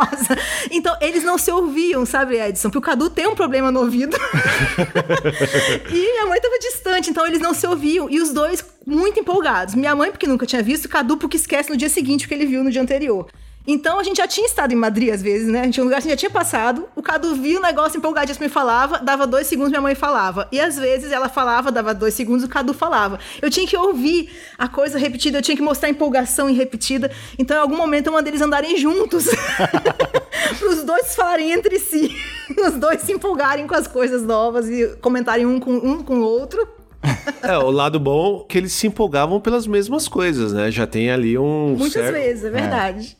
Então, 0.70 0.96
eles 1.00 1.24
não 1.24 1.36
se 1.36 1.50
ouviam, 1.50 2.04
sabe, 2.06 2.38
Edson? 2.38 2.68
Porque 2.68 2.78
o 2.78 2.80
Cadu 2.80 3.10
tem 3.10 3.26
um 3.26 3.34
problema 3.34 3.70
no 3.70 3.80
ouvido. 3.80 4.16
e 5.90 6.12
minha 6.12 6.26
mãe 6.26 6.36
estava 6.36 6.58
distante, 6.58 7.10
então 7.10 7.26
eles 7.26 7.40
não 7.40 7.52
se 7.52 7.66
ouviam. 7.66 8.08
E 8.08 8.20
os 8.20 8.30
dois 8.30 8.64
muito 8.86 9.18
empolgados. 9.18 9.74
Minha 9.74 9.94
mãe, 9.94 10.10
porque 10.10 10.26
nunca 10.26 10.46
tinha 10.46 10.62
visto, 10.62 10.88
Cadu, 10.88 11.16
porque 11.16 11.36
esquece 11.36 11.70
no 11.70 11.76
dia 11.76 11.88
seguinte 11.88 12.24
o 12.26 12.28
que 12.28 12.34
ele 12.34 12.46
viu 12.46 12.62
no 12.62 12.70
dia 12.70 12.82
anterior. 12.82 13.26
Então 13.66 14.00
a 14.00 14.02
gente 14.02 14.16
já 14.16 14.26
tinha 14.26 14.46
estado 14.46 14.72
em 14.72 14.76
Madrid 14.76 15.12
às 15.12 15.22
vezes, 15.22 15.46
né? 15.46 15.60
A 15.60 15.64
gente 15.64 15.74
tinha 15.74 15.84
um 15.84 15.86
lugar 15.86 16.00
que 16.00 16.08
a 16.08 16.10
gente 16.10 16.20
já 16.20 16.28
tinha 16.28 16.30
passado. 16.30 16.88
O 16.96 17.02
Cadu 17.02 17.34
via 17.34 17.58
o 17.58 17.62
negócio 17.62 17.98
empolgadíssimo 17.98 18.46
e 18.46 18.48
falava, 18.48 18.98
dava 18.98 19.26
dois 19.26 19.46
segundos, 19.46 19.70
minha 19.70 19.80
mãe 19.82 19.94
falava. 19.94 20.48
E 20.50 20.58
às 20.60 20.78
vezes 20.78 21.12
ela 21.12 21.28
falava, 21.28 21.70
dava 21.70 21.94
dois 21.94 22.14
segundos, 22.14 22.44
o 22.44 22.48
Cadu 22.48 22.72
falava. 22.72 23.18
Eu 23.40 23.50
tinha 23.50 23.66
que 23.66 23.76
ouvir 23.76 24.30
a 24.58 24.66
coisa 24.66 24.98
repetida, 24.98 25.38
eu 25.38 25.42
tinha 25.42 25.56
que 25.56 25.62
mostrar 25.62 25.88
empolgação 25.88 26.48
em 26.48 26.54
repetida. 26.54 27.10
Então 27.38 27.56
em 27.56 27.60
algum 27.60 27.76
momento 27.76 28.06
eu 28.06 28.12
mandei 28.12 28.30
eles 28.32 28.42
andarem 28.42 28.76
juntos. 28.76 29.26
Para 30.58 30.68
os 30.68 30.82
dois 30.82 31.14
falarem 31.14 31.52
entre 31.52 31.78
si. 31.78 32.10
Os 32.66 32.74
dois 32.74 33.02
se 33.02 33.12
empolgarem 33.12 33.66
com 33.66 33.74
as 33.76 33.86
coisas 33.86 34.22
novas 34.22 34.68
e 34.68 34.88
comentarem 35.00 35.46
um 35.46 35.60
com, 35.60 35.72
um 35.72 36.02
com 36.02 36.18
o 36.18 36.22
outro. 36.24 36.66
É, 37.42 37.56
o 37.56 37.70
lado 37.70 37.98
bom 37.98 38.44
é 38.44 38.52
que 38.52 38.58
eles 38.58 38.72
se 38.72 38.86
empolgavam 38.86 39.40
pelas 39.40 39.66
mesmas 39.66 40.08
coisas, 40.08 40.52
né? 40.52 40.70
Já 40.70 40.86
tem 40.86 41.10
ali 41.10 41.38
um. 41.38 41.76
Muitas 41.78 41.92
certo- 41.92 42.12
vezes, 42.12 42.44
é 42.44 42.50
verdade. 42.50 43.16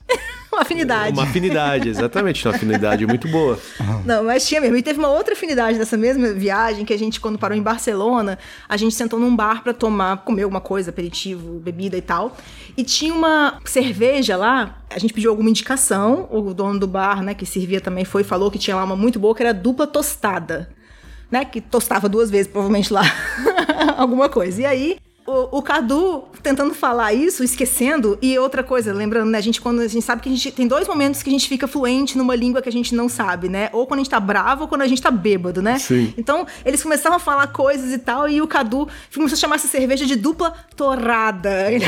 Uma 0.61 0.63
afinidade. 0.63 1.13
Uma 1.13 1.23
afinidade, 1.23 1.89
exatamente. 1.89 2.47
Uma 2.47 2.55
afinidade 2.55 3.07
muito 3.07 3.27
boa. 3.29 3.59
Não, 4.05 4.25
mas 4.25 4.47
tinha 4.47 4.61
mesmo. 4.61 4.77
E 4.77 4.83
teve 4.83 4.99
uma 4.99 5.09
outra 5.09 5.33
afinidade 5.33 5.79
dessa 5.79 5.97
mesma 5.97 6.33
viagem 6.33 6.85
que 6.85 6.93
a 6.93 6.99
gente, 6.99 7.19
quando 7.19 7.39
parou 7.39 7.57
em 7.57 7.63
Barcelona, 7.63 8.39
a 8.69 8.77
gente 8.77 8.95
sentou 8.95 9.19
num 9.19 9.35
bar 9.35 9.63
pra 9.63 9.73
tomar, 9.73 10.19
comer 10.19 10.43
alguma 10.43 10.61
coisa, 10.61 10.91
aperitivo, 10.91 11.59
bebida 11.59 11.97
e 11.97 12.03
tal. 12.03 12.37
E 12.77 12.85
tinha 12.85 13.15
uma 13.15 13.59
cerveja 13.65 14.37
lá, 14.37 14.79
a 14.91 14.99
gente 14.99 15.15
pediu 15.15 15.31
alguma 15.31 15.49
indicação, 15.49 16.29
o 16.31 16.53
dono 16.53 16.79
do 16.79 16.87
bar, 16.87 17.23
né, 17.23 17.35
que 17.35 17.47
servia 17.47 17.81
também 17.81 18.05
foi, 18.05 18.23
falou 18.23 18.51
que 18.51 18.59
tinha 18.59 18.77
lá 18.77 18.85
uma 18.85 18.97
muito 18.97 19.19
boa, 19.19 19.35
que 19.35 19.43
era 19.43 19.55
dupla 19.55 19.87
tostada. 19.87 20.71
Né, 21.31 21.45
que 21.45 21.61
tostava 21.61 22.09
duas 22.09 22.29
vezes, 22.29 22.49
provavelmente 22.51 22.93
lá, 22.93 23.05
alguma 23.97 24.29
coisa. 24.29 24.63
E 24.63 24.67
aí, 24.67 24.99
o, 25.31 25.59
o 25.59 25.63
Cadu 25.63 26.25
tentando 26.43 26.75
falar 26.75 27.13
isso, 27.13 27.45
esquecendo, 27.45 28.19
e 28.21 28.39
outra 28.39 28.63
coisa, 28.63 28.93
lembrando, 28.93 29.31
né, 29.31 29.39
a 29.39 29.43
gente 29.43 29.61
quando 29.61 29.81
a 29.81 29.89
gente 29.89 30.05
sabe 30.05 30.23
que 30.23 30.29
a 30.29 30.33
gente 30.33 30.51
tem 30.51 30.67
dois 30.67 30.89
momentos 30.89 31.23
que 31.23 31.29
a 31.29 31.33
gente 31.33 31.49
fica 31.49 31.69
fluente 31.69 32.17
numa 32.17 32.35
língua 32.35 32.61
que 32.63 32.69
a 32.69 32.73
gente 32.73 32.95
não 32.95 33.09
sabe, 33.09 33.49
né? 33.49 33.69
Ou 33.73 33.87
quando 33.87 34.01
a 34.01 34.03
gente 34.03 34.11
tá 34.11 34.21
bravo 34.21 34.63
ou 34.63 34.69
quando 34.69 34.83
a 34.83 34.87
gente 34.87 35.01
tá 35.01 35.11
bêbado, 35.11 35.63
né? 35.63 35.79
Sim. 35.79 36.15
Então, 36.17 36.47
eles 36.65 36.83
começavam 36.83 37.17
a 37.17 37.21
falar 37.21 37.47
coisas 37.49 37.93
e 37.93 37.99
tal, 37.99 38.29
e 38.29 38.41
o 38.43 38.49
Cadu 38.49 38.89
começou 39.15 39.37
a 39.37 39.39
chamar 39.39 39.57
essa 39.57 39.69
cerveja 39.69 40.07
de 40.07 40.17
dupla 40.17 40.53
torrada. 40.75 41.71
Ele 41.71 41.85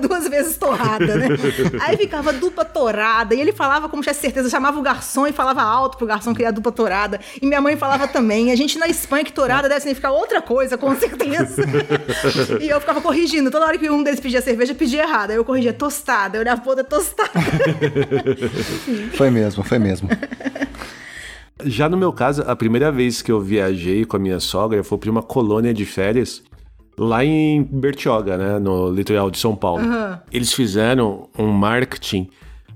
duas 0.00 0.28
vezes 0.28 0.56
torrada, 0.56 1.16
né? 1.16 1.28
Aí 1.80 1.96
ficava 1.96 2.32
dupla 2.32 2.64
torrada, 2.64 3.34
e 3.34 3.40
ele 3.40 3.52
falava 3.52 3.88
como 3.88 4.02
tivesse 4.02 4.20
certeza, 4.20 4.50
chamava 4.50 4.78
o 4.78 4.82
garçom 4.82 5.26
e 5.26 5.32
falava 5.32 5.62
alto 5.62 5.96
pro 5.96 6.06
garçom 6.06 6.34
criar 6.34 6.50
dupla 6.50 6.72
torrada. 6.72 7.20
E 7.40 7.46
minha 7.46 7.60
mãe 7.60 7.76
falava 7.76 8.08
também. 8.08 8.50
A 8.50 8.56
gente 8.56 8.78
na 8.78 8.88
Espanha 8.88 9.24
que 9.24 9.32
torrada 9.32 9.68
deve 9.68 9.80
significar 9.80 10.12
outra 10.12 10.42
coisa, 10.42 10.76
com 10.76 10.94
certeza. 10.96 11.62
e 12.66 12.70
eu 12.70 12.80
ficava 12.80 13.00
corrigindo. 13.00 13.50
Toda 13.50 13.66
hora 13.66 13.78
que 13.78 13.88
um 13.88 14.02
deles 14.02 14.20
pedia 14.20 14.40
cerveja, 14.40 14.74
pedia 14.74 15.02
errado. 15.02 15.30
Aí 15.30 15.36
eu 15.36 15.44
corrigia 15.44 15.72
tostada. 15.72 16.36
Eu 16.36 16.42
olhava 16.42 16.60
pro 16.60 16.70
outro, 16.70 16.84
é 16.84 16.88
tostada. 16.88 17.30
Foi 19.14 19.30
mesmo, 19.30 19.62
foi 19.62 19.78
mesmo. 19.78 20.08
Já 21.64 21.88
no 21.88 21.96
meu 21.96 22.12
caso, 22.12 22.42
a 22.46 22.54
primeira 22.54 22.92
vez 22.92 23.22
que 23.22 23.32
eu 23.32 23.40
viajei 23.40 24.04
com 24.04 24.16
a 24.16 24.20
minha 24.20 24.38
sogra 24.38 24.84
foi 24.84 24.98
para 24.98 25.10
uma 25.10 25.22
colônia 25.22 25.72
de 25.72 25.86
férias 25.86 26.42
lá 26.98 27.24
em 27.24 27.62
Bertioga, 27.62 28.36
né, 28.36 28.58
no 28.58 28.90
litoral 28.90 29.30
de 29.30 29.38
São 29.38 29.56
Paulo. 29.56 29.82
Eles 30.30 30.52
fizeram 30.52 31.28
um 31.38 31.48
marketing 31.48 32.28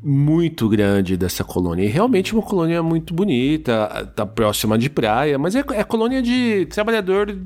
muito 0.03 0.69
grande 0.69 1.17
dessa 1.17 1.45
colônia. 1.45 1.85
E 1.85 1.89
realmente 1.89 2.33
uma 2.33 2.43
colônia 2.43 2.83
muito 2.83 3.13
bonita, 3.13 4.11
tá 4.17 4.25
próxima 4.25 4.79
de 4.79 4.89
praia, 4.89 5.39
mas 5.39 5.55
é, 5.55 5.63
é 5.73 5.85
colônia 5.85 6.23
de 6.23 6.67
trabalhador. 6.67 7.37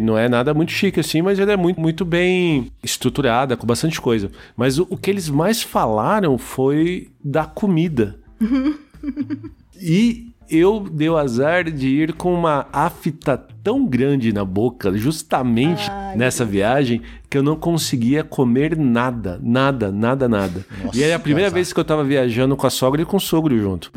Não 0.00 0.18
é 0.18 0.28
nada 0.28 0.52
muito 0.52 0.72
chique 0.72 1.00
assim, 1.00 1.22
mas 1.22 1.38
ela 1.38 1.52
é 1.52 1.56
muito, 1.56 1.80
muito 1.80 2.04
bem 2.04 2.70
estruturada, 2.82 3.56
com 3.56 3.66
bastante 3.66 4.00
coisa. 4.00 4.30
Mas 4.56 4.78
o, 4.78 4.86
o 4.90 4.96
que 4.96 5.10
eles 5.10 5.28
mais 5.28 5.62
falaram 5.62 6.36
foi 6.38 7.10
da 7.22 7.44
comida. 7.44 8.18
E 9.80 10.32
eu 10.48 10.80
dei 10.80 11.08
o 11.08 11.16
azar 11.16 11.70
de 11.70 11.88
ir 11.88 12.12
com 12.14 12.32
uma 12.32 12.66
afta 12.72 13.36
tão 13.62 13.84
grande 13.86 14.32
na 14.32 14.44
boca, 14.44 14.96
justamente 14.96 15.90
nessa 16.16 16.44
viagem, 16.44 17.02
que 17.28 17.36
eu 17.36 17.42
não 17.42 17.56
conseguia 17.56 18.22
comer 18.22 18.76
nada, 18.76 19.40
nada, 19.42 19.90
nada, 19.90 20.28
nada. 20.28 20.64
Nossa, 20.84 20.98
e 20.98 21.02
era 21.02 21.16
a 21.16 21.18
primeira 21.18 21.50
vez 21.50 21.72
que 21.72 21.80
eu 21.80 21.84
tava 21.84 22.04
viajando 22.04 22.56
com 22.56 22.66
a 22.66 22.70
sogra 22.70 23.02
e 23.02 23.04
com 23.04 23.16
o 23.16 23.20
sogro 23.20 23.58
junto. 23.58 23.90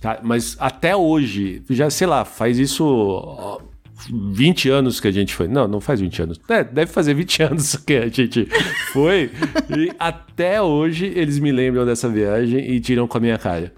Tá, 0.00 0.18
Mas 0.22 0.56
até 0.58 0.94
hoje, 0.96 1.62
já 1.68 1.90
sei 1.90 2.06
lá, 2.06 2.24
faz 2.24 2.58
isso 2.58 3.60
20 4.08 4.68
anos 4.68 5.00
que 5.00 5.08
a 5.08 5.10
gente 5.10 5.34
foi. 5.34 5.48
Não, 5.48 5.66
não 5.66 5.80
faz 5.80 6.00
20 6.00 6.22
anos. 6.22 6.40
É, 6.48 6.64
deve 6.64 6.90
fazer 6.90 7.14
20 7.14 7.42
anos 7.44 7.76
que 7.76 7.94
a 7.94 8.08
gente 8.08 8.46
foi. 8.92 9.30
E 9.76 9.92
até 9.98 10.62
hoje 10.62 11.12
eles 11.14 11.38
me 11.38 11.52
lembram 11.52 11.84
dessa 11.84 12.08
viagem 12.08 12.70
e 12.70 12.80
tiram 12.80 13.06
com 13.06 13.18
a 13.18 13.20
minha 13.20 13.38
cara. 13.38 13.72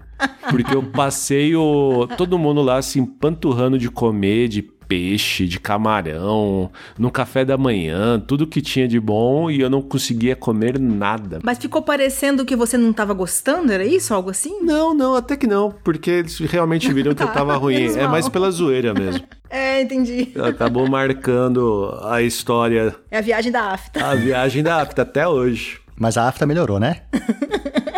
Porque 0.49 0.75
eu 0.75 0.83
passei 0.83 1.55
o, 1.55 2.07
todo 2.17 2.37
mundo 2.37 2.61
lá 2.61 2.81
se 2.81 2.99
empanturrando 2.99 3.77
de 3.77 3.89
comer, 3.89 4.47
de 4.47 4.61
peixe, 4.87 5.47
de 5.47 5.59
camarão, 5.59 6.69
no 6.97 7.09
café 7.11 7.43
da 7.45 7.57
manhã, 7.57 8.19
tudo 8.19 8.47
que 8.47 8.61
tinha 8.61 8.87
de 8.87 8.99
bom 8.99 9.49
e 9.49 9.61
eu 9.61 9.69
não 9.69 9.81
conseguia 9.81 10.35
comer 10.35 10.79
nada. 10.79 11.39
Mas 11.43 11.57
ficou 11.57 11.81
parecendo 11.81 12.45
que 12.45 12.55
você 12.55 12.77
não 12.77 12.93
tava 12.93 13.13
gostando? 13.13 13.71
Era 13.71 13.85
isso? 13.85 14.13
Algo 14.13 14.29
assim? 14.29 14.61
Não, 14.61 14.93
não, 14.93 15.15
até 15.15 15.35
que 15.35 15.47
não, 15.47 15.73
porque 15.83 16.09
eles 16.11 16.37
realmente 16.39 16.91
viram 16.93 17.13
que 17.13 17.21
eu 17.23 17.27
Tá, 17.33 17.33
tava 17.33 17.55
ruim. 17.55 17.95
É 17.97 18.07
mais 18.07 18.27
pela 18.29 18.49
zoeira 18.51 18.93
mesmo. 18.93 19.23
É, 19.55 19.83
entendi. 19.83 20.29
Acabou 20.43 20.89
marcando 20.89 21.95
a 22.01 22.23
história, 22.23 22.95
É 23.11 23.19
a 23.19 23.21
viagem 23.21 23.51
da 23.51 23.71
afta. 23.71 24.03
a 24.03 24.15
viagem 24.15 24.63
da 24.63 24.81
AFTA 24.81 25.03
até 25.03 25.27
hoje. 25.27 25.79
Mas 25.95 26.17
a 26.17 26.27
afta 26.27 26.43
melhorou, 26.47 26.79
né? 26.79 27.01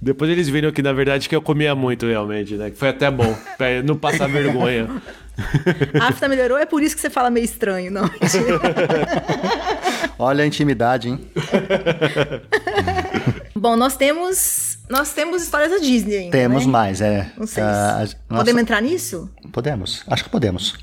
Depois 0.00 0.30
eles 0.30 0.48
viram 0.48 0.70
que 0.70 0.82
na 0.82 0.92
verdade 0.92 1.28
que 1.28 1.34
eu 1.34 1.42
comia 1.42 1.74
muito 1.74 2.06
realmente, 2.06 2.54
né? 2.54 2.70
Que 2.70 2.76
foi 2.76 2.88
até 2.88 3.10
bom, 3.10 3.34
pra 3.56 3.82
não 3.82 3.96
passar 3.96 4.28
vergonha. 4.28 4.88
A 6.00 6.08
afta 6.08 6.28
melhorou, 6.28 6.58
é 6.58 6.66
por 6.66 6.82
isso 6.82 6.94
que 6.94 7.00
você 7.00 7.10
fala 7.10 7.30
meio 7.30 7.44
estranho, 7.44 7.90
não? 7.90 8.10
Olha 10.18 10.44
a 10.44 10.46
intimidade, 10.46 11.08
hein? 11.08 11.20
Bom, 13.54 13.76
nós 13.76 13.96
temos. 13.96 14.78
Nós 14.88 15.12
temos 15.12 15.42
histórias 15.42 15.70
da 15.70 15.78
Disney 15.78 16.16
ainda. 16.16 16.32
Temos 16.32 16.64
né? 16.64 16.72
mais, 16.72 17.00
é. 17.00 17.30
Não 17.36 17.46
sei. 17.46 17.62
Ah, 17.62 18.04
se- 18.06 18.16
nossa- 18.28 18.40
Podemos 18.42 18.62
entrar 18.62 18.80
nisso? 18.80 19.30
Podemos. 19.52 20.02
Acho 20.08 20.24
que 20.24 20.30
podemos. 20.30 20.76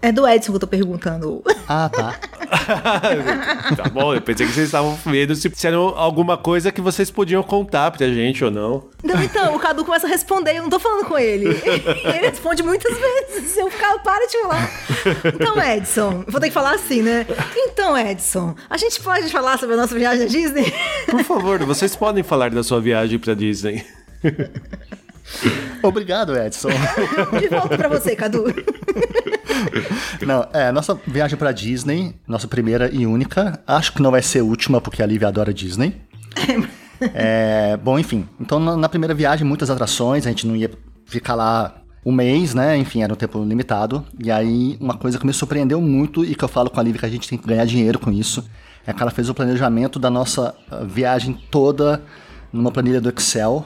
É 0.00 0.12
do 0.12 0.26
Edson 0.28 0.52
que 0.52 0.56
eu 0.56 0.60
tô 0.60 0.66
perguntando. 0.68 1.42
Ah, 1.68 1.88
tá. 1.88 2.14
tá 3.76 3.88
bom, 3.92 4.14
eu 4.14 4.20
pensei 4.20 4.46
que 4.46 4.52
vocês 4.52 4.66
estavam 4.66 4.98
vendo 5.06 5.34
se, 5.34 5.50
se 5.54 5.66
era 5.66 5.76
alguma 5.76 6.36
coisa 6.36 6.72
que 6.72 6.80
vocês 6.80 7.10
podiam 7.10 7.42
contar 7.42 7.90
pra 7.90 8.06
gente 8.08 8.44
ou 8.44 8.50
não. 8.50 8.88
Não, 9.02 9.22
então, 9.22 9.54
o 9.54 9.58
Cadu 9.58 9.84
começa 9.84 10.06
a 10.06 10.10
responder, 10.10 10.56
eu 10.56 10.62
não 10.62 10.70
tô 10.70 10.78
falando 10.78 11.06
com 11.06 11.18
ele. 11.18 11.48
Ele 11.68 12.26
responde 12.26 12.62
muitas 12.62 12.96
vezes. 12.96 13.56
Eu 13.56 13.70
ficava, 13.70 13.98
para 14.00 14.26
de 14.26 14.40
falar. 14.42 14.70
Então, 15.34 15.62
Edson, 15.62 16.24
vou 16.28 16.40
ter 16.40 16.48
que 16.48 16.54
falar 16.54 16.74
assim, 16.74 17.02
né? 17.02 17.26
Então, 17.56 17.96
Edson, 17.96 18.54
a 18.68 18.76
gente 18.76 19.00
pode 19.00 19.28
falar 19.30 19.58
sobre 19.58 19.74
a 19.74 19.78
nossa 19.78 19.94
viagem 19.94 20.24
à 20.24 20.28
Disney? 20.28 20.72
Por 21.08 21.22
favor, 21.24 21.58
vocês 21.64 21.94
podem 21.94 22.22
falar 22.22 22.50
da 22.50 22.62
sua 22.62 22.80
viagem 22.80 23.18
pra 23.18 23.34
Disney. 23.34 23.84
Obrigado, 25.82 26.36
Edson. 26.36 26.68
De 27.38 27.48
volta 27.48 27.76
pra 27.76 27.88
você, 27.88 28.16
Cadu. 28.16 28.44
Não, 30.26 30.46
é, 30.52 30.70
nossa 30.72 30.98
viagem 31.06 31.38
pra 31.38 31.52
Disney, 31.52 32.14
nossa 32.26 32.46
primeira 32.46 32.90
e 32.92 33.06
única. 33.06 33.60
Acho 33.66 33.92
que 33.92 34.02
não 34.02 34.10
vai 34.10 34.22
ser 34.22 34.40
a 34.40 34.44
última, 34.44 34.80
porque 34.80 35.02
a 35.02 35.06
Lívia 35.06 35.28
adora 35.28 35.52
Disney. 35.52 35.94
É, 37.14 37.76
bom, 37.76 37.96
enfim. 37.96 38.28
Então, 38.40 38.58
na, 38.58 38.88
primeira 38.88 39.14
viagem, 39.14 39.46
muitas 39.46 39.70
atrações, 39.70 40.26
a 40.26 40.30
gente 40.30 40.44
não 40.44 40.56
ia 40.56 40.68
ficar 41.06 41.36
lá 41.36 41.80
um 42.04 42.10
mês, 42.10 42.54
né? 42.54 42.76
Enfim, 42.76 43.04
era 43.04 43.12
um 43.12 43.16
tempo 43.16 43.40
limitado. 43.44 44.04
E 44.18 44.32
aí, 44.32 44.76
uma 44.80 44.94
coisa 44.94 45.16
que 45.16 45.24
me 45.24 45.32
surpreendeu 45.32 45.80
muito 45.80 46.24
e 46.24 46.34
que 46.34 46.42
eu 46.42 46.48
falo 46.48 46.68
com 46.68 46.80
a 46.80 46.82
Lívia 46.82 46.98
que 46.98 47.06
a 47.06 47.08
gente 47.08 47.28
tem 47.28 47.38
que 47.38 47.46
ganhar 47.46 47.64
dinheiro 47.66 48.00
com 48.00 48.10
isso, 48.10 48.44
é 48.84 48.92
que 48.92 49.00
ela 49.00 49.12
fez 49.12 49.28
o 49.28 49.34
planejamento 49.34 49.98
da 49.98 50.10
nossa 50.10 50.54
uh, 50.72 50.84
viagem 50.84 51.38
toda 51.52 52.02
numa 52.52 52.72
planilha 52.72 53.00
do 53.00 53.10
Excel 53.10 53.64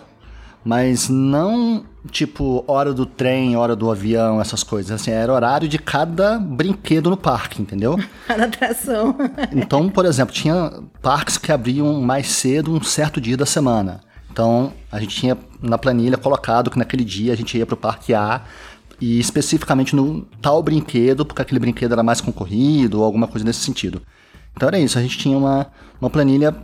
mas 0.64 1.08
não 1.08 1.84
tipo 2.10 2.64
hora 2.66 2.92
do 2.92 3.06
trem, 3.06 3.56
hora 3.56 3.76
do 3.76 3.90
avião, 3.90 4.40
essas 4.40 4.62
coisas. 4.62 4.90
Assim, 4.90 5.10
era 5.10 5.32
horário 5.32 5.68
de 5.68 5.78
cada 5.78 6.38
brinquedo 6.38 7.10
no 7.10 7.16
parque, 7.16 7.62
entendeu? 7.62 7.98
Cada 8.26 8.44
atração. 8.44 9.14
Então, 9.52 9.88
por 9.88 10.04
exemplo, 10.04 10.34
tinha 10.34 10.82
parques 11.00 11.38
que 11.38 11.52
abriam 11.52 12.00
mais 12.00 12.28
cedo 12.28 12.72
um 12.72 12.82
certo 12.82 13.20
dia 13.20 13.36
da 13.36 13.46
semana. 13.46 14.00
Então, 14.30 14.72
a 14.90 14.98
gente 14.98 15.14
tinha 15.14 15.36
na 15.60 15.76
planilha 15.76 16.16
colocado 16.16 16.70
que 16.70 16.78
naquele 16.78 17.04
dia 17.04 17.32
a 17.32 17.36
gente 17.36 17.56
ia 17.56 17.66
para 17.66 17.74
o 17.74 17.76
parque 17.76 18.14
A 18.14 18.42
e 19.00 19.18
especificamente 19.18 19.94
no 19.94 20.22
tal 20.40 20.62
brinquedo, 20.62 21.24
porque 21.24 21.42
aquele 21.42 21.60
brinquedo 21.60 21.92
era 21.92 22.02
mais 22.02 22.20
concorrido 22.20 22.98
ou 22.98 23.04
alguma 23.04 23.28
coisa 23.28 23.44
nesse 23.44 23.60
sentido. 23.60 24.00
Então 24.54 24.68
era 24.68 24.78
isso, 24.78 24.98
a 24.98 25.02
gente 25.02 25.18
tinha 25.18 25.36
uma, 25.36 25.66
uma 26.00 26.08
planilha 26.08 26.54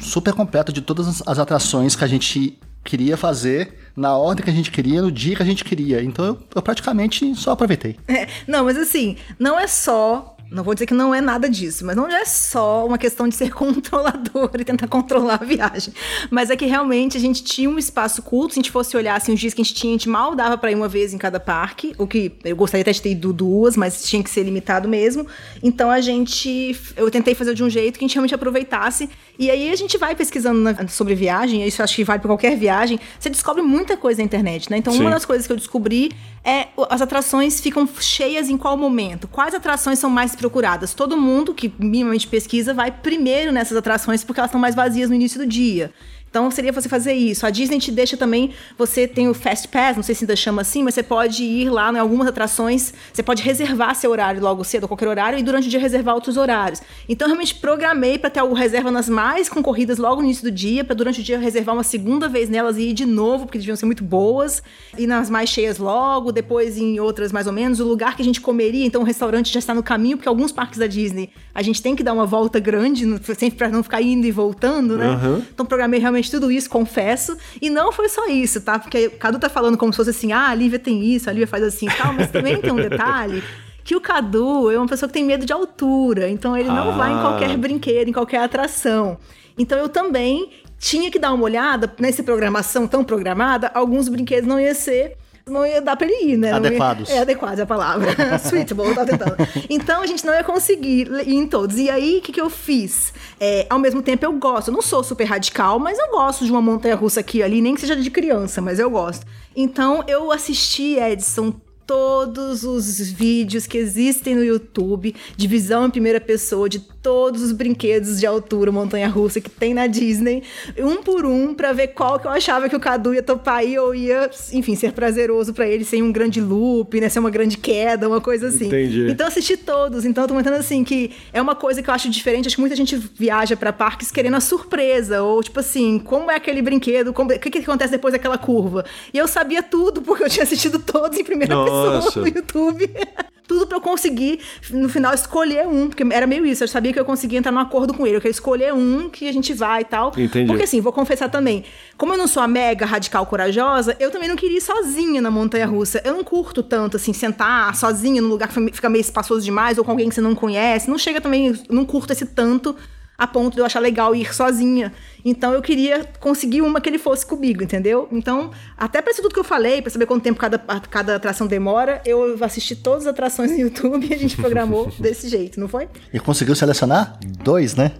super 0.00 0.34
completa 0.34 0.72
de 0.72 0.80
todas 0.80 1.22
as 1.26 1.38
atrações 1.38 1.94
que 1.94 2.04
a 2.04 2.06
gente 2.06 2.58
queria 2.84 3.16
fazer 3.16 3.74
na 3.96 4.16
ordem 4.16 4.44
que 4.44 4.50
a 4.50 4.54
gente 4.54 4.70
queria, 4.70 5.00
no 5.00 5.10
dia 5.10 5.36
que 5.36 5.42
a 5.42 5.46
gente 5.46 5.64
queria. 5.64 6.02
Então 6.02 6.24
eu, 6.24 6.38
eu 6.54 6.62
praticamente 6.62 7.34
só 7.34 7.52
aproveitei. 7.52 7.96
É, 8.06 8.28
não, 8.46 8.64
mas 8.64 8.76
assim, 8.76 9.16
não 9.38 9.58
é 9.58 9.66
só 9.66 10.33
não 10.54 10.62
vou 10.62 10.72
dizer 10.72 10.86
que 10.86 10.94
não 10.94 11.12
é 11.14 11.20
nada 11.20 11.48
disso, 11.48 11.84
mas 11.84 11.96
não 11.96 12.08
é 12.08 12.24
só 12.24 12.86
uma 12.86 12.96
questão 12.96 13.28
de 13.28 13.34
ser 13.34 13.50
controlador 13.54 14.50
e 14.58 14.64
tentar 14.64 14.86
controlar 14.86 15.40
a 15.42 15.44
viagem. 15.44 15.92
Mas 16.30 16.48
é 16.48 16.56
que 16.56 16.64
realmente 16.64 17.16
a 17.16 17.20
gente 17.20 17.42
tinha 17.42 17.68
um 17.68 17.78
espaço 17.78 18.22
culto. 18.22 18.54
Se 18.54 18.60
a 18.60 18.62
gente 18.62 18.70
fosse 18.70 18.96
olhar 18.96 19.16
assim, 19.16 19.34
os 19.34 19.40
dias 19.40 19.52
que 19.52 19.60
a 19.60 19.64
gente 19.64 19.74
tinha, 19.74 19.92
a 19.92 19.96
gente 19.98 20.08
mal 20.08 20.34
dava 20.34 20.56
para 20.56 20.70
ir 20.70 20.76
uma 20.76 20.88
vez 20.88 21.12
em 21.12 21.18
cada 21.18 21.40
parque. 21.40 21.92
O 21.98 22.06
que 22.06 22.32
eu 22.44 22.54
gostaria 22.54 22.82
até 22.82 22.92
de 22.92 23.02
ter 23.02 23.10
ido 23.10 23.32
duas, 23.32 23.76
mas 23.76 24.04
tinha 24.04 24.22
que 24.22 24.30
ser 24.30 24.44
limitado 24.44 24.88
mesmo. 24.88 25.26
Então 25.62 25.90
a 25.90 26.00
gente. 26.00 26.76
Eu 26.96 27.10
tentei 27.10 27.34
fazer 27.34 27.54
de 27.54 27.64
um 27.64 27.70
jeito 27.70 27.98
que 27.98 28.04
a 28.04 28.06
gente 28.06 28.14
realmente 28.14 28.34
aproveitasse. 28.34 29.10
E 29.36 29.50
aí 29.50 29.70
a 29.70 29.76
gente 29.76 29.98
vai 29.98 30.14
pesquisando 30.14 30.60
na, 30.60 30.86
sobre 30.86 31.16
viagem, 31.16 31.66
isso 31.66 31.82
acho 31.82 31.96
que 31.96 32.04
vale 32.04 32.20
para 32.20 32.28
qualquer 32.28 32.56
viagem. 32.56 33.00
Você 33.18 33.28
descobre 33.28 33.62
muita 33.62 33.96
coisa 33.96 34.20
na 34.20 34.24
internet, 34.24 34.70
né? 34.70 34.76
Então 34.76 34.92
Sim. 34.92 35.00
uma 35.00 35.10
das 35.10 35.24
coisas 35.24 35.46
que 35.46 35.52
eu 35.52 35.56
descobri 35.56 36.12
é 36.44 36.68
as 36.90 37.00
atrações 37.00 37.60
ficam 37.60 37.88
cheias 37.98 38.50
em 38.50 38.58
qual 38.58 38.76
momento? 38.76 39.26
Quais 39.26 39.54
atrações 39.54 39.98
são 39.98 40.10
mais 40.10 40.36
procuradas? 40.36 40.92
Todo 40.92 41.16
mundo 41.16 41.54
que 41.54 41.72
minimamente 41.78 42.28
pesquisa 42.28 42.74
vai 42.74 42.90
primeiro 42.90 43.50
nessas 43.50 43.76
atrações 43.76 44.22
porque 44.22 44.40
elas 44.40 44.50
estão 44.50 44.60
mais 44.60 44.74
vazias 44.74 45.08
no 45.08 45.14
início 45.14 45.40
do 45.40 45.46
dia. 45.46 45.92
Então 46.34 46.50
seria 46.50 46.72
você 46.72 46.88
fazer 46.88 47.12
isso. 47.12 47.46
A 47.46 47.50
Disney 47.50 47.78
te 47.78 47.92
deixa 47.92 48.16
também, 48.16 48.50
você 48.76 49.06
tem 49.06 49.28
o 49.28 49.34
Fast 49.34 49.68
Pass, 49.68 49.94
não 49.94 50.02
sei 50.02 50.16
se 50.16 50.24
ainda 50.24 50.34
chama 50.34 50.62
assim, 50.62 50.82
mas 50.82 50.94
você 50.94 51.02
pode 51.04 51.44
ir 51.44 51.70
lá 51.70 51.92
em 51.92 51.96
algumas 51.96 52.26
atrações, 52.26 52.92
você 53.12 53.22
pode 53.22 53.40
reservar 53.40 53.94
seu 53.94 54.10
horário 54.10 54.42
logo 54.42 54.64
cedo, 54.64 54.88
qualquer 54.88 55.06
horário, 55.06 55.38
e 55.38 55.44
durante 55.44 55.68
o 55.68 55.70
dia 55.70 55.78
reservar 55.78 56.12
outros 56.12 56.36
horários. 56.36 56.82
Então 57.08 57.28
realmente 57.28 57.54
programei 57.54 58.18
para 58.18 58.30
ter 58.30 58.40
algo 58.40 58.52
reserva 58.52 58.90
nas 58.90 59.08
mais 59.08 59.48
concorridas 59.48 59.96
logo 59.96 60.16
no 60.16 60.24
início 60.24 60.42
do 60.42 60.50
dia, 60.50 60.82
para 60.82 60.96
durante 60.96 61.20
o 61.20 61.22
dia 61.22 61.38
reservar 61.38 61.72
uma 61.76 61.84
segunda 61.84 62.28
vez 62.28 62.48
nelas 62.48 62.78
e 62.78 62.88
ir 62.88 62.94
de 62.94 63.06
novo, 63.06 63.46
porque 63.46 63.58
deviam 63.58 63.76
ser 63.76 63.86
muito 63.86 64.02
boas, 64.02 64.60
e 64.98 65.06
nas 65.06 65.30
mais 65.30 65.48
cheias 65.48 65.78
logo, 65.78 66.32
depois 66.32 66.76
em 66.76 66.98
outras 66.98 67.30
mais 67.30 67.46
ou 67.46 67.52
menos. 67.52 67.78
O 67.78 67.84
lugar 67.84 68.16
que 68.16 68.22
a 68.22 68.24
gente 68.24 68.40
comeria, 68.40 68.84
então 68.84 69.02
o 69.02 69.04
restaurante 69.04 69.52
já 69.52 69.60
está 69.60 69.72
no 69.72 69.84
caminho, 69.84 70.16
porque 70.16 70.28
alguns 70.28 70.50
parques 70.50 70.80
da 70.80 70.88
Disney 70.88 71.30
a 71.54 71.62
gente 71.62 71.80
tem 71.80 71.94
que 71.94 72.02
dar 72.02 72.12
uma 72.12 72.26
volta 72.26 72.58
grande, 72.58 73.04
sempre 73.38 73.56
para 73.56 73.68
não 73.68 73.84
ficar 73.84 74.02
indo 74.02 74.26
e 74.26 74.32
voltando, 74.32 74.98
né? 74.98 75.10
Uhum. 75.10 75.42
Então 75.54 75.64
programei 75.64 76.00
realmente 76.00 76.23
tudo 76.30 76.50
isso, 76.50 76.68
confesso. 76.68 77.36
E 77.60 77.70
não 77.70 77.92
foi 77.92 78.08
só 78.08 78.26
isso, 78.28 78.60
tá? 78.60 78.78
Porque 78.78 79.06
o 79.06 79.18
Cadu 79.18 79.38
tá 79.38 79.48
falando 79.48 79.76
como 79.76 79.92
se 79.92 79.96
fosse 79.96 80.10
assim, 80.10 80.32
ah, 80.32 80.48
a 80.48 80.54
Lívia 80.54 80.78
tem 80.78 81.04
isso, 81.04 81.28
a 81.28 81.32
Lívia 81.32 81.46
faz 81.46 81.62
assim 81.62 81.86
e 81.86 81.94
tal, 81.94 82.12
mas 82.12 82.30
também 82.30 82.60
tem 82.60 82.72
um 82.72 82.76
detalhe 82.76 83.42
que 83.84 83.94
o 83.94 84.00
Cadu 84.00 84.70
é 84.70 84.78
uma 84.78 84.88
pessoa 84.88 85.06
que 85.08 85.12
tem 85.12 85.24
medo 85.24 85.44
de 85.44 85.52
altura, 85.52 86.28
então 86.30 86.56
ele 86.56 86.68
não 86.68 86.88
ah. 86.88 86.96
vai 86.96 87.12
em 87.12 87.20
qualquer 87.20 87.56
brinquedo, 87.58 88.08
em 88.08 88.12
qualquer 88.12 88.38
atração. 88.38 89.18
Então 89.58 89.78
eu 89.78 89.88
também 89.90 90.50
tinha 90.78 91.10
que 91.10 91.18
dar 91.18 91.32
uma 91.32 91.44
olhada 91.44 91.92
nessa 92.00 92.22
programação 92.22 92.88
tão 92.88 93.04
programada, 93.04 93.70
alguns 93.74 94.08
brinquedos 94.08 94.48
não 94.48 94.58
ia 94.58 94.74
ser 94.74 95.16
não 95.46 95.66
ia 95.66 95.80
dar 95.80 95.96
pra 95.96 96.06
ele 96.06 96.32
ir, 96.32 96.36
né? 96.36 96.52
Adequados. 96.52 97.08
Ia, 97.10 97.16
é 97.16 97.18
adequados 97.20 97.58
é 97.58 97.62
a 97.62 97.66
palavra. 97.66 98.08
Suitable, 98.38 98.94
tá 98.94 99.04
tentando. 99.04 99.36
Então 99.68 100.00
a 100.00 100.06
gente 100.06 100.24
não 100.24 100.32
ia 100.32 100.42
conseguir 100.42 101.08
ir 101.26 101.34
em 101.34 101.46
todos. 101.46 101.78
E 101.78 101.90
aí, 101.90 102.18
o 102.18 102.22
que, 102.22 102.32
que 102.32 102.40
eu 102.40 102.48
fiz? 102.48 103.12
É, 103.38 103.66
ao 103.68 103.78
mesmo 103.78 104.02
tempo, 104.02 104.24
eu 104.24 104.32
gosto. 104.32 104.68
Eu 104.68 104.74
não 104.74 104.82
sou 104.82 105.04
super 105.04 105.24
radical, 105.24 105.78
mas 105.78 105.98
eu 105.98 106.08
gosto 106.10 106.44
de 106.44 106.50
uma 106.50 106.62
montanha 106.62 106.94
russa 106.94 107.20
aqui 107.20 107.42
ali, 107.42 107.60
nem 107.60 107.74
que 107.74 107.80
seja 107.82 107.96
de 107.96 108.10
criança, 108.10 108.60
mas 108.62 108.78
eu 108.78 108.90
gosto. 108.90 109.26
Então 109.54 110.02
eu 110.08 110.32
assisti, 110.32 110.96
Edson, 110.98 111.54
todos 111.86 112.64
os 112.64 112.98
vídeos 113.10 113.66
que 113.66 113.76
existem 113.76 114.34
no 114.34 114.44
YouTube 114.44 115.14
de 115.36 115.46
visão 115.46 115.86
em 115.86 115.90
primeira 115.90 116.20
pessoa 116.20 116.68
de 116.68 116.82
todos 117.04 117.42
os 117.42 117.52
brinquedos 117.52 118.18
de 118.18 118.24
altura 118.24 118.72
montanha-russa 118.72 119.38
que 119.38 119.50
tem 119.50 119.74
na 119.74 119.86
Disney, 119.86 120.42
um 120.78 121.02
por 121.02 121.26
um, 121.26 121.52
para 121.52 121.70
ver 121.74 121.88
qual 121.88 122.18
que 122.18 122.26
eu 122.26 122.30
achava 122.30 122.66
que 122.66 122.74
o 122.74 122.80
Cadu 122.80 123.12
ia 123.12 123.22
topar 123.22 123.56
aí 123.56 123.78
ou 123.78 123.94
ia, 123.94 124.30
enfim, 124.54 124.74
ser 124.74 124.92
prazeroso 124.92 125.52
para 125.52 125.68
ele 125.68 125.84
sem 125.84 126.02
um 126.02 126.10
grande 126.10 126.40
loop, 126.40 126.98
né, 126.98 127.10
ser 127.10 127.18
uma 127.18 127.28
grande 127.28 127.58
queda, 127.58 128.08
uma 128.08 128.22
coisa 128.22 128.48
assim. 128.48 128.68
Entendi. 128.68 129.10
Então 129.10 129.26
assisti 129.26 129.54
todos, 129.54 130.06
então 130.06 130.24
eu 130.24 130.28
tô 130.28 130.32
comentando 130.32 130.54
assim 130.54 130.82
que 130.82 131.10
é 131.30 131.42
uma 131.42 131.54
coisa 131.54 131.82
que 131.82 131.90
eu 131.90 131.94
acho 131.94 132.08
diferente, 132.08 132.46
acho 132.46 132.56
que 132.56 132.62
muita 132.62 132.74
gente 132.74 132.96
viaja 132.96 133.54
para 133.54 133.70
parques 133.70 134.10
querendo 134.10 134.36
a 134.36 134.40
surpresa, 134.40 135.22
ou 135.22 135.42
tipo 135.42 135.60
assim, 135.60 135.98
como 135.98 136.30
é 136.30 136.36
aquele 136.36 136.62
brinquedo, 136.62 137.08
o 137.08 137.38
que, 137.38 137.50
que 137.50 137.58
acontece 137.58 137.92
depois 137.92 138.12
daquela 138.12 138.38
curva. 138.38 138.82
E 139.12 139.18
eu 139.18 139.28
sabia 139.28 139.62
tudo, 139.62 140.00
porque 140.00 140.24
eu 140.24 140.30
tinha 140.30 140.44
assistido 140.44 140.78
todos 140.78 141.18
em 141.18 141.24
primeira 141.24 141.54
Nossa. 141.54 142.06
pessoa 142.06 142.26
no 142.26 142.34
YouTube. 142.34 142.90
tudo 143.46 143.66
para 143.66 143.76
eu 143.76 143.80
conseguir, 143.80 144.40
no 144.70 144.88
final, 144.88 145.14
escolher 145.14 145.66
um, 145.66 145.88
porque 145.88 146.04
era 146.10 146.26
meio 146.26 146.46
isso, 146.46 146.64
eu 146.64 146.68
sabia 146.68 146.92
que 146.92 146.98
eu 146.98 147.04
conseguia 147.04 147.38
entrar 147.38 147.52
num 147.52 147.58
acordo 147.58 147.92
com 147.92 148.06
ele, 148.06 148.16
eu 148.16 148.20
queria 148.20 148.32
escolher 148.32 148.72
um 148.72 149.08
que 149.08 149.28
a 149.28 149.32
gente 149.32 149.52
vai 149.52 149.82
e 149.82 149.84
tal. 149.84 150.12
Entendi. 150.16 150.46
Porque 150.46 150.64
assim, 150.64 150.80
vou 150.80 150.92
confessar 150.92 151.28
também, 151.28 151.64
como 151.96 152.12
eu 152.12 152.18
não 152.18 152.26
sou 152.26 152.42
a 152.42 152.48
mega 152.48 152.86
radical 152.86 153.26
corajosa, 153.26 153.96
eu 154.00 154.10
também 154.10 154.28
não 154.28 154.36
queria 154.36 154.58
ir 154.58 154.62
sozinha 154.62 155.20
na 155.20 155.30
montanha 155.30 155.66
russa. 155.66 156.00
Eu 156.04 156.14
não 156.14 156.24
curto 156.24 156.62
tanto, 156.62 156.96
assim, 156.96 157.12
sentar 157.12 157.74
sozinha 157.74 158.20
num 158.20 158.28
lugar 158.28 158.48
que 158.48 158.72
fica 158.72 158.88
meio 158.88 159.00
espaçoso 159.00 159.44
demais, 159.44 159.78
ou 159.78 159.84
com 159.84 159.90
alguém 159.90 160.08
que 160.08 160.14
você 160.14 160.20
não 160.20 160.34
conhece. 160.34 160.88
Não 160.88 160.98
chega 160.98 161.20
também, 161.20 161.54
não 161.68 161.84
curto 161.84 162.12
esse 162.12 162.26
tanto 162.26 162.74
a 163.16 163.26
ponto 163.26 163.54
de 163.54 163.60
eu 163.60 163.66
achar 163.66 163.80
legal 163.80 164.14
ir 164.14 164.34
sozinha. 164.34 164.92
Então 165.24 165.52
eu 165.52 165.62
queria 165.62 166.04
conseguir 166.20 166.60
uma 166.62 166.80
que 166.80 166.88
ele 166.88 166.98
fosse 166.98 167.24
comigo, 167.24 167.62
entendeu? 167.62 168.08
Então, 168.12 168.50
até 168.76 169.00
para 169.00 169.12
isso 169.12 169.22
tudo 169.22 169.32
que 169.32 169.40
eu 169.40 169.44
falei, 169.44 169.80
para 169.80 169.90
saber 169.90 170.06
quanto 170.06 170.22
tempo 170.22 170.38
cada, 170.38 170.58
cada 170.58 171.16
atração 171.16 171.46
demora, 171.46 172.02
eu 172.04 172.36
assisti 172.44 172.76
todas 172.76 173.04
as 173.04 173.08
atrações 173.08 173.50
no 173.50 173.58
YouTube 173.58 174.06
e 174.08 174.12
a 174.12 174.18
gente 174.18 174.36
programou 174.36 174.92
desse 174.98 175.28
jeito, 175.28 175.58
não 175.58 175.68
foi? 175.68 175.88
E 176.12 176.20
conseguiu 176.20 176.54
selecionar 176.54 177.18
dois, 177.42 177.74
né? 177.74 177.92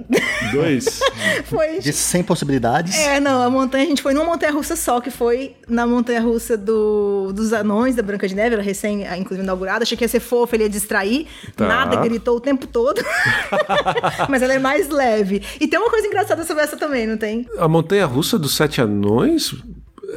Dois. 0.52 1.00
foi. 1.46 1.78
De 1.78 1.92
100 1.92 2.22
possibilidades. 2.24 2.98
É, 2.98 3.18
não, 3.20 3.42
a 3.42 3.50
montanha, 3.50 3.84
a 3.84 3.88
gente 3.88 4.02
foi 4.02 4.12
numa 4.12 4.26
montanha 4.26 4.52
russa 4.52 4.76
só, 4.76 5.00
que 5.00 5.10
foi 5.10 5.56
na 5.68 5.86
montanha 5.86 6.20
russa 6.20 6.56
do, 6.56 7.32
dos 7.32 7.52
anões 7.52 7.94
da 7.94 8.02
Branca 8.02 8.28
de 8.28 8.34
Neve, 8.34 8.54
ela 8.54 8.62
recém, 8.62 9.04
inclusive, 9.18 9.42
inaugurada. 9.42 9.82
Achei 9.82 9.96
que 9.96 10.04
ia 10.04 10.08
ser 10.08 10.20
fofa, 10.20 10.56
ele 10.56 10.64
ia 10.64 10.70
distrair. 10.70 11.26
Tá. 11.56 11.66
Nada, 11.66 11.96
gritou 11.96 12.36
o 12.36 12.40
tempo 12.40 12.66
todo. 12.66 13.02
Mas 14.28 14.42
ela 14.42 14.54
é 14.54 14.58
mais 14.58 14.88
leve. 14.88 15.42
E 15.60 15.66
tem 15.66 15.78
uma 15.78 15.90
coisa 15.90 16.06
engraçada 16.06 16.44
sobre 16.44 16.62
essa 16.62 16.76
também, 16.76 17.06
não 17.06 17.13
tem? 17.16 17.46
A 17.58 17.68
montanha 17.68 18.06
russa 18.06 18.38
dos 18.38 18.54
sete 18.54 18.80
anões 18.80 19.54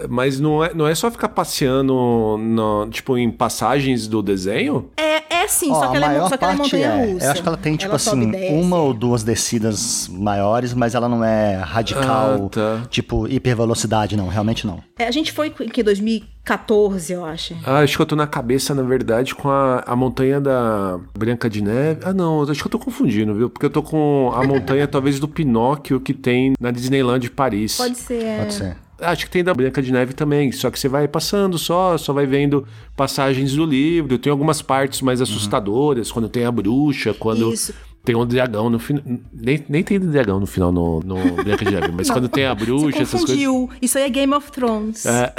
mas 0.10 0.40
não 0.40 0.64
é, 0.64 0.74
não 0.74 0.88
é 0.88 0.94
só 0.94 1.10
ficar 1.10 1.30
passeando 1.30 2.38
no, 2.38 2.88
tipo 2.90 3.18
em 3.18 3.32
passagens 3.32 4.08
do 4.08 4.22
desenho? 4.22 4.90
É, 4.98 5.07
É, 5.48 5.50
é 5.50 5.54
sim, 5.54 5.72
Ó, 5.72 5.76
só 5.76 5.88
que, 5.88 5.94
a 5.94 5.98
ela 5.98 6.06
é, 6.06 6.10
maior 6.10 6.30
só 6.30 6.38
que 6.38 6.44
ela 6.44 6.54
é 6.54 6.58
parte 6.58 6.76
montanha 6.76 6.88
é, 6.88 7.12
russa. 7.14 7.26
eu 7.26 7.32
acho 7.32 7.42
que 7.42 7.48
ela 7.48 7.58
tem, 7.58 7.76
tipo 7.76 8.00
sobe 8.00 8.36
assim, 8.36 8.60
uma 8.60 8.78
ou 8.78 8.94
duas 8.94 9.24
descidas 9.24 10.08
maiores, 10.12 10.74
mas 10.74 10.94
ela 10.96 11.08
não 11.08 11.24
é 11.24 11.56
radical, 11.58 12.46
Ah, 12.46 12.50
tá. 12.50 12.82
tipo, 12.90 13.28
hipervelocidade, 13.28 14.16
não, 14.18 14.28
realmente 14.28 14.68
não. 14.68 14.80
É, 15.00 15.08
a 15.08 15.12
gente 15.12 15.32
foi 15.32 15.48
em 15.62 15.70
que 15.70 15.82
2014, 15.84 17.14
eu 17.14 17.26
acho. 17.26 17.56
Ah, 17.66 17.80
acho 17.80 17.96
que 17.96 18.02
eu 18.02 18.06
tô 18.06 18.16
na 18.16 18.28
cabeça, 18.28 18.74
na 18.76 18.84
verdade, 18.84 19.34
com 19.36 19.50
a, 19.50 19.84
a 19.86 19.96
montanha 19.96 20.40
da 20.42 21.00
Branca 21.18 21.50
de 21.50 21.62
Neve. 21.62 22.02
Ah, 22.04 22.14
não, 22.14 22.42
acho 22.44 22.60
que 22.62 22.68
eu 22.68 22.72
tô 22.72 22.80
confundindo, 22.80 23.34
viu? 23.34 23.50
Porque 23.50 23.66
eu 23.66 23.70
tô 23.70 23.82
com 23.84 24.32
a 24.34 24.44
montanha, 24.46 24.88
talvez, 24.88 25.20
do 25.20 25.28
Pinóquio 25.28 26.00
que 26.00 26.14
tem 26.14 26.54
na 26.60 26.72
Disneyland 26.72 27.20
de 27.22 27.30
Paris. 27.32 27.78
Pode 27.78 27.98
ser. 27.98 28.24
é. 28.24 28.38
Pode 28.40 28.54
ser. 28.54 28.78
Acho 29.00 29.26
que 29.26 29.32
tem 29.32 29.44
da 29.44 29.54
Branca 29.54 29.82
de 29.82 29.92
Neve 29.92 30.14
também, 30.14 30.52
só 30.52 30.72
que 30.72 30.80
você 30.80 30.90
vai 30.90 31.08
passando 31.08 31.58
só, 31.58 31.98
só 31.98 32.14
vai 32.14 32.26
vendo 32.26 32.68
passagens 32.96 33.56
do 33.56 33.66
livro. 33.66 34.18
Tem 34.18 34.32
algumas 34.32 34.62
partes 34.62 35.02
mais 35.02 35.22
assustadoras, 35.22 36.12
quando 36.12 36.28
tem 36.28 36.46
a 36.46 36.52
bruxa, 36.52 37.14
quando 37.14 37.54
Isso. 37.54 37.74
Tem 38.08 38.16
um 38.16 38.26
dragão 38.26 38.70
no 38.70 38.80
final. 38.80 39.04
Nem, 39.34 39.66
nem 39.68 39.84
tem 39.84 40.00
dragão 40.00 40.40
no 40.40 40.48
final 40.48 40.72
no, 40.72 41.02
no 41.02 41.16
Branca 41.44 41.66
de 41.66 41.72
Neve, 41.72 41.92
mas 41.92 42.10
quando 42.10 42.30
tem 42.30 42.46
a 42.46 42.56
bruxa, 42.56 43.00
essas 43.02 43.20
coisas. 43.20 43.30
confundiu. 43.30 43.70
Isso 43.82 43.98
aí 43.98 44.06
é 44.06 44.10
Game 44.10 44.34
of 44.34 44.50
Thrones. 44.50 45.06
É. 45.06 45.34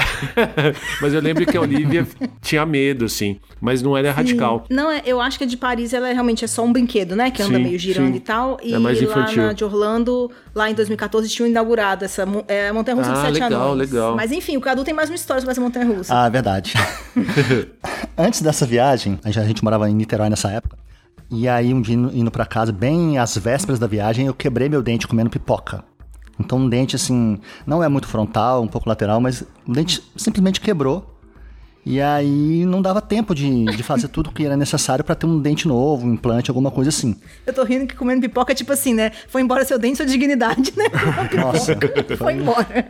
mas 1.01 1.15
eu 1.15 1.21
lembro 1.23 1.47
que 1.47 1.57
a 1.57 1.61
Olivia 1.63 2.07
tinha 2.43 2.67
medo, 2.67 3.07
assim, 3.07 3.41
mas 3.59 3.81
não 3.81 3.97
era 3.97 4.13
radical. 4.13 4.67
Não, 4.69 4.91
é, 4.91 5.01
eu 5.07 5.19
acho 5.19 5.39
que 5.39 5.45
a 5.45 5.47
de 5.47 5.57
Paris 5.57 5.95
ela 5.95 6.11
é, 6.11 6.13
realmente 6.13 6.45
é 6.45 6.47
só 6.47 6.63
um 6.63 6.71
brinquedo, 6.71 7.17
né? 7.17 7.31
Que 7.31 7.41
anda 7.41 7.57
Sim, 7.57 7.63
meio 7.65 7.79
girando 7.79 8.11
sim. 8.11 8.17
e 8.17 8.21
tal. 8.21 8.59
E 8.63 8.75
É 8.75 8.79
mais 8.79 9.01
infantil. 9.01 9.41
lá 9.41 9.47
na 9.49 9.53
de 9.55 9.65
Orlando, 9.65 10.31
lá 10.55 10.71
em 10.71 10.75
2014, 10.75 11.27
tinham 11.31 11.49
inaugurado 11.49 12.05
essa 12.05 12.27
mon- 12.27 12.45
é, 12.47 12.71
montanha 12.71 12.99
russa 12.99 13.13
Ah, 13.13 13.23
sete 13.23 13.41
legal, 13.41 13.73
anões. 13.73 13.91
legal. 13.91 14.15
Mas 14.15 14.31
enfim, 14.31 14.59
o 14.59 14.61
Cadu 14.61 14.85
tem 14.85 14.93
mais 14.93 15.09
uma 15.09 15.17
história 15.17 15.41
sobre 15.41 15.53
essa 15.53 15.61
montanha 15.63 15.87
russa. 15.87 16.15
Ah, 16.15 16.29
verdade. 16.29 16.75
Antes 18.19 18.43
dessa 18.43 18.67
viagem, 18.67 19.19
a 19.25 19.29
gente, 19.31 19.39
a 19.41 19.45
gente 19.45 19.65
morava 19.65 19.89
em 19.89 19.95
Niterói 19.95 20.29
nessa 20.29 20.51
época. 20.51 20.77
E 21.31 21.47
aí, 21.47 21.75
um 21.75 21.83
dia 21.83 21.95
indo, 21.95 22.31
pra 22.31 22.47
casa, 22.47 22.73
bem 22.73 23.19
às 23.19 23.37
vésperas 23.37 23.79
da 23.79 23.87
viagem, 23.87 24.27
eu 24.27 24.35
quebrei 24.35 24.69
meu 24.69 24.83
dente 24.83 25.07
comendo 25.07 25.29
pipoca. 25.29 25.85
Então, 26.41 26.59
um 26.59 26.69
dente, 26.69 26.97
assim, 26.97 27.39
não 27.67 27.83
é 27.83 27.89
muito 27.89 28.07
frontal, 28.07 28.63
um 28.63 28.69
pouco 28.69 28.89
lateral, 28.89 29.21
mas 29.21 29.43
o 29.67 29.73
dente 29.73 30.03
simplesmente 30.17 30.61
quebrou. 30.61 31.18
E 31.91 32.03
aí, 32.03 32.67
não 32.67 32.83
dava 32.83 33.01
tempo 33.01 33.35
de, 33.35 33.65
de 33.65 33.83
fazer 33.83 34.09
tudo 34.09 34.31
que 34.31 34.45
era 34.45 34.59
necessário 34.59 35.03
pra 35.03 35.15
ter 35.15 35.25
um 35.25 35.41
dente 35.41 35.67
novo, 35.67 36.07
um 36.07 36.13
implante, 36.13 36.51
alguma 36.51 36.71
coisa 36.71 36.91
assim. 36.91 37.17
Eu 37.47 37.55
tô 37.55 37.65
rindo 37.65 37.87
que 37.87 37.97
comendo 37.97 38.21
pipoca 38.21 38.53
é 38.53 38.55
tipo 38.55 38.71
assim, 38.71 38.93
né? 38.93 39.11
Foi 39.27 39.41
embora 39.41 39.65
seu 39.65 39.79
dente, 39.79 39.97
sua 39.97 40.05
dignidade, 40.05 40.71
né? 40.77 40.85
Nossa, 41.41 41.75
Foi 42.19 42.35
embora. 42.35 42.87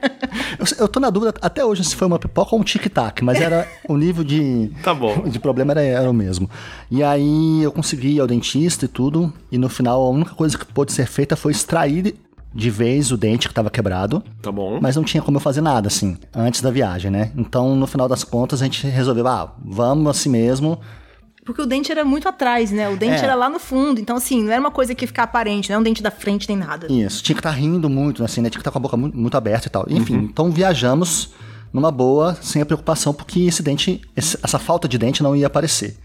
eu, 0.58 0.66
eu 0.80 0.88
tô 0.88 0.98
na 0.98 1.10
dúvida 1.10 1.32
até 1.40 1.64
hoje 1.64 1.84
se 1.84 1.94
foi 1.94 2.08
uma 2.08 2.18
pipoca 2.18 2.56
ou 2.56 2.60
um 2.60 2.64
tic-tac, 2.64 3.22
mas 3.22 3.40
era 3.40 3.68
o 3.88 3.96
nível 3.96 4.24
de, 4.24 4.68
Tá 4.82 4.92
bom. 4.92 5.28
de 5.28 5.38
problema 5.38 5.74
era, 5.74 5.82
era 5.82 6.10
o 6.10 6.14
mesmo. 6.14 6.50
E 6.90 7.00
aí 7.00 7.62
eu 7.62 7.70
consegui 7.70 8.16
ir 8.16 8.20
ao 8.20 8.26
dentista 8.26 8.86
e 8.86 8.88
tudo, 8.88 9.32
e 9.52 9.58
no 9.58 9.68
final 9.68 10.02
a 10.02 10.10
única 10.10 10.34
coisa 10.34 10.58
que 10.58 10.66
pôde 10.66 10.90
ser 10.92 11.06
feita 11.06 11.36
foi 11.36 11.52
extrair 11.52 12.16
de 12.54 12.70
vez 12.70 13.12
o 13.12 13.16
dente 13.16 13.46
que 13.48 13.52
estava 13.52 13.70
quebrado, 13.70 14.22
Tá 14.42 14.50
bom. 14.50 14.78
mas 14.80 14.96
não 14.96 15.04
tinha 15.04 15.22
como 15.22 15.36
eu 15.36 15.40
fazer 15.40 15.60
nada 15.60 15.86
assim, 15.88 16.16
antes 16.34 16.60
da 16.60 16.70
viagem, 16.70 17.10
né? 17.10 17.30
Então 17.36 17.76
no 17.76 17.86
final 17.86 18.08
das 18.08 18.24
contas 18.24 18.60
a 18.62 18.64
gente 18.64 18.86
resolveu, 18.86 19.26
ah, 19.28 19.54
vamos 19.64 20.08
assim 20.10 20.28
mesmo. 20.30 20.80
Porque 21.44 21.62
o 21.62 21.66
dente 21.66 21.90
era 21.90 22.04
muito 22.04 22.28
atrás, 22.28 22.70
né? 22.70 22.88
O 22.90 22.96
dente 22.96 23.20
É. 23.22 23.24
era 23.24 23.34
lá 23.34 23.48
no 23.48 23.58
fundo. 23.58 23.98
Então, 23.98 24.16
assim, 24.16 24.42
não 24.42 24.50
era 24.52 24.60
uma 24.60 24.70
coisa 24.70 24.94
que 24.94 25.04
ia 25.04 25.08
ficar 25.08 25.22
aparente, 25.22 25.70
não 25.70 25.76
é 25.76 25.80
um 25.80 25.82
dente 25.82 26.02
da 26.02 26.10
frente 26.10 26.46
nem 26.46 26.58
nada. 26.58 26.92
Isso, 26.92 27.22
tinha 27.22 27.34
que 27.34 27.40
estar 27.40 27.52
rindo 27.52 27.88
muito, 27.88 28.22
assim, 28.22 28.42
né? 28.42 28.50
Tinha 28.50 28.58
que 28.58 28.60
estar 28.60 28.70
com 28.70 28.76
a 28.76 28.80
boca 28.82 28.98
muito, 28.98 29.16
muito 29.16 29.34
aberta 29.34 29.66
e 29.66 29.70
tal. 29.70 29.86
Enfim, 29.88 30.14
então 30.30 30.50
viajamos 30.50 31.30
numa 31.72 31.90
boa, 31.90 32.34
sem 32.42 32.60
a 32.60 32.66
preocupação, 32.66 33.14
porque 33.14 33.40
esse 33.40 33.62
dente, 33.62 34.02
esse- 34.14 34.38
essa 34.42 34.58
falta 34.58 34.86
de 34.86 34.98
dente 34.98 35.22
não 35.22 35.34
ia 35.34 35.46
aparecer. 35.46 35.96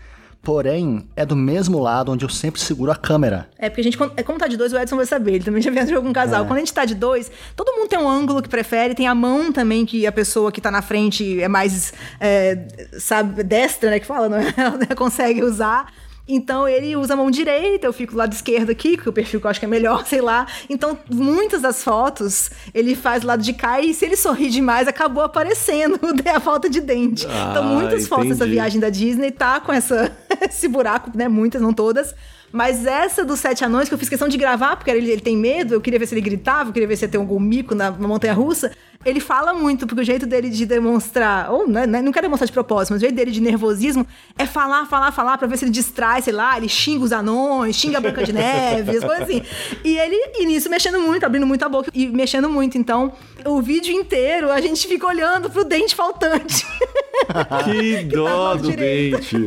Porém, 0.44 1.08
é 1.16 1.26
do 1.26 1.38
mesmo 1.38 1.80
lado 1.80 2.12
onde 2.12 2.26
eu 2.26 2.30
sempre 2.30 2.60
seguro 2.60 2.92
a 2.92 2.98
câmera. 2.98 3.50
É 3.58 3.70
porque 3.70 3.80
a 3.80 3.84
gente, 3.86 3.98
é 4.18 4.24
como 4.24 4.38
tá 4.38 4.46
de 4.46 4.58
dois, 4.58 4.74
o 4.74 4.78
Edson 4.78 4.98
vai 4.98 5.06
saber. 5.06 5.36
Ele 5.36 5.44
também 5.46 5.62
já 5.62 5.72
viajou 5.72 6.02
com 6.02 6.10
um 6.10 6.14
casal. 6.14 6.46
Quando 6.46 6.58
a 6.58 6.60
gente 6.60 6.74
tá 6.74 6.84
de 6.84 6.96
dois, 6.96 7.32
todo 7.56 7.72
mundo 7.72 7.88
tem 7.88 7.98
um 7.98 8.10
ângulo 8.10 8.42
que 8.42 8.50
prefere, 8.50 8.94
tem 8.94 9.08
a 9.08 9.16
mão 9.16 9.54
também, 9.54 9.86
que 9.86 10.06
a 10.06 10.12
pessoa 10.12 10.52
que 10.52 10.60
tá 10.60 10.70
na 10.70 10.82
frente 10.82 11.42
é 11.42 11.48
mais, 11.48 11.94
é, 12.20 12.68
sabe, 13.00 13.42
destra, 13.42 13.90
né? 13.90 14.02
Que 14.02 14.06
fala, 14.06 14.28
não 14.28 14.38
é? 14.38 14.54
Ela 14.58 14.96
consegue 14.98 15.42
usar. 15.42 15.88
Então 16.28 16.66
ele 16.68 16.96
usa 16.96 17.14
a 17.14 17.18
mão 17.18 17.30
direita, 17.30 17.86
eu 17.86 17.92
fico 17.94 18.14
do 18.14 18.18
lado 18.18 18.32
esquerdo 18.32 18.70
aqui, 18.70 18.96
que 18.96 19.10
o 19.10 19.14
perfil 19.14 19.42
que 19.42 19.46
eu 19.46 19.52
acho 19.52 19.60
que 19.60 19.66
é 19.66 19.70
melhor, 19.70 20.06
sei 20.08 20.22
lá. 20.22 20.48
Então, 20.70 20.98
muitas 21.10 21.62
das 21.62 21.84
fotos 21.84 22.50
ele 22.74 22.96
faz 22.96 23.22
do 23.22 23.28
lado 23.28 23.44
de 23.44 23.52
cá 23.54 23.82
e 23.82 23.94
se 23.94 24.06
ele 24.06 24.16
sorrir 24.16 24.50
demais, 24.50 24.88
acabou 24.88 25.24
aparecendo 25.24 26.00
a 26.34 26.40
falta 26.40 26.70
de 26.70 26.80
dente. 26.80 27.26
então, 27.26 27.62
Ah, 27.62 27.62
muitas 27.62 28.08
fotos 28.08 28.30
dessa 28.30 28.44
entendi. 28.44 28.52
viagem 28.54 28.80
da 28.80 28.90
Disney 28.90 29.32
tá 29.32 29.60
com 29.60 29.74
essa, 29.74 30.16
esse 30.42 30.68
buraco, 30.68 31.12
né? 31.14 31.28
Muitas, 31.28 31.62
não 31.62 31.74
todas. 31.74 32.16
Mas 32.54 32.86
essa 32.86 33.26
dos 33.26 33.40
sete 33.40 33.66
anões, 33.66 33.90
que 33.90 33.96
eu 33.96 33.98
fiz 33.98 34.08
questão 34.08 34.28
de 34.28 34.38
gravar, 34.38 34.76
porque 34.76 34.92
ele, 34.92 35.10
ele 35.10 35.22
tem 35.22 35.36
medo, 35.36 35.74
eu 35.74 35.82
queria 35.82 35.98
ver 35.98 36.06
se 36.06 36.14
ele 36.14 36.22
gritava, 36.22 36.70
eu 36.70 36.74
queria 36.74 36.88
ver 36.88 36.96
se 36.96 37.04
ia 37.04 37.10
ter 37.10 37.18
algum 37.18 37.40
mico 37.40 37.74
na, 37.74 37.90
na 37.90 38.08
montanha 38.08 38.32
russa. 38.32 38.72
Ele 39.04 39.20
fala 39.20 39.56
muito, 39.56 39.88
porque 39.88 40.02
o 40.02 40.06
jeito 40.06 40.28
dele 40.28 40.52
de 40.52 40.64
demonstrar, 40.64 41.52
ou 41.52 41.68
né, 41.68 41.88
né, 41.88 42.00
não 42.00 42.12
quero 42.12 42.26
demonstrar 42.26 42.46
de 42.46 42.54
propósito, 42.54 42.94
mas 42.94 43.02
o 43.02 43.06
jeito 43.06 43.16
dele 43.16 43.32
de 43.32 43.42
nervosismo 43.42 44.06
é 44.38 44.46
falar, 44.46 44.86
falar, 44.86 45.12
falar, 45.12 45.36
pra 45.40 45.48
ver 45.48 45.58
se 45.58 45.66
ele 45.66 45.72
distrai, 45.72 46.22
sei 46.22 46.32
lá, 46.32 46.56
ele 46.56 46.70
xinga 46.70 47.04
os 47.04 47.12
anões, 47.12 47.76
xinga 47.76 47.98
a 47.98 48.02
Branca 48.02 48.24
de 48.24 48.32
Neve, 48.32 48.98
as 48.98 49.04
coisas 49.04 49.24
assim. 49.24 49.42
E 49.84 49.98
ele, 49.98 50.16
e 50.36 50.46
nisso, 50.46 50.70
mexendo 50.70 51.00
muito, 51.00 51.26
abrindo 51.26 51.48
muito 51.48 51.66
a 51.66 51.70
boca 51.70 51.90
e 51.92 52.08
mexendo 52.08 52.48
muito. 52.48 52.78
Então, 52.78 53.14
o 53.46 53.64
vídeo 53.64 53.92
inteiro 53.92 54.52
a 54.52 54.62
gente 54.62 54.88
fica 54.88 55.08
olhando 55.08 55.50
pro 55.50 55.66
dente 55.66 55.96
faltante. 55.96 56.64
Que 57.64 58.04
dó 58.06 58.56
do 58.56 58.72
dente. 58.72 59.38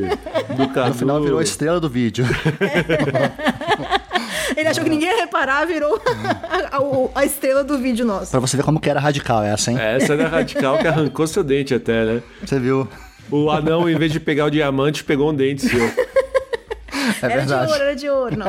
Do 0.56 0.68
Cadu. 0.72 0.88
No 0.88 0.94
final 0.94 1.22
virou 1.22 1.38
a 1.38 1.42
estrela 1.42 1.78
do 1.80 1.88
vídeo. 1.88 2.24
Ele 4.56 4.68
achou 4.68 4.84
que 4.84 4.90
ninguém 4.90 5.08
ia 5.10 5.16
reparar, 5.16 5.66
virou 5.66 6.00
a, 6.50 6.76
a- 6.78 7.20
a 7.20 7.24
estrela 7.24 7.62
do 7.64 7.76
vídeo 7.78 8.06
nosso. 8.06 8.30
pra 8.30 8.40
você 8.40 8.56
ver 8.56 8.62
como 8.62 8.80
que 8.80 8.88
era 8.88 8.98
radical 9.00 9.42
essa, 9.42 9.70
hein? 9.70 9.78
Essa 9.78 10.14
era 10.14 10.28
radical 10.28 10.78
que 10.78 10.86
arrancou 10.86 11.26
seu 11.26 11.42
dente 11.44 11.74
até, 11.74 12.04
né? 12.04 12.22
Você 12.44 12.58
viu? 12.58 12.88
O 13.30 13.50
anão, 13.50 13.88
em 13.90 13.96
vez 13.98 14.12
de 14.12 14.20
pegar 14.20 14.44
o 14.46 14.50
diamante, 14.50 15.02
pegou 15.04 15.30
um 15.30 15.34
dente 15.34 15.62
seu. 15.68 15.80
É 17.22 17.26
era 17.26 17.42
de 17.42 17.46
verdade. 17.48 17.70
ouro, 17.72 17.82
era 17.82 17.94
de 17.96 18.08
ouro, 18.10 18.36
não. 18.36 18.46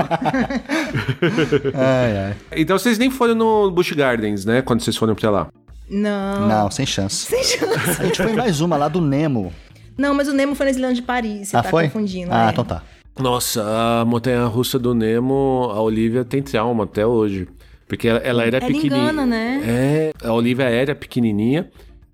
Ai, 1.76 2.18
ai. 2.28 2.36
Então 2.56 2.78
vocês 2.78 2.98
nem 2.98 3.10
foram 3.12 3.36
no 3.36 3.70
Busch 3.70 3.92
Gardens, 3.94 4.46
né? 4.46 4.62
Quando 4.64 4.82
vocês 4.82 4.98
foram 4.98 5.14
pra 5.14 5.30
lá. 5.30 5.48
Não. 5.90 6.48
Não, 6.48 6.72
sem 6.72 6.86
chance. 6.86 7.26
Sem 7.26 7.44
chance. 7.44 8.02
A 8.02 8.06
gente 8.06 8.18
foi 8.22 8.32
em 8.32 8.36
mais 8.36 8.60
uma 8.62 8.76
lá 8.78 8.88
do 8.88 9.00
Nemo. 9.02 9.54
Não, 9.98 10.14
mas 10.14 10.28
o 10.28 10.34
Nemo 10.34 10.54
foi 10.56 10.66
na 10.66 10.72
Islândia 10.72 10.96
de 10.98 11.02
Paris, 11.02 11.50
você 11.50 11.58
ah, 11.58 11.64
tá 11.64 11.70
foi? 11.70 11.86
confundindo. 11.86 12.30
Ah, 12.32 12.48
é. 12.48 12.52
então 12.52 12.64
tá. 12.64 12.84
Nossa, 13.20 13.64
a 14.02 14.06
montanha 14.06 14.46
russa 14.46 14.78
do 14.78 14.94
Nemo, 14.94 15.72
a 15.74 15.82
Olivia 15.82 16.24
tem 16.24 16.42
trauma 16.42 16.84
até 16.84 17.06
hoje. 17.06 17.48
Porque 17.88 18.08
ela, 18.08 18.20
ela 18.20 18.44
era 18.44 18.58
Ela 18.58 18.68
pequenininha. 18.68 19.02
engana, 19.02 19.26
né? 19.26 19.62
É, 19.66 20.14
a 20.28 20.34
Olivia 20.34 20.66
era 20.66 20.94
pequenininha. 20.94 21.70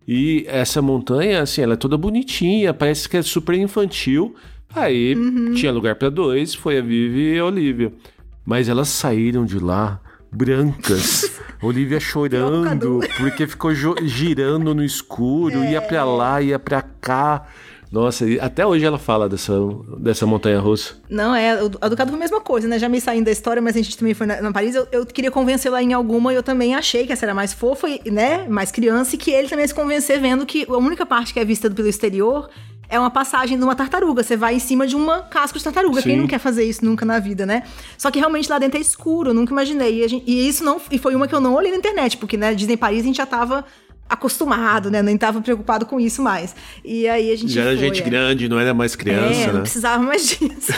E 0.08 0.46
essa 0.48 0.82
montanha, 0.82 1.42
assim, 1.42 1.62
ela 1.62 1.74
é 1.74 1.78
toda 1.78 1.98
bonitinha, 1.98 2.74
parece 2.74 3.10
que 3.10 3.18
é 3.18 3.22
super 3.22 3.56
infantil. 3.56 4.36
Aí 4.76 5.16
Uhum. 5.16 5.54
tinha 5.54 5.72
lugar 5.72 5.96
pra 5.96 6.10
dois, 6.10 6.54
foi 6.54 6.78
a 6.78 6.82
Vivi 6.82 7.34
e 7.36 7.40
a 7.40 7.46
Olivia. 7.46 7.92
Mas 8.46 8.70
elas 8.70 8.88
saíram 8.90 9.46
de 9.46 9.60
lá 9.60 10.00
brancas. 10.34 11.32
Olivia 11.62 12.00
chorando, 12.00 13.00
porque 13.18 13.48
ficou 13.48 13.72
girando 14.04 14.76
no 14.76 14.84
escuro, 14.84 15.64
ia 15.64 15.82
pra 15.82 16.04
lá, 16.04 16.42
ia 16.42 16.60
pra 16.60 16.82
cá. 16.82 17.48
Nossa, 17.94 18.26
e 18.28 18.40
até 18.40 18.66
hoje 18.66 18.84
ela 18.84 18.98
fala 18.98 19.30
dessa, 19.30 19.54
dessa 20.00 20.26
montanha 20.26 20.60
russa. 20.60 20.96
Não, 21.08 21.36
é, 21.36 21.64
o- 21.64 21.70
a 21.80 21.88
do 21.88 21.96
Cadu 21.96 22.10
foi 22.10 22.18
a 22.18 22.20
mesma 22.20 22.42
coisa, 22.42 22.68
né? 22.68 22.80
Já 22.80 22.90
me 22.90 23.00
saindo 23.00 23.26
da 23.26 23.32
história, 23.32 23.62
mas 23.62 23.76
a 23.76 23.82
gente 23.84 23.96
também 23.96 24.16
foi 24.16 24.26
na, 24.26 24.42
na 24.42 24.52
Paris. 24.52 24.74
Eu, 24.74 24.88
eu 24.92 25.06
queria 25.06 25.30
convencê-la 25.30 25.82
em 25.84 25.94
alguma 25.94 26.34
e 26.34 26.36
eu 26.36 26.42
também 26.42 26.74
achei 26.74 27.06
que 27.06 27.14
essa 27.14 27.24
era 27.24 27.36
mais 27.36 27.54
fofa, 27.54 27.88
e, 27.88 28.10
né? 28.10 28.48
Mais 28.50 28.72
criança, 28.72 29.14
e 29.14 29.18
que 29.20 29.30
ele 29.30 29.48
também 29.48 29.68
se 29.68 29.76
convencer 29.76 30.20
vendo 30.20 30.44
que 30.44 30.66
a 30.68 30.78
única 30.78 31.06
parte 31.06 31.32
que 31.36 31.40
é 31.40 31.46
vista 31.46 31.70
pelo 31.70 31.88
exterior 31.88 32.50
é 32.90 33.00
uma 33.00 33.12
passagem 33.12 33.58
de 33.58 33.64
uma 33.64 33.76
tartaruga. 33.76 34.24
Você 34.24 34.36
vai 34.36 34.56
em 34.56 34.60
cima 34.60 34.86
de 34.88 34.96
uma 34.96 35.22
casca 35.22 35.58
de 35.60 35.64
tartaruga. 35.64 36.02
Quem 36.02 36.14
Sim. 36.16 36.20
não 36.22 36.28
quer 36.28 36.40
fazer 36.40 36.64
isso 36.64 36.84
nunca 36.84 37.06
na 37.06 37.20
vida, 37.20 37.46
né? 37.46 37.62
Só 37.98 38.10
que 38.10 38.18
realmente 38.20 38.50
lá 38.50 38.58
dentro 38.60 38.78
é 38.78 38.82
escuro, 38.82 39.30
eu 39.30 39.34
nunca 39.36 39.52
imaginei. 39.52 40.04
E, 40.04 40.08
gente- 40.08 40.26
e 40.30 40.48
isso 40.48 40.64
não. 40.64 40.82
E 40.92 40.98
foi 40.98 41.14
uma 41.16 41.28
que 41.28 41.34
eu 41.34 41.40
não 41.42 41.54
olhei 41.56 41.72
na 41.72 41.78
internet, 41.78 42.18
porque, 42.18 42.38
né, 42.38 42.54
Disney 42.56 42.76
Paris 42.78 43.02
a 43.02 43.06
gente 43.06 43.18
já 43.18 43.26
tava 43.26 43.64
acostumado, 44.10 44.92
né? 44.92 45.02
Nem 45.02 45.18
tava 45.18 45.42
preocupado 45.42 45.86
com 45.86 46.00
isso 46.00 46.22
mais. 46.22 46.56
E 46.84 47.08
aí 47.08 47.32
a 47.32 47.36
gente. 47.36 47.52
Já 47.52 47.62
era 47.62 47.72
foi, 47.72 47.80
gente 47.80 48.02
é. 48.02 48.06
grande, 48.06 48.48
não 48.50 48.60
era 48.60 48.74
mais 48.74 48.96
criança, 48.96 49.40
É, 49.42 49.48
não 49.48 49.54
né? 49.56 49.62
precisava 49.62 50.04
mais 50.04 50.28
disso. 50.28 50.72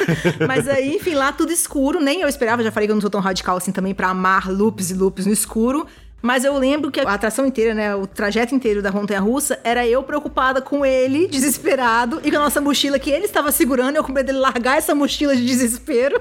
Mas 0.47 0.67
aí, 0.67 0.95
enfim, 0.95 1.15
lá 1.15 1.31
tudo 1.31 1.51
escuro. 1.51 1.99
Nem 1.99 2.21
eu 2.21 2.27
esperava, 2.27 2.63
já 2.63 2.71
falei 2.71 2.87
que 2.87 2.91
eu 2.91 2.95
não 2.95 3.01
sou 3.01 3.09
tão 3.09 3.21
radical 3.21 3.57
assim 3.57 3.71
também 3.71 3.93
pra 3.93 4.09
amar 4.09 4.49
loops 4.49 4.89
e 4.91 4.93
loops 4.93 5.25
no 5.25 5.33
escuro. 5.33 5.85
Mas 6.21 6.43
eu 6.43 6.57
lembro 6.57 6.89
que 6.89 6.99
a 6.99 7.13
atração 7.13 7.45
inteira, 7.45 7.75
né, 7.75 7.95
o 7.95 8.07
trajeto 8.07 8.55
inteiro 8.55 8.81
da 8.81 8.91
montanha 8.91 9.19
russa, 9.19 9.59
era 9.63 9.85
eu 9.85 10.01
preocupada 10.01 10.59
com 10.59 10.83
ele, 10.83 11.27
desesperado, 11.29 12.19
e 12.23 12.31
com 12.31 12.37
a 12.37 12.39
nossa 12.39 12.59
mochila 12.59 12.97
que 12.97 13.11
ele 13.11 13.25
estava 13.25 13.51
segurando, 13.51 13.97
eu 13.97 14.03
com 14.03 14.11
medo 14.11 14.25
dele 14.27 14.39
largar 14.39 14.77
essa 14.77 14.95
mochila 14.95 15.35
de 15.35 15.45
desespero. 15.45 16.19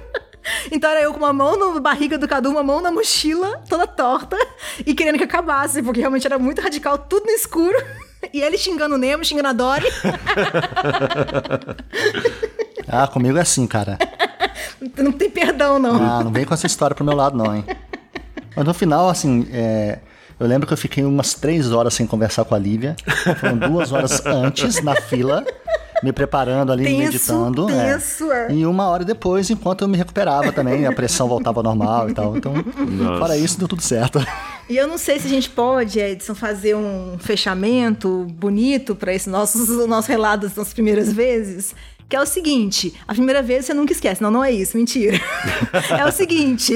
Então 0.71 0.91
era 0.91 1.03
eu 1.03 1.13
com 1.13 1.19
uma 1.19 1.33
mão 1.33 1.75
na 1.75 1.81
barriga 1.81 2.19
do 2.19 2.29
Cadu, 2.29 2.51
uma 2.51 2.63
mão 2.63 2.81
na 2.81 2.91
mochila, 2.91 3.63
toda 3.69 3.87
torta, 3.87 4.37
e 4.87 4.95
querendo 4.95 5.19
que 5.19 5.25
acabasse, 5.25 5.83
porque 5.83 6.01
realmente 6.01 6.27
era 6.27 6.39
muito 6.39 6.61
radical, 6.61 6.99
tudo 6.99 7.27
no 7.27 7.33
escuro. 7.33 7.77
E 8.33 8.41
ele 8.41 8.57
xingando 8.57 8.95
o 8.95 8.99
Nemo, 8.99 9.25
xingando 9.25 9.49
a 9.49 9.53
Dory. 9.53 9.87
Ah, 12.87 13.09
comigo 13.09 13.39
é 13.39 13.41
assim, 13.41 13.67
cara. 13.67 13.99
não 14.99 15.11
tem 15.11 15.31
perdão, 15.31 15.79
não. 15.79 15.97
Ah, 15.97 16.23
não 16.23 16.31
vem 16.31 16.45
com 16.45 16.55
essa 16.55 16.67
história 16.67 16.95
pro 16.95 17.05
meu 17.05 17.17
lado, 17.17 17.37
não, 17.37 17.55
hein? 17.55 17.65
Mas 18.55 18.65
no 18.65 18.75
final, 18.75 19.09
assim, 19.09 19.49
é, 19.53 19.99
eu 20.39 20.47
lembro 20.47 20.67
que 20.67 20.73
eu 20.73 20.77
fiquei 20.77 21.05
umas 21.05 21.35
três 21.35 21.73
horas 21.73 21.95
sem 21.95 22.07
conversar 22.07 22.45
com 22.45 22.55
a 22.55 22.59
Lívia. 22.59 22.95
Foram 23.41 23.57
duas 23.57 23.91
horas 23.93 24.25
antes, 24.27 24.83
na 24.83 24.95
fila, 24.95 25.45
me 26.05 26.13
preparando 26.13 26.71
ali, 26.71 26.85
Tenso, 26.85 26.99
meditando. 26.99 27.71
é. 27.71 27.95
tenso, 27.95 28.31
é. 28.31 28.53
E 28.53 28.67
uma 28.67 28.87
hora 28.89 29.05
depois, 29.05 29.49
enquanto 29.51 29.83
eu 29.83 29.89
me 29.89 29.97
recuperava 29.97 30.53
também, 30.53 30.87
a 30.87 30.93
pressão 30.93 31.27
voltava 31.27 31.61
ao 31.61 31.65
normal 31.65 32.11
e 32.11 32.15
tal. 32.15 32.37
Então, 32.37 32.53
Nossa. 32.55 33.19
fora 33.19 33.37
isso, 33.37 33.59
deu 33.59 33.67
tudo 33.67 33.83
certo. 33.83 34.25
E 34.69 34.77
eu 34.77 34.87
não 34.87 34.99
sei 34.99 35.19
se 35.19 35.27
a 35.27 35.31
gente 35.31 35.51
pode, 35.51 35.99
Edson, 35.99 36.35
fazer 36.35 36.75
um 36.77 37.17
fechamento 37.19 38.27
bonito 38.33 38.95
para 38.95 39.13
esse 39.13 39.29
nossos, 39.29 39.69
o 39.69 39.87
nosso 39.87 40.09
relato 40.09 40.43
das 40.47 40.55
nossas 40.55 40.73
primeiras 40.73 41.13
vezes. 41.13 41.75
Que 42.07 42.17
é 42.17 42.21
o 42.21 42.27
seguinte, 42.27 42.93
a 43.09 43.15
primeira 43.15 43.43
vez 43.43 43.65
você 43.65 43.73
nunca 43.73 43.93
esquece. 43.93 44.23
Não, 44.23 44.31
não 44.31 44.45
é 44.45 44.53
isso, 44.53 44.77
mentira. 44.77 45.19
é 45.99 46.05
o 46.05 46.13
seguinte, 46.13 46.75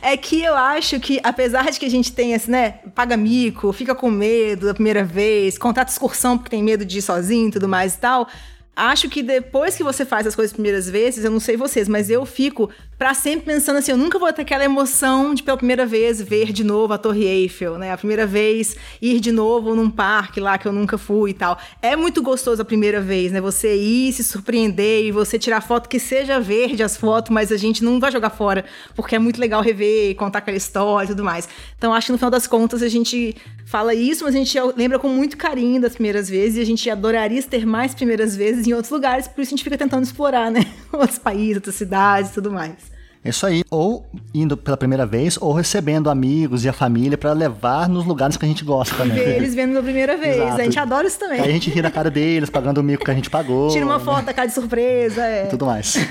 é 0.00 0.16
que 0.16 0.42
eu 0.42 0.56
acho 0.56 0.98
que, 0.98 1.20
apesar 1.22 1.70
de 1.70 1.78
que 1.78 1.84
a 1.84 1.90
gente 1.90 2.10
tenha 2.10 2.36
esse, 2.36 2.50
né, 2.50 2.76
paga 2.94 3.14
mico, 3.16 3.70
fica 3.72 3.94
com 3.94 4.10
medo 4.10 4.66
da 4.66 4.72
primeira 4.74 5.04
vez, 5.04 5.58
contrata 5.58 5.92
excursão 5.92 6.38
porque 6.38 6.50
tem 6.50 6.62
medo 6.62 6.86
de 6.86 6.98
ir 6.98 7.02
sozinho 7.02 7.48
e 7.48 7.50
tudo 7.50 7.68
mais 7.68 7.94
e 7.94 7.98
tal, 7.98 8.26
acho 8.74 9.08
que 9.08 9.22
depois 9.22 9.76
que 9.76 9.84
você 9.84 10.04
faz 10.04 10.26
as 10.26 10.34
coisas 10.34 10.52
primeiras 10.52 10.88
vezes, 10.88 11.24
eu 11.24 11.30
não 11.30 11.40
sei 11.40 11.56
vocês, 11.56 11.88
mas 11.88 12.10
eu 12.10 12.24
fico 12.24 12.70
pra 13.02 13.14
sempre 13.14 13.46
pensando 13.46 13.78
assim, 13.78 13.90
eu 13.90 13.98
nunca 13.98 14.16
vou 14.16 14.32
ter 14.32 14.42
aquela 14.42 14.62
emoção 14.62 15.34
de 15.34 15.42
pela 15.42 15.56
primeira 15.56 15.84
vez 15.84 16.22
ver 16.22 16.52
de 16.52 16.62
novo 16.62 16.92
a 16.92 16.98
Torre 16.98 17.24
Eiffel, 17.24 17.76
né? 17.76 17.90
A 17.90 17.96
primeira 17.96 18.28
vez 18.28 18.76
ir 19.00 19.18
de 19.18 19.32
novo 19.32 19.74
num 19.74 19.90
parque 19.90 20.38
lá 20.38 20.56
que 20.56 20.68
eu 20.68 20.72
nunca 20.72 20.96
fui 20.96 21.30
e 21.30 21.34
tal. 21.34 21.58
É 21.82 21.96
muito 21.96 22.22
gostoso 22.22 22.62
a 22.62 22.64
primeira 22.64 23.00
vez, 23.00 23.32
né? 23.32 23.40
Você 23.40 23.74
ir, 23.74 24.12
se 24.12 24.22
surpreender 24.22 25.04
e 25.04 25.10
você 25.10 25.36
tirar 25.36 25.62
foto 25.62 25.88
que 25.88 25.98
seja 25.98 26.38
verde 26.38 26.80
as 26.80 26.96
fotos, 26.96 27.32
mas 27.32 27.50
a 27.50 27.56
gente 27.56 27.82
não 27.82 27.98
vai 27.98 28.12
jogar 28.12 28.30
fora, 28.30 28.64
porque 28.94 29.16
é 29.16 29.18
muito 29.18 29.40
legal 29.40 29.60
rever 29.62 30.10
e 30.10 30.14
contar 30.14 30.38
aquela 30.38 30.56
história 30.56 31.06
e 31.06 31.08
tudo 31.08 31.24
mais. 31.24 31.48
Então 31.76 31.92
acho 31.92 32.06
que 32.06 32.12
no 32.12 32.18
final 32.18 32.30
das 32.30 32.46
contas 32.46 32.84
a 32.84 32.88
gente 32.88 33.34
fala 33.66 33.96
isso, 33.96 34.22
mas 34.22 34.32
a 34.32 34.38
gente 34.38 34.56
lembra 34.76 35.00
com 35.00 35.08
muito 35.08 35.36
carinho 35.36 35.80
das 35.80 35.94
primeiras 35.94 36.28
vezes 36.28 36.56
e 36.56 36.60
a 36.60 36.66
gente 36.66 36.88
adoraria 36.88 37.42
ter 37.42 37.66
mais 37.66 37.96
primeiras 37.96 38.36
vezes 38.36 38.68
em 38.68 38.72
outros 38.72 38.92
lugares, 38.92 39.26
por 39.26 39.40
isso 39.40 39.48
a 39.48 39.56
gente 39.56 39.64
fica 39.64 39.76
tentando 39.76 40.04
explorar, 40.04 40.52
né? 40.52 40.60
Outros 40.92 41.18
países, 41.18 41.56
outras 41.56 41.74
cidades 41.74 42.30
e 42.30 42.34
tudo 42.34 42.52
mais. 42.52 42.91
É 43.24 43.30
isso 43.30 43.46
aí. 43.46 43.62
Ou 43.70 44.04
indo 44.34 44.56
pela 44.56 44.76
primeira 44.76 45.06
vez, 45.06 45.38
ou 45.40 45.52
recebendo 45.52 46.10
amigos 46.10 46.64
e 46.64 46.68
a 46.68 46.72
família 46.72 47.16
pra 47.16 47.32
levar 47.32 47.88
nos 47.88 48.04
lugares 48.04 48.36
que 48.36 48.44
a 48.44 48.48
gente 48.48 48.64
gosta 48.64 48.96
também. 48.96 49.16
Ver 49.16 49.36
eles 49.36 49.54
vendo 49.54 49.70
pela 49.70 49.82
primeira 49.82 50.16
vez. 50.16 50.36
Exato. 50.36 50.60
A 50.60 50.64
gente 50.64 50.78
adora 50.78 51.06
isso 51.06 51.18
também. 51.18 51.40
Aí 51.40 51.50
a 51.50 51.52
gente 51.52 51.70
ri 51.70 51.80
da 51.80 51.90
cara 51.90 52.10
deles, 52.10 52.50
pagando 52.50 52.78
o 52.78 52.82
mico 52.82 53.04
que 53.04 53.10
a 53.10 53.14
gente 53.14 53.30
pagou. 53.30 53.68
Tira 53.70 53.84
uma 53.84 54.00
foto 54.00 54.24
da 54.24 54.34
cara 54.34 54.48
de 54.48 54.54
surpresa, 54.54 55.24
é. 55.24 55.46
E 55.46 55.48
tudo 55.48 55.66
mais. 55.66 55.96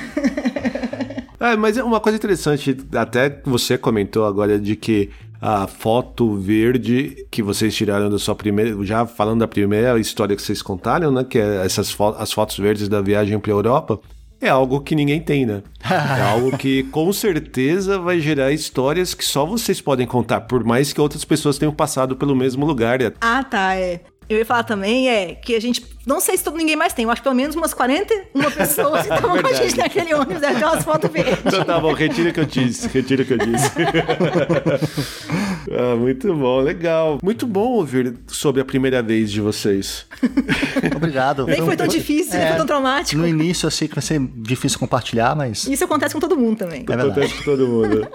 É, 1.41 1.55
mas 1.55 1.75
uma 1.77 1.99
coisa 1.99 2.15
interessante, 2.19 2.77
até 2.95 3.41
você 3.43 3.75
comentou 3.75 4.27
agora 4.27 4.59
de 4.59 4.75
que 4.75 5.09
a 5.41 5.65
foto 5.65 6.35
verde 6.35 7.25
que 7.31 7.41
vocês 7.41 7.73
tiraram 7.73 8.11
da 8.11 8.19
sua 8.19 8.35
primeira, 8.35 8.77
já 8.85 9.07
falando 9.07 9.39
da 9.39 9.47
primeira 9.47 9.99
história 9.99 10.35
que 10.35 10.41
vocês 10.41 10.61
contaram, 10.61 11.11
né, 11.11 11.23
que 11.23 11.39
é 11.39 11.65
essas 11.65 11.91
fo 11.91 12.09
as 12.09 12.31
fotos 12.31 12.59
verdes 12.59 12.87
da 12.87 13.01
viagem 13.01 13.39
para 13.39 13.51
Europa, 13.51 13.99
é 14.41 14.49
algo 14.49 14.81
que 14.81 14.95
ninguém 14.95 15.21
tem, 15.21 15.45
né? 15.45 15.61
É 15.91 16.21
algo 16.21 16.57
que 16.57 16.83
com 16.83 17.11
certeza 17.11 17.99
vai 17.99 18.19
gerar 18.19 18.51
histórias 18.51 19.13
que 19.13 19.25
só 19.25 19.45
vocês 19.45 19.81
podem 19.81 20.07
contar, 20.07 20.41
por 20.41 20.63
mais 20.63 20.93
que 20.93 21.01
outras 21.01 21.25
pessoas 21.25 21.57
tenham 21.57 21.73
passado 21.73 22.15
pelo 22.15 22.35
mesmo 22.35 22.65
lugar. 22.65 22.99
Ah, 23.21 23.43
tá, 23.43 23.75
é. 23.75 24.01
Eu 24.31 24.37
ia 24.37 24.45
falar 24.45 24.63
também 24.63 25.09
é 25.09 25.35
que 25.35 25.53
a 25.53 25.59
gente. 25.59 25.85
Não 26.07 26.21
sei 26.21 26.37
se 26.37 26.43
todo, 26.43 26.55
ninguém 26.55 26.77
mais 26.77 26.93
tem. 26.93 27.03
Eu 27.03 27.11
acho 27.11 27.21
que 27.21 27.23
pelo 27.25 27.35
menos 27.35 27.53
umas 27.53 27.73
41 27.73 28.51
pessoas 28.51 29.01
que 29.05 29.13
estavam 29.13 29.41
com 29.41 29.47
a 29.47 29.51
gente 29.51 29.77
naquele 29.77 30.13
ônibus, 30.13 30.39
deve 30.39 30.57
ter 30.57 30.63
umas 30.65 30.85
fotos 30.85 31.11
verdes. 31.11 31.37
Então 31.45 31.65
tá 31.65 31.77
bom, 31.77 31.91
retira 31.91 32.29
o 32.29 32.33
que 32.33 32.39
eu 32.39 32.45
disse, 32.45 32.87
retira 32.87 33.23
o 33.23 33.25
que 33.25 33.33
eu 33.33 33.37
disse. 33.39 33.71
ah, 35.77 35.97
muito 35.97 36.33
bom, 36.33 36.61
legal. 36.61 37.19
Muito 37.21 37.45
bom 37.45 37.71
ouvir 37.73 38.15
sobre 38.27 38.61
a 38.61 38.65
primeira 38.65 39.03
vez 39.03 39.29
de 39.29 39.41
vocês. 39.41 40.05
Obrigado. 40.95 41.45
Nem 41.45 41.65
foi 41.65 41.75
tão 41.75 41.87
difícil, 41.87 42.39
nem 42.39 42.47
foi 42.47 42.57
tão 42.57 42.65
traumático. 42.65 43.21
No 43.21 43.27
início 43.27 43.67
eu 43.67 43.71
sei 43.71 43.89
que 43.89 43.95
vai 43.95 44.01
ser 44.01 44.17
difícil 44.37 44.79
compartilhar, 44.79 45.35
mas. 45.35 45.67
Isso 45.67 45.83
acontece 45.83 46.13
com 46.13 46.21
todo 46.21 46.37
mundo 46.37 46.59
também. 46.59 46.85
É. 46.89 46.93
Acontece 46.93 47.33
com 47.35 47.43
todo 47.43 47.67
mundo. 47.67 48.07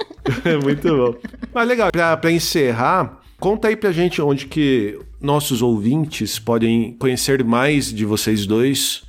É 0.46 0.56
muito 0.56 0.88
bom. 0.88 1.14
Mas 1.52 1.68
legal, 1.68 1.90
pra, 1.92 2.16
pra 2.16 2.32
encerrar, 2.32 3.20
conta 3.39 3.68
aí 3.68 3.76
pra 3.76 3.93
gente 3.93 4.20
onde 4.20 4.47
que 4.47 4.99
nossos 5.20 5.62
ouvintes 5.62 6.39
podem 6.39 6.93
conhecer 6.99 7.45
mais 7.45 7.93
de 7.93 8.05
vocês 8.05 8.47
dois 8.47 9.05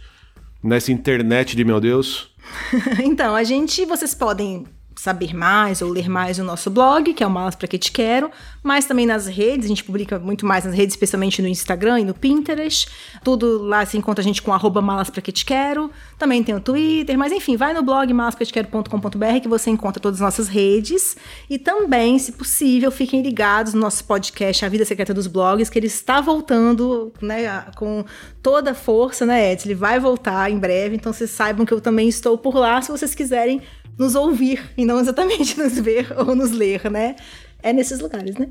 nessa 0.63 0.91
internet 0.91 1.55
de 1.55 1.63
meu 1.63 1.79
Deus. 1.79 2.29
então, 3.03 3.35
a 3.35 3.43
gente, 3.43 3.85
vocês 3.85 4.13
podem 4.13 4.65
saber 4.97 5.33
mais 5.33 5.81
ou 5.81 5.89
ler 5.89 6.09
mais 6.09 6.37
no 6.37 6.43
nosso 6.43 6.69
blog, 6.69 7.13
que 7.13 7.23
é 7.23 7.27
o 7.27 7.29
Malas 7.29 7.55
Pra 7.55 7.67
Que 7.67 7.77
Te 7.77 7.91
Quero, 7.91 8.31
mas 8.63 8.85
também 8.85 9.05
nas 9.05 9.27
redes, 9.27 9.65
a 9.65 9.69
gente 9.69 9.83
publica 9.83 10.17
muito 10.19 10.45
mais 10.45 10.65
nas 10.65 10.73
redes, 10.73 10.93
especialmente 10.93 11.41
no 11.41 11.47
Instagram 11.47 11.99
e 11.99 12.05
no 12.05 12.13
Pinterest. 12.13 12.87
Tudo 13.23 13.61
lá 13.63 13.85
se 13.85 13.97
encontra 13.97 14.21
a 14.21 14.23
gente 14.23 14.41
com 14.41 14.51
arroba 14.53 14.81
Malas 14.81 15.09
Pra 15.09 15.21
Que 15.21 15.31
Te 15.31 15.45
Quero. 15.45 15.91
Também 16.17 16.43
tem 16.43 16.55
o 16.55 16.59
Twitter, 16.59 17.17
mas 17.17 17.31
enfim, 17.31 17.55
vai 17.55 17.73
no 17.73 17.83
blog 17.83 18.11
malaspraquetequero.com.br 18.11 19.39
que 19.41 19.47
você 19.47 19.69
encontra 19.69 20.01
todas 20.01 20.19
as 20.21 20.25
nossas 20.25 20.47
redes. 20.47 21.15
E 21.49 21.59
também, 21.59 22.17
se 22.17 22.31
possível, 22.31 22.91
fiquem 22.91 23.21
ligados 23.21 23.73
no 23.73 23.81
nosso 23.81 24.03
podcast 24.03 24.65
A 24.65 24.69
Vida 24.69 24.83
Secreta 24.83 25.13
dos 25.13 25.27
Blogs, 25.27 25.69
que 25.69 25.77
ele 25.77 25.87
está 25.87 26.19
voltando, 26.19 27.13
né, 27.21 27.65
com 27.75 28.03
toda 28.41 28.71
a 28.71 28.75
força, 28.75 29.25
né, 29.25 29.53
Edson? 29.53 29.67
Ele 29.67 29.75
vai 29.75 29.99
voltar 29.99 30.49
em 30.51 30.57
breve, 30.57 30.95
então 30.95 31.13
vocês 31.13 31.29
saibam 31.29 31.65
que 31.65 31.73
eu 31.73 31.79
também 31.79 32.09
estou 32.09 32.37
por 32.37 32.55
lá, 32.55 32.81
se 32.81 32.91
vocês 32.91 33.13
quiserem 33.13 33.61
nos 33.97 34.15
ouvir 34.15 34.71
e 34.77 34.85
não 34.85 34.99
exatamente 34.99 35.57
nos 35.59 35.77
ver 35.79 36.13
ou 36.17 36.35
nos 36.35 36.51
ler, 36.51 36.89
né? 36.89 37.15
É 37.61 37.73
nesses 37.73 37.99
lugares, 37.99 38.35
né? 38.35 38.49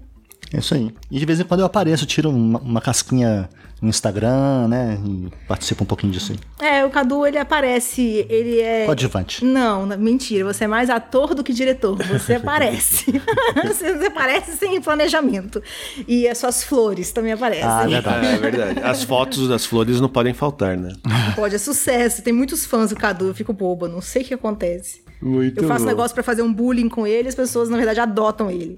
É 0.52 0.58
isso 0.58 0.74
aí. 0.74 0.90
E 1.10 1.18
de 1.18 1.26
vez 1.26 1.40
em 1.40 1.44
quando 1.44 1.60
eu 1.60 1.66
apareço, 1.66 2.06
tiro 2.06 2.30
uma, 2.30 2.58
uma 2.60 2.80
casquinha 2.80 3.48
no 3.80 3.88
Instagram, 3.88 4.68
né? 4.68 4.98
E 5.04 5.28
participo 5.46 5.84
um 5.84 5.86
pouquinho 5.86 6.12
disso 6.12 6.32
aí. 6.32 6.66
É, 6.66 6.84
o 6.84 6.90
Cadu, 6.90 7.26
ele 7.26 7.38
aparece, 7.38 8.26
ele 8.28 8.60
é... 8.60 8.84
Coadjuvante. 8.86 9.44
Não, 9.44 9.84
não, 9.84 9.98
mentira, 9.98 10.44
você 10.44 10.64
é 10.64 10.66
mais 10.66 10.88
ator 10.88 11.34
do 11.34 11.44
que 11.44 11.52
diretor, 11.52 11.96
você 12.04 12.34
aparece. 12.36 13.04
você 13.64 13.96
você 13.96 14.06
aparece 14.06 14.56
sem 14.56 14.80
planejamento. 14.80 15.62
E 16.08 16.26
as 16.26 16.38
suas 16.38 16.64
flores 16.64 17.12
também 17.12 17.32
aparecem. 17.32 17.64
Ah, 17.66 17.84
é 17.84 17.88
verdade. 17.88 18.26
É 18.26 18.36
verdade. 18.38 18.80
As 18.80 19.02
fotos 19.02 19.48
das 19.48 19.66
flores 19.66 20.00
não 20.00 20.08
podem 20.08 20.32
faltar, 20.32 20.76
né? 20.76 20.92
Pode, 21.36 21.54
é 21.54 21.58
sucesso. 21.58 22.22
Tem 22.22 22.32
muitos 22.32 22.64
fãs 22.64 22.90
do 22.90 22.96
Cadu, 22.96 23.28
eu 23.28 23.34
fico 23.34 23.52
boba, 23.52 23.88
não 23.88 24.00
sei 24.00 24.22
o 24.22 24.24
que 24.24 24.34
acontece. 24.34 25.04
Muito 25.20 25.62
Eu 25.62 25.66
faço 25.68 25.84
bom. 25.84 25.88
negócio 25.90 26.14
pra 26.14 26.22
fazer 26.22 26.42
um 26.42 26.52
bullying 26.52 26.90
com 26.90 27.06
ele, 27.06 27.26
as 27.28 27.34
pessoas, 27.34 27.70
na 27.70 27.76
verdade, 27.78 28.00
adotam 28.00 28.50
ele. 28.50 28.76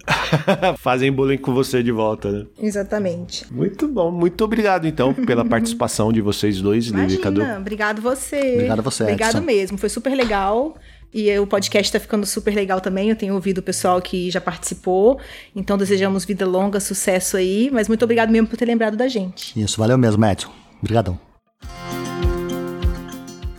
Fazem 0.78 1.10
bullying 1.12 1.36
com 1.38 1.52
você 1.52 1.82
de 1.82 1.90
volta, 1.90 2.30
né? 2.30 2.46
Exatamente. 2.60 3.52
Muito 3.52 3.88
bom. 3.88 4.10
Muito 4.12 4.44
obrigado, 4.44 4.86
então, 4.88 5.14
pela 5.14 5.44
participação 5.46 6.12
de 6.12 6.20
vocês 6.20 6.60
dois, 6.60 6.86
Lívia 6.86 7.14
e 7.14 7.18
Cadu. 7.18 7.40
Imagina, 7.40 7.60
obrigado 7.60 8.02
você. 8.02 8.54
Obrigado 8.54 8.82
você, 8.82 9.02
Obrigado 9.04 9.36
Edson. 9.36 9.46
mesmo, 9.46 9.78
foi 9.78 9.88
super 9.88 10.14
legal. 10.14 10.76
E 11.12 11.38
o 11.38 11.46
podcast 11.46 11.90
tá 11.90 11.98
ficando 11.98 12.26
super 12.26 12.54
legal 12.54 12.80
também. 12.80 13.08
Eu 13.08 13.16
tenho 13.16 13.34
ouvido 13.34 13.58
o 13.58 13.62
pessoal 13.62 14.00
que 14.00 14.30
já 14.30 14.40
participou. 14.40 15.18
Então 15.56 15.78
desejamos 15.78 16.24
vida 16.24 16.46
longa, 16.46 16.80
sucesso 16.80 17.36
aí. 17.38 17.70
Mas 17.72 17.88
muito 17.88 18.02
obrigado 18.02 18.30
mesmo 18.30 18.46
por 18.46 18.58
ter 18.58 18.66
lembrado 18.66 18.96
da 18.96 19.08
gente. 19.08 19.58
Isso, 19.58 19.78
valeu 19.78 19.96
mesmo, 19.96 20.24
Edson. 20.26 20.50
Obrigadão. 20.80 21.18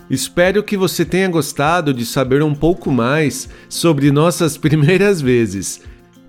Espero 0.08 0.62
que 0.62 0.76
você 0.76 1.04
tenha 1.04 1.28
gostado 1.28 1.94
de 1.94 2.04
saber 2.04 2.42
um 2.42 2.54
pouco 2.54 2.90
mais 2.90 3.48
sobre 3.68 4.10
nossas 4.10 4.56
primeiras 4.58 5.20
vezes. 5.20 5.82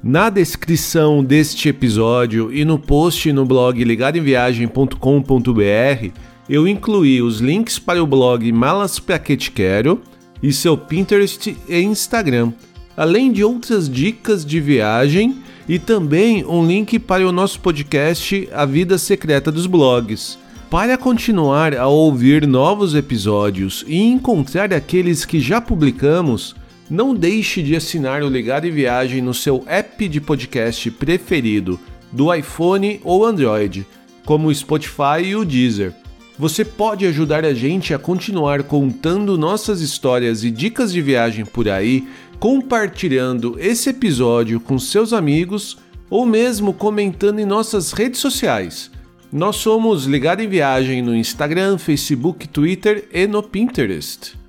Na 0.03 0.31
descrição 0.31 1.23
deste 1.23 1.69
episódio 1.69 2.51
e 2.51 2.65
no 2.65 2.79
post 2.79 3.31
no 3.31 3.45
blog 3.45 3.83
ligadoemviagem.com.br 3.83 6.11
eu 6.49 6.67
incluí 6.67 7.21
os 7.21 7.39
links 7.39 7.77
para 7.77 8.01
o 8.01 8.07
blog 8.07 8.51
Malas 8.51 8.97
Pra 8.97 9.19
Que 9.19 9.37
Te 9.37 9.51
Quero 9.51 10.01
e 10.41 10.51
seu 10.51 10.75
Pinterest 10.75 11.55
e 11.69 11.81
Instagram, 11.81 12.51
além 12.97 13.31
de 13.31 13.43
outras 13.43 13.87
dicas 13.87 14.43
de 14.43 14.59
viagem 14.59 15.37
e 15.69 15.77
também 15.77 16.43
um 16.45 16.65
link 16.65 16.97
para 16.97 17.27
o 17.27 17.31
nosso 17.31 17.59
podcast 17.59 18.49
A 18.51 18.65
Vida 18.65 18.97
Secreta 18.97 19.51
dos 19.51 19.67
Blogs. 19.67 20.39
Para 20.67 20.97
continuar 20.97 21.75
a 21.75 21.87
ouvir 21.87 22.47
novos 22.47 22.95
episódios 22.95 23.85
e 23.87 24.01
encontrar 24.01 24.73
aqueles 24.73 25.25
que 25.25 25.39
já 25.39 25.61
publicamos, 25.61 26.55
não 26.91 27.15
deixe 27.15 27.63
de 27.63 27.73
assinar 27.73 28.21
o 28.21 28.27
Ligado 28.27 28.67
em 28.67 28.71
Viagem 28.71 29.21
no 29.21 29.33
seu 29.33 29.63
app 29.65 30.09
de 30.09 30.19
podcast 30.19 30.91
preferido, 30.91 31.79
do 32.11 32.33
iPhone 32.35 32.99
ou 33.05 33.25
Android, 33.25 33.87
como 34.25 34.49
o 34.49 34.53
Spotify 34.53 35.23
e 35.23 35.33
o 35.37 35.45
Deezer. 35.45 35.93
Você 36.37 36.65
pode 36.65 37.05
ajudar 37.05 37.45
a 37.45 37.53
gente 37.53 37.93
a 37.93 37.97
continuar 37.97 38.63
contando 38.63 39.37
nossas 39.37 39.79
histórias 39.79 40.43
e 40.43 40.51
dicas 40.51 40.91
de 40.91 41.01
viagem 41.01 41.45
por 41.45 41.69
aí, 41.69 42.05
compartilhando 42.41 43.55
esse 43.57 43.89
episódio 43.89 44.59
com 44.59 44.77
seus 44.77 45.13
amigos 45.13 45.77
ou 46.09 46.25
mesmo 46.25 46.73
comentando 46.73 47.39
em 47.39 47.45
nossas 47.45 47.93
redes 47.93 48.19
sociais. 48.19 48.91
Nós 49.31 49.55
somos 49.55 50.03
Ligado 50.03 50.41
em 50.41 50.47
Viagem 50.49 51.01
no 51.01 51.15
Instagram, 51.15 51.77
Facebook, 51.77 52.49
Twitter 52.49 53.07
e 53.13 53.25
no 53.27 53.41
Pinterest. 53.41 54.40